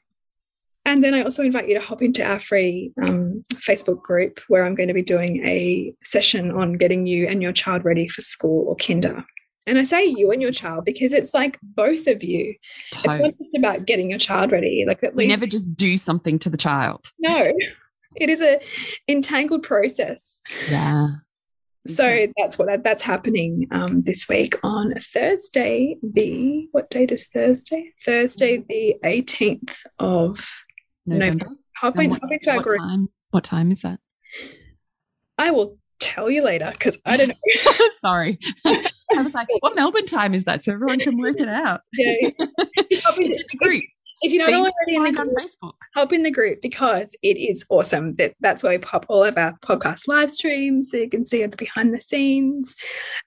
And 0.87 1.03
then 1.03 1.13
I 1.13 1.21
also 1.21 1.43
invite 1.43 1.67
you 1.67 1.73
to 1.73 1.85
hop 1.85 2.01
into 2.01 2.23
our 2.23 2.39
free 2.39 2.93
um, 3.03 3.43
Facebook 3.55 4.01
group 4.01 4.39
where 4.47 4.65
I'm 4.65 4.73
going 4.73 4.87
to 4.87 4.93
be 4.93 5.01
doing 5.01 5.45
a 5.45 5.93
session 6.01 6.49
on 6.49 6.77
getting 6.77 7.05
you 7.05 7.27
and 7.27 7.43
your 7.43 7.51
child 7.51 7.83
ready 7.83 8.07
for 8.07 8.21
school 8.21 8.69
or 8.69 8.77
kinder. 8.77 9.25
And 9.67 9.77
I 9.77 9.83
say 9.83 10.05
you 10.05 10.31
and 10.31 10.41
your 10.41 10.53
child 10.53 10.85
because 10.85 11.11
it's 11.11 11.33
like 11.33 11.59
both 11.61 12.07
of 12.07 12.23
you. 12.23 12.55
Totally. 12.93 13.15
It's 13.15 13.21
not 13.21 13.37
just 13.37 13.57
about 13.57 13.85
getting 13.85 14.09
your 14.09 14.17
child 14.17 14.53
ready. 14.53 14.85
Like 14.87 15.01
that. 15.01 15.13
We 15.13 15.27
never 15.27 15.45
just 15.45 15.75
do 15.75 15.97
something 15.97 16.39
to 16.39 16.49
the 16.49 16.55
child. 16.55 17.11
No, 17.19 17.51
it 18.15 18.29
is 18.29 18.41
a 18.41 18.61
entangled 19.09 19.63
process. 19.63 20.41
Yeah. 20.69 21.09
So 21.85 22.27
that's 22.37 22.57
what 22.57 22.81
that's 22.81 23.03
happening 23.03 23.67
um, 23.71 24.03
this 24.03 24.29
week 24.29 24.55
on 24.63 24.93
Thursday. 25.13 25.97
The 26.01 26.69
what 26.71 26.89
date 26.89 27.11
is 27.11 27.27
Thursday? 27.27 27.93
Thursday, 28.05 28.63
the 28.69 28.95
18th 29.03 29.75
of 29.99 30.47
November. 31.07 31.47
No, 31.49 31.55
hop 31.77 31.97
in, 31.99 32.09
what, 32.09 32.21
hop 32.21 32.31
into 32.31 32.51
our 32.51 32.61
group. 32.61 32.79
Time, 32.79 33.09
what 33.31 33.43
time 33.43 33.71
is 33.71 33.81
that? 33.81 33.99
I 35.37 35.51
will 35.51 35.77
tell 35.99 36.29
you 36.29 36.43
later 36.43 36.69
because 36.71 36.97
I 37.05 37.17
don't 37.17 37.29
know. 37.65 37.89
Sorry. 37.99 38.39
I 38.65 39.21
was 39.21 39.33
like, 39.33 39.47
what 39.61 39.75
Melbourne 39.75 40.05
time 40.05 40.33
is 40.33 40.43
that? 40.45 40.63
So 40.63 40.73
everyone 40.73 40.99
can 40.99 41.17
work 41.17 41.39
it 41.39 41.47
out. 41.47 41.81
Yeah. 41.93 42.29
Just 42.91 43.03
hop 43.03 43.17
into 43.17 43.43
the 43.51 43.57
group. 43.57 43.83
If 44.21 44.31
you're 44.31 44.49
not 44.49 44.59
already 44.59 44.95
in 44.95 45.03
the 45.03 45.11
group, 45.11 45.19
on 45.19 45.35
Facebook, 45.35 45.73
hop 45.93 46.11
in 46.11 46.23
the 46.23 46.31
group 46.31 46.61
because 46.61 47.15
it 47.21 47.37
is 47.37 47.63
awesome. 47.69 48.15
That 48.15 48.33
that's 48.39 48.63
where 48.63 48.71
we 48.71 48.79
pop 48.79 49.05
all 49.09 49.23
of 49.23 49.37
our 49.37 49.53
podcast 49.63 50.07
live 50.07 50.31
streams, 50.31 50.89
so 50.89 50.97
you 50.97 51.09
can 51.09 51.25
see 51.25 51.45
the 51.45 51.55
behind 51.55 51.93
the 51.93 52.01
scenes, 52.01 52.75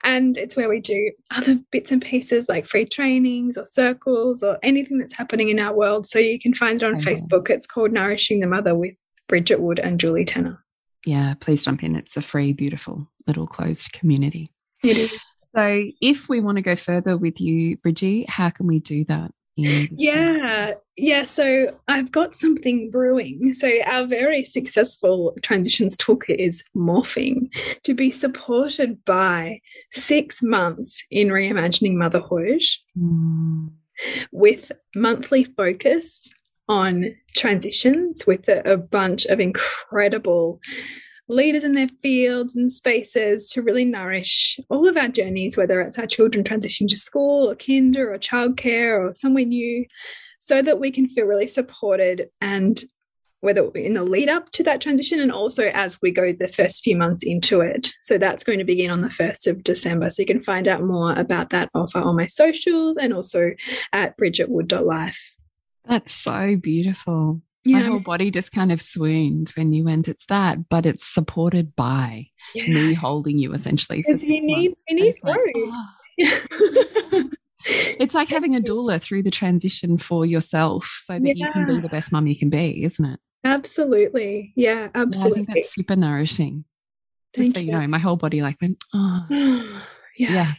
and 0.03 0.36
it's 0.36 0.57
where 0.57 0.68
we 0.68 0.80
do 0.80 1.12
other 1.30 1.61
bits 1.70 1.93
and 1.93 2.03
pieces 2.03 2.49
like 2.49 2.66
free 2.66 2.86
trainings 2.86 3.57
or 3.57 3.66
circles 3.66 4.43
or 4.43 4.59
anything 4.62 4.99
that's 4.99 5.12
happening 5.12 5.49
in 5.49 5.61
our 5.61 5.74
world. 5.74 6.07
So 6.07 6.18
you 6.18 6.41
can 6.41 6.55
find 6.55 6.82
it 6.82 6.86
on 6.86 6.97
okay. 6.97 7.14
Facebook. 7.14 7.51
It's 7.51 7.66
called 7.66 7.93
Nourishing 7.93 8.41
the 8.41 8.49
Mother 8.49 8.74
with 8.74 8.95
Bridget 9.28 9.61
Wood 9.61 9.78
and 9.78 10.01
Julie 10.01 10.24
Tenner. 10.24 10.64
Yeah, 11.07 11.34
please 11.41 11.64
jump 11.64 11.82
in. 11.82 11.95
It's 11.95 12.16
a 12.16 12.22
free, 12.22 12.53
beautiful 12.53 13.09
little 13.26 13.47
closed 13.47 13.93
community. 13.93 14.53
It 14.82 14.97
is. 14.97 15.20
So, 15.55 15.84
if 16.01 16.28
we 16.28 16.41
want 16.41 16.57
to 16.57 16.62
go 16.62 16.76
further 16.76 17.16
with 17.16 17.41
you, 17.41 17.76
Bridgie, 17.78 18.24
how 18.28 18.51
can 18.51 18.66
we 18.66 18.78
do 18.78 19.05
that? 19.07 19.32
Yeah, 19.57 20.74
yeah. 20.96 21.24
So 21.24 21.76
I've 21.88 22.11
got 22.11 22.34
something 22.36 22.90
brewing. 22.90 23.53
So 23.53 23.70
our 23.84 24.07
very 24.07 24.44
successful 24.44 25.36
transitions 25.42 25.96
toolkit 25.96 26.38
is 26.38 26.64
morphing 26.76 27.51
to 27.82 27.94
be 27.94 28.11
supported 28.11 29.05
by 29.05 29.61
six 29.90 30.42
months 30.42 31.05
in 31.11 31.28
reimagining 31.28 31.94
motherhood 31.94 32.62
mm. 32.98 33.70
with 34.32 34.72
monthly 34.94 35.44
focus 35.44 36.28
on 36.68 37.16
transitions 37.36 38.26
with 38.26 38.48
a, 38.48 38.72
a 38.72 38.76
bunch 38.76 39.26
of 39.26 39.40
incredible 39.40 40.61
leaders 41.31 41.64
in 41.64 41.74
their 41.74 41.89
fields 42.03 42.57
and 42.57 42.72
spaces 42.72 43.49
to 43.51 43.62
really 43.62 43.85
nourish 43.85 44.59
all 44.68 44.89
of 44.89 44.97
our 44.97 45.09
journeys, 45.09 45.57
whether 45.57 45.81
it's 45.81 45.99
our 45.99 46.07
children 46.07 46.45
transitioning 46.45 46.89
to 46.89 46.97
school 46.97 47.49
or 47.49 47.55
kinder 47.55 48.12
or 48.12 48.18
childcare 48.18 48.99
or 48.99 49.14
somewhere 49.14 49.45
new, 49.45 49.87
so 50.41 50.61
that 50.61 50.81
we 50.81 50.91
can 50.91 51.09
feel 51.09 51.26
really 51.26 51.47
supported 51.47 52.28
and 52.41 52.85
whether 53.43 53.66
in 53.70 53.95
the 53.95 54.03
lead 54.03 54.28
up 54.28 54.51
to 54.51 54.62
that 54.62 54.83
transition 54.83 55.18
and 55.18 55.33
also 55.33 55.68
as 55.68 55.99
we 56.03 56.11
go 56.11 56.33
the 56.33 56.49
first 56.49 56.85
few 56.85 56.95
months 56.95 57.24
into 57.24 57.62
it. 57.62 57.91
So 58.03 58.18
that's 58.18 58.45
going 58.45 58.59
to 58.59 58.64
begin 58.64 58.91
on 58.91 59.01
the 59.01 59.09
1st 59.09 59.47
of 59.47 59.64
December. 59.64 60.11
So 60.11 60.20
you 60.20 60.26
can 60.26 60.43
find 60.43 60.68
out 60.68 60.83
more 60.83 61.12
about 61.12 61.51
that 61.51 61.70
offer 61.74 61.99
on 61.99 62.16
my 62.16 62.26
socials 62.26 62.99
and 62.99 63.14
also 63.14 63.53
at 63.95 64.18
bridgetwood.life. 64.18 65.33
That's 65.87 66.12
so 66.12 66.57
beautiful. 66.61 67.41
Yeah. 67.64 67.80
My 67.80 67.86
whole 67.86 68.00
body 68.00 68.30
just 68.30 68.52
kind 68.52 68.72
of 68.72 68.80
swooned 68.80 69.50
when 69.50 69.72
you 69.72 69.84
went, 69.84 70.08
it's 70.08 70.24
that, 70.26 70.68
but 70.70 70.86
it's 70.86 71.06
supported 71.06 71.76
by 71.76 72.26
yeah. 72.54 72.66
me 72.68 72.94
holding 72.94 73.38
you 73.38 73.52
essentially. 73.52 74.02
For 74.02 74.12
you 74.12 74.40
need, 74.40 74.72
you 74.88 74.96
need 74.96 75.14
it's 75.14 75.22
like, 75.22 75.38
oh. 75.56 77.30
it's 77.66 78.14
like 78.14 78.28
having 78.28 78.56
a 78.56 78.61
doula 78.61 79.00
through 79.00 79.24
the 79.24 79.30
transition 79.30 79.98
for 79.98 80.24
yourself 80.24 80.86
so 81.02 81.18
that 81.18 81.36
yeah. 81.36 81.46
you 81.46 81.52
can 81.52 81.66
be 81.66 81.80
the 81.80 81.88
best 81.88 82.12
mum 82.12 82.26
you 82.26 82.36
can 82.36 82.48
be, 82.48 82.82
isn't 82.84 83.04
it? 83.04 83.20
Absolutely. 83.44 84.52
Yeah, 84.56 84.88
absolutely. 84.94 85.30
I 85.30 85.34
think 85.34 85.48
that's 85.54 85.74
super 85.74 85.96
nourishing. 85.96 86.64
Thank 87.34 87.46
Just 87.46 87.56
so 87.56 87.61
you. 87.61 87.66
you 87.66 87.72
know, 87.72 87.86
my 87.86 87.98
whole 87.98 88.16
body 88.16 88.40
like 88.40 88.56
went, 88.61 88.82
oh. 88.94 89.26
yeah. 89.30 90.32
yeah. 90.32 90.52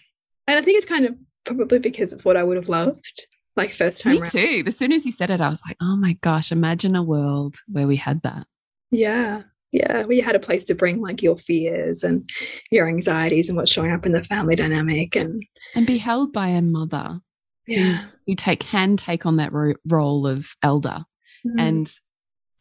And 0.48 0.60
I 0.60 0.62
think 0.62 0.78
it's 0.78 0.86
kind 0.86 1.06
of 1.06 1.16
probably 1.46 1.80
because 1.80 2.14
it's 2.14 2.24
what 2.24 2.38
I 2.38 2.44
would 2.44 2.58
have 2.58 2.70
loved 2.70 3.26
like 3.56 3.72
first 3.72 4.02
time. 4.02 4.14
Me 4.14 4.22
too. 4.30 4.64
As 4.66 4.78
soon 4.78 4.92
as 4.92 5.06
you 5.06 5.12
said 5.12 5.30
it, 5.30 5.42
I 5.42 5.50
was 5.50 5.62
like, 5.68 5.78
oh 5.82 5.96
my 5.96 6.14
gosh, 6.22 6.52
imagine 6.52 6.96
a 6.96 7.04
world 7.04 7.58
where 7.68 7.88
we 7.88 7.96
had 7.96 8.22
that. 8.24 8.48
Yeah. 8.92 9.44
Yeah. 9.72 10.04
Where 10.04 10.14
you 10.14 10.24
had 10.24 10.36
a 10.36 10.40
place 10.40 10.64
to 10.66 10.76
bring 10.76 11.02
like 11.02 11.22
your 11.22 11.38
fears 11.38 12.04
and 12.04 12.30
your 12.72 12.88
anxieties 12.88 13.50
and 13.50 13.58
what's 13.58 13.72
showing 13.72 13.92
up 13.92 14.06
in 14.06 14.12
the 14.12 14.24
family 14.24 14.56
dynamic 14.56 15.16
and 15.16 15.44
and 15.76 15.88
be 15.88 15.98
held 15.98 16.34
by 16.34 16.48
a 16.48 16.62
mother 16.62 17.20
yeah. 17.68 17.98
who's 17.98 18.16
who 18.28 18.36
take 18.36 18.60
can 18.60 18.98
take 18.98 19.26
on 19.26 19.38
that 19.38 19.54
ro 19.54 19.74
role 19.88 20.28
of 20.28 20.48
elder 20.62 21.06
mm. 21.46 21.56
and 21.58 21.94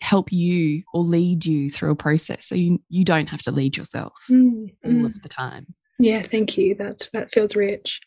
help 0.01 0.33
you 0.33 0.83
or 0.95 1.03
lead 1.03 1.45
you 1.45 1.69
through 1.69 1.91
a 1.91 1.97
process 1.97 2.47
so 2.47 2.55
you 2.55 2.79
you 2.89 3.05
don't 3.05 3.29
have 3.29 3.43
to 3.43 3.51
lead 3.51 3.77
yourself 3.77 4.13
mm. 4.31 4.73
all 4.85 4.93
mm. 4.93 5.07
of 5.07 5.21
the 5.23 5.29
time. 5.29 5.67
Yeah, 5.99 6.27
thank 6.27 6.57
you. 6.57 6.75
That's 6.75 7.11
that 7.11 7.33
feels 7.33 7.55
rich. 7.55 8.01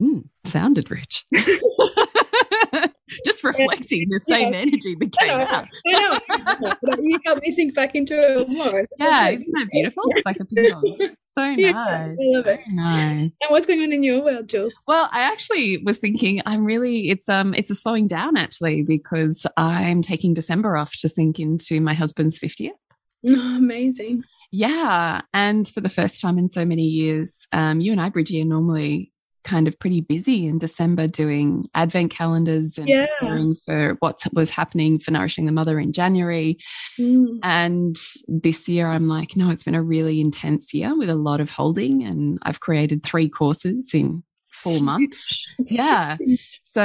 Mm. 0.00 0.24
Sounded 0.44 0.90
rich. 0.90 1.26
Just 3.24 3.42
reflecting 3.42 4.06
the 4.08 4.20
same 4.20 4.52
yeah. 4.52 4.60
energy 4.60 4.94
that 4.94 5.12
came 5.18 5.30
I 5.30 5.46
out. 5.46 5.68
I 5.86 5.92
know. 5.92 6.96
you 7.02 7.18
helped 7.26 7.42
me 7.42 7.50
sink 7.50 7.74
back 7.74 7.94
into 7.94 8.40
it 8.40 8.48
more. 8.48 8.86
Yeah, 8.98 9.30
isn't 9.30 9.52
that 9.52 9.68
beautiful? 9.70 10.04
It's 10.10 10.26
like 10.26 10.38
a 10.40 10.44
ping 10.44 11.16
So 11.32 11.44
nice. 11.44 11.58
Yeah, 11.58 11.74
I 11.76 12.14
love 12.18 12.46
it. 12.46 12.60
nice. 12.68 13.32
And 13.42 13.50
what's 13.50 13.66
going 13.66 13.82
on 13.82 13.92
in 13.92 14.02
your 14.02 14.24
world, 14.24 14.48
Jules? 14.48 14.72
Well, 14.86 15.08
I 15.12 15.22
actually 15.22 15.78
was 15.78 15.98
thinking 15.98 16.40
I'm 16.46 16.64
really 16.64 17.10
it's 17.10 17.28
um 17.28 17.54
it's 17.54 17.70
a 17.70 17.74
slowing 17.74 18.06
down 18.06 18.36
actually 18.36 18.82
because 18.82 19.46
I'm 19.56 20.02
taking 20.02 20.34
December 20.34 20.76
off 20.76 20.92
to 20.98 21.08
sink 21.08 21.38
into 21.40 21.80
my 21.80 21.94
husband's 21.94 22.38
50th. 22.38 22.70
Oh, 23.26 23.56
amazing. 23.56 24.24
Yeah. 24.50 25.20
And 25.34 25.68
for 25.68 25.80
the 25.80 25.90
first 25.90 26.20
time 26.20 26.38
in 26.38 26.48
so 26.48 26.64
many 26.64 26.84
years, 26.84 27.46
um, 27.52 27.80
you 27.80 27.92
and 27.92 28.00
I, 28.00 28.08
Bridgie, 28.08 28.40
are 28.40 28.46
normally 28.46 29.12
kind 29.44 29.66
of 29.66 29.78
pretty 29.78 30.00
busy 30.00 30.46
in 30.46 30.58
December 30.58 31.06
doing 31.06 31.68
advent 31.74 32.10
calendars 32.10 32.78
and 32.78 32.88
yeah. 32.88 33.06
for 33.64 33.96
what 34.00 34.22
was 34.32 34.50
happening 34.50 34.98
for 34.98 35.10
Nourishing 35.10 35.46
the 35.46 35.52
Mother 35.52 35.78
in 35.78 35.92
January. 35.92 36.58
Mm. 36.98 37.38
And 37.42 37.96
this 38.28 38.68
year, 38.68 38.88
I'm 38.88 39.08
like, 39.08 39.36
no, 39.36 39.50
it's 39.50 39.64
been 39.64 39.74
a 39.74 39.82
really 39.82 40.20
intense 40.20 40.72
year 40.74 40.96
with 40.96 41.10
a 41.10 41.14
lot 41.14 41.40
of 41.40 41.50
holding. 41.50 42.02
And 42.02 42.38
I've 42.42 42.60
created 42.60 43.02
three 43.02 43.28
courses 43.28 43.94
in 43.94 44.22
four 44.62 44.80
months. 44.80 45.38
yeah. 45.66 46.16
So 46.62 46.82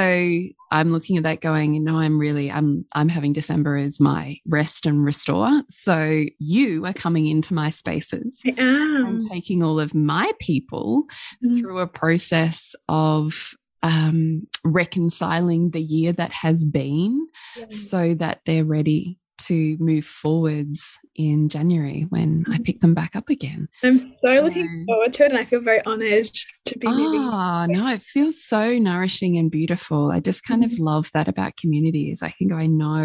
I'm 0.72 0.92
looking 0.92 1.18
at 1.18 1.24
that 1.24 1.42
going, 1.42 1.84
no, 1.84 1.98
I'm 1.98 2.20
really 2.20 2.52
I'm 2.52 2.86
I'm 2.94 3.10
having 3.10 3.34
December 3.34 3.78
as 3.78 4.00
my 4.00 4.38
rest 4.48 4.86
and 4.86 5.06
restore. 5.06 5.50
So 5.70 6.26
you 6.40 6.86
are 6.86 6.94
coming 6.94 7.28
into 7.28 7.54
my 7.54 7.70
spaces 7.70 8.42
and 8.58 9.22
taking 9.30 9.64
all 9.64 9.80
of 9.80 9.94
my 9.94 10.32
people 10.40 11.04
mm. 11.44 11.60
through 11.60 11.80
a 11.80 11.88
process 11.88 12.76
of 12.90 13.56
um, 13.84 14.48
reconciling 14.64 15.70
the 15.70 15.82
year 15.82 16.12
that 16.14 16.32
has 16.32 16.66
been 16.66 17.28
yeah. 17.56 17.66
so 17.70 18.16
that 18.16 18.40
they're 18.46 18.66
ready 18.66 19.20
to 19.38 19.78
move 19.80 20.06
forwards 20.06 21.00
in 21.16 21.50
January 21.50 22.06
when 22.10 22.46
I 22.50 22.60
pick 22.60 22.80
them 22.80 22.94
back 22.94 23.16
up 23.16 23.30
again. 23.30 23.68
I'm 23.84 24.08
so 24.08 24.30
looking 24.42 24.86
forward 24.88 25.14
to 25.16 25.26
it 25.26 25.32
and 25.32 25.38
I 25.38 25.46
feel 25.46 25.62
very 25.62 25.84
honored 25.86 26.30
to 26.66 26.80
be 26.80 26.88
Ah, 26.88 27.66
no, 27.68 27.88
it 27.88 28.02
feels 28.02 28.44
so 28.44 28.78
nourishing 28.78 29.38
and 29.38 29.52
beautiful. 29.52 30.12
I 30.12 30.20
just 30.20 30.44
kind 30.44 30.62
mm 30.62 30.68
-hmm. 30.68 30.74
of 30.74 30.74
mm-hmm. 30.74 30.86
love 30.86 31.12
that 31.12 31.28
about 31.28 31.60
communities. 31.62 32.22
I 32.22 32.30
think 32.30 32.52
I 32.52 32.68
know, 32.68 33.04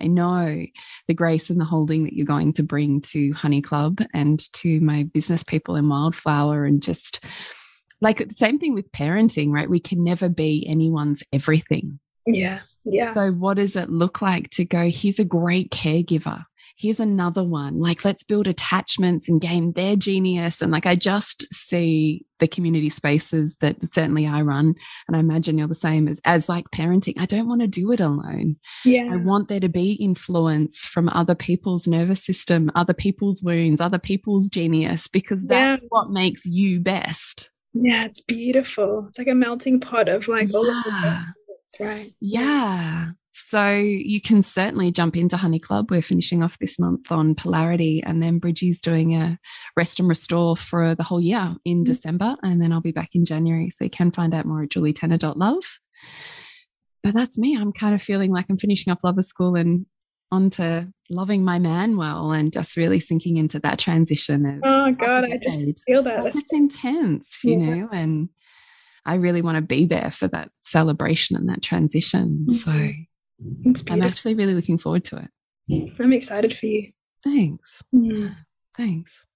I 0.00 0.06
know 0.06 0.66
the 1.06 1.14
grace 1.14 1.52
and 1.52 1.60
the 1.60 1.70
holding 1.74 2.04
that 2.04 2.14
you're 2.14 2.34
going 2.36 2.54
to 2.54 2.62
bring 2.62 3.00
to 3.12 3.18
Honey 3.34 3.62
Club 3.62 4.00
and 4.12 4.52
to 4.60 4.68
my 4.80 5.04
business 5.12 5.44
people 5.44 5.78
in 5.78 5.88
Wildflower 5.88 6.66
and 6.66 6.86
just 6.86 7.24
like 8.00 8.26
the 8.26 8.34
same 8.34 8.58
thing 8.58 8.74
with 8.74 8.92
parenting, 8.92 9.52
right? 9.52 9.70
We 9.70 9.80
can 9.80 10.04
never 10.04 10.28
be 10.28 10.66
anyone's 10.68 11.22
everything. 11.32 11.98
Yeah. 12.26 12.60
Yeah. 12.90 13.12
So, 13.12 13.32
what 13.32 13.56
does 13.56 13.76
it 13.76 13.90
look 13.90 14.22
like 14.22 14.50
to 14.50 14.64
go, 14.64 14.90
here's 14.90 15.18
a 15.18 15.24
great 15.24 15.70
caregiver? 15.70 16.44
Here's 16.76 17.00
another 17.00 17.42
one. 17.42 17.80
Like, 17.80 18.04
let's 18.04 18.22
build 18.22 18.46
attachments 18.46 19.28
and 19.28 19.40
gain 19.40 19.72
their 19.72 19.96
genius. 19.96 20.62
And 20.62 20.70
like, 20.70 20.86
I 20.86 20.94
just 20.94 21.52
see 21.52 22.24
the 22.38 22.46
community 22.46 22.88
spaces 22.88 23.56
that 23.60 23.82
certainly 23.82 24.28
I 24.28 24.42
run. 24.42 24.74
And 25.08 25.16
I 25.16 25.18
imagine 25.18 25.58
you're 25.58 25.66
the 25.66 25.74
same 25.74 26.06
as, 26.06 26.20
as 26.24 26.48
like 26.48 26.70
parenting. 26.70 27.14
I 27.18 27.26
don't 27.26 27.48
want 27.48 27.62
to 27.62 27.66
do 27.66 27.90
it 27.90 27.98
alone. 27.98 28.56
Yeah. 28.84 29.08
I 29.10 29.16
want 29.16 29.48
there 29.48 29.58
to 29.58 29.68
be 29.68 29.94
influence 29.94 30.84
from 30.84 31.08
other 31.08 31.34
people's 31.34 31.88
nervous 31.88 32.24
system, 32.24 32.70
other 32.76 32.94
people's 32.94 33.42
wounds, 33.42 33.80
other 33.80 33.98
people's 33.98 34.48
genius, 34.48 35.08
because 35.08 35.44
that's 35.46 35.82
yeah. 35.82 35.88
what 35.88 36.10
makes 36.10 36.46
you 36.46 36.78
best. 36.78 37.50
Yeah, 37.74 38.04
it's 38.04 38.20
beautiful. 38.20 39.06
It's 39.08 39.18
like 39.18 39.26
a 39.26 39.34
melting 39.34 39.80
pot 39.80 40.08
of 40.08 40.28
like 40.28 40.48
yeah. 40.50 40.56
all 40.56 40.68
of 40.68 40.84
the 40.84 41.26
right. 41.80 42.12
Yeah. 42.20 43.10
So 43.32 43.70
you 43.72 44.20
can 44.20 44.42
certainly 44.42 44.90
jump 44.90 45.16
into 45.16 45.36
Honey 45.36 45.60
Club. 45.60 45.90
We're 45.90 46.02
finishing 46.02 46.42
off 46.42 46.58
this 46.58 46.78
month 46.78 47.12
on 47.12 47.34
polarity, 47.34 48.02
and 48.04 48.22
then 48.22 48.38
Bridgie's 48.38 48.80
doing 48.80 49.14
a 49.14 49.38
rest 49.76 50.00
and 50.00 50.08
restore 50.08 50.56
for 50.56 50.94
the 50.94 51.04
whole 51.04 51.20
year 51.20 51.54
in 51.64 51.78
mm 51.78 51.80
-hmm. 51.80 51.86
December, 51.86 52.36
and 52.42 52.60
then 52.60 52.72
I'll 52.72 52.80
be 52.80 52.92
back 52.92 53.14
in 53.14 53.24
January. 53.24 53.70
So 53.70 53.84
you 53.84 53.90
can 53.90 54.10
find 54.10 54.34
out 54.34 54.44
more 54.44 54.64
at 54.64 54.70
julietenner.love. 54.70 55.64
But 57.02 57.14
that's 57.14 57.38
me. 57.38 57.56
I'm 57.56 57.72
kind 57.72 57.94
of 57.94 58.02
feeling 58.02 58.34
like 58.34 58.46
I'm 58.50 58.58
finishing 58.58 58.92
up 58.92 59.04
Lover 59.04 59.22
School 59.22 59.56
and 59.56 59.86
onto 60.30 60.86
loving 61.10 61.44
my 61.44 61.58
man 61.58 61.96
well 61.96 62.32
and 62.32 62.52
just 62.52 62.76
really 62.76 63.00
sinking 63.00 63.36
into 63.36 63.58
that 63.60 63.78
transition. 63.78 64.60
oh 64.64 64.92
God, 64.92 65.24
I 65.32 65.38
just 65.38 65.82
feel 65.86 66.02
that. 66.02 66.24
Like 66.24 66.34
it's 66.34 66.52
intense, 66.52 67.42
you 67.44 67.58
yeah. 67.58 67.74
know, 67.74 67.88
and 67.92 68.28
I 69.08 69.14
really 69.14 69.40
want 69.40 69.56
to 69.56 69.62
be 69.62 69.86
there 69.86 70.10
for 70.10 70.28
that 70.28 70.50
celebration 70.62 71.34
and 71.34 71.48
that 71.48 71.62
transition. 71.62 72.46
Mm 72.46 72.54
-hmm. 72.54 73.06
So 73.86 73.92
I'm 73.92 74.02
actually 74.02 74.34
really 74.34 74.54
looking 74.54 74.78
forward 74.78 75.04
to 75.04 75.16
it. 75.16 75.30
I'm 75.98 76.12
excited 76.12 76.54
for 76.58 76.66
you. 76.66 76.92
Thanks. 77.22 77.82
Mm. 77.94 78.36
Thanks. 78.76 79.26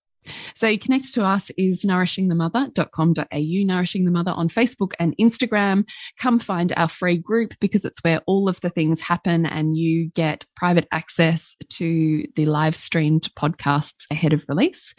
So 0.54 0.76
connect 0.76 1.14
to 1.14 1.24
us 1.24 1.50
is 1.56 1.84
nourishingthemother.com.au, 1.84 3.64
Nourishing 3.64 4.04
the 4.04 4.10
Mother 4.10 4.32
on 4.32 4.48
Facebook 4.48 4.92
and 4.98 5.16
Instagram. 5.20 5.88
Come 6.18 6.38
find 6.38 6.72
our 6.76 6.88
free 6.88 7.18
group 7.18 7.54
because 7.60 7.84
it's 7.84 8.02
where 8.04 8.20
all 8.26 8.48
of 8.48 8.60
the 8.60 8.70
things 8.70 9.00
happen 9.00 9.46
and 9.46 9.76
you 9.76 10.10
get 10.14 10.46
private 10.54 10.86
access 10.92 11.56
to 11.70 12.24
the 12.36 12.46
live 12.46 12.76
streamed 12.76 13.28
podcasts 13.34 14.04
ahead 14.10 14.32
of 14.32 14.44
release. 14.48 14.94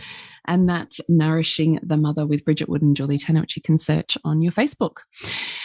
And 0.47 0.67
that's 0.67 0.99
Nourishing 1.07 1.79
the 1.83 1.97
Mother 1.97 2.25
with 2.25 2.43
Bridget 2.43 2.69
Wood 2.69 2.81
and 2.81 2.95
Julie 2.95 3.17
Tenner, 3.17 3.41
which 3.41 3.55
you 3.55 3.61
can 3.61 3.77
search 3.77 4.17
on 4.23 4.41
your 4.41 4.51
Facebook. 4.51 4.97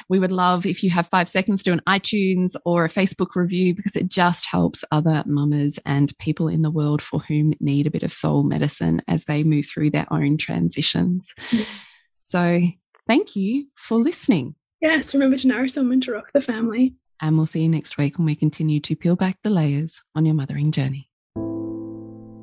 We 0.08 0.18
would 0.18 0.32
love 0.32 0.66
if 0.66 0.82
you 0.82 0.90
have 0.90 1.06
five 1.08 1.28
seconds 1.28 1.62
to 1.62 1.70
do 1.70 1.74
an 1.74 1.82
iTunes 1.88 2.54
or 2.64 2.84
a 2.84 2.88
Facebook 2.88 3.34
review 3.34 3.74
because 3.74 3.96
it 3.96 4.08
just 4.08 4.46
helps 4.46 4.84
other 4.90 5.22
mamas 5.26 5.78
and 5.84 6.16
people 6.18 6.48
in 6.48 6.62
the 6.62 6.70
world 6.70 7.02
for 7.02 7.20
whom 7.20 7.54
need 7.60 7.86
a 7.86 7.90
bit 7.90 8.02
of 8.02 8.12
soul 8.12 8.42
medicine 8.42 9.02
as 9.08 9.24
they 9.24 9.42
move 9.44 9.66
through 9.66 9.90
their 9.90 10.06
own 10.12 10.36
transitions. 10.36 11.34
Mm-hmm. 11.50 11.62
So 12.18 12.60
thank 13.06 13.34
you 13.36 13.66
for 13.74 13.96
listening. 13.96 14.54
Yes, 14.80 15.12
remember 15.12 15.36
to 15.38 15.48
nourish 15.48 15.72
someone 15.72 16.00
to 16.02 16.12
rock 16.12 16.30
the 16.32 16.40
family. 16.40 16.94
And 17.20 17.36
we'll 17.36 17.46
see 17.46 17.62
you 17.62 17.68
next 17.68 17.98
week 17.98 18.18
when 18.18 18.26
we 18.26 18.36
continue 18.36 18.80
to 18.80 18.94
peel 18.94 19.16
back 19.16 19.38
the 19.42 19.50
layers 19.50 20.02
on 20.14 20.24
your 20.24 20.36
mothering 20.36 20.70
journey. 20.70 21.07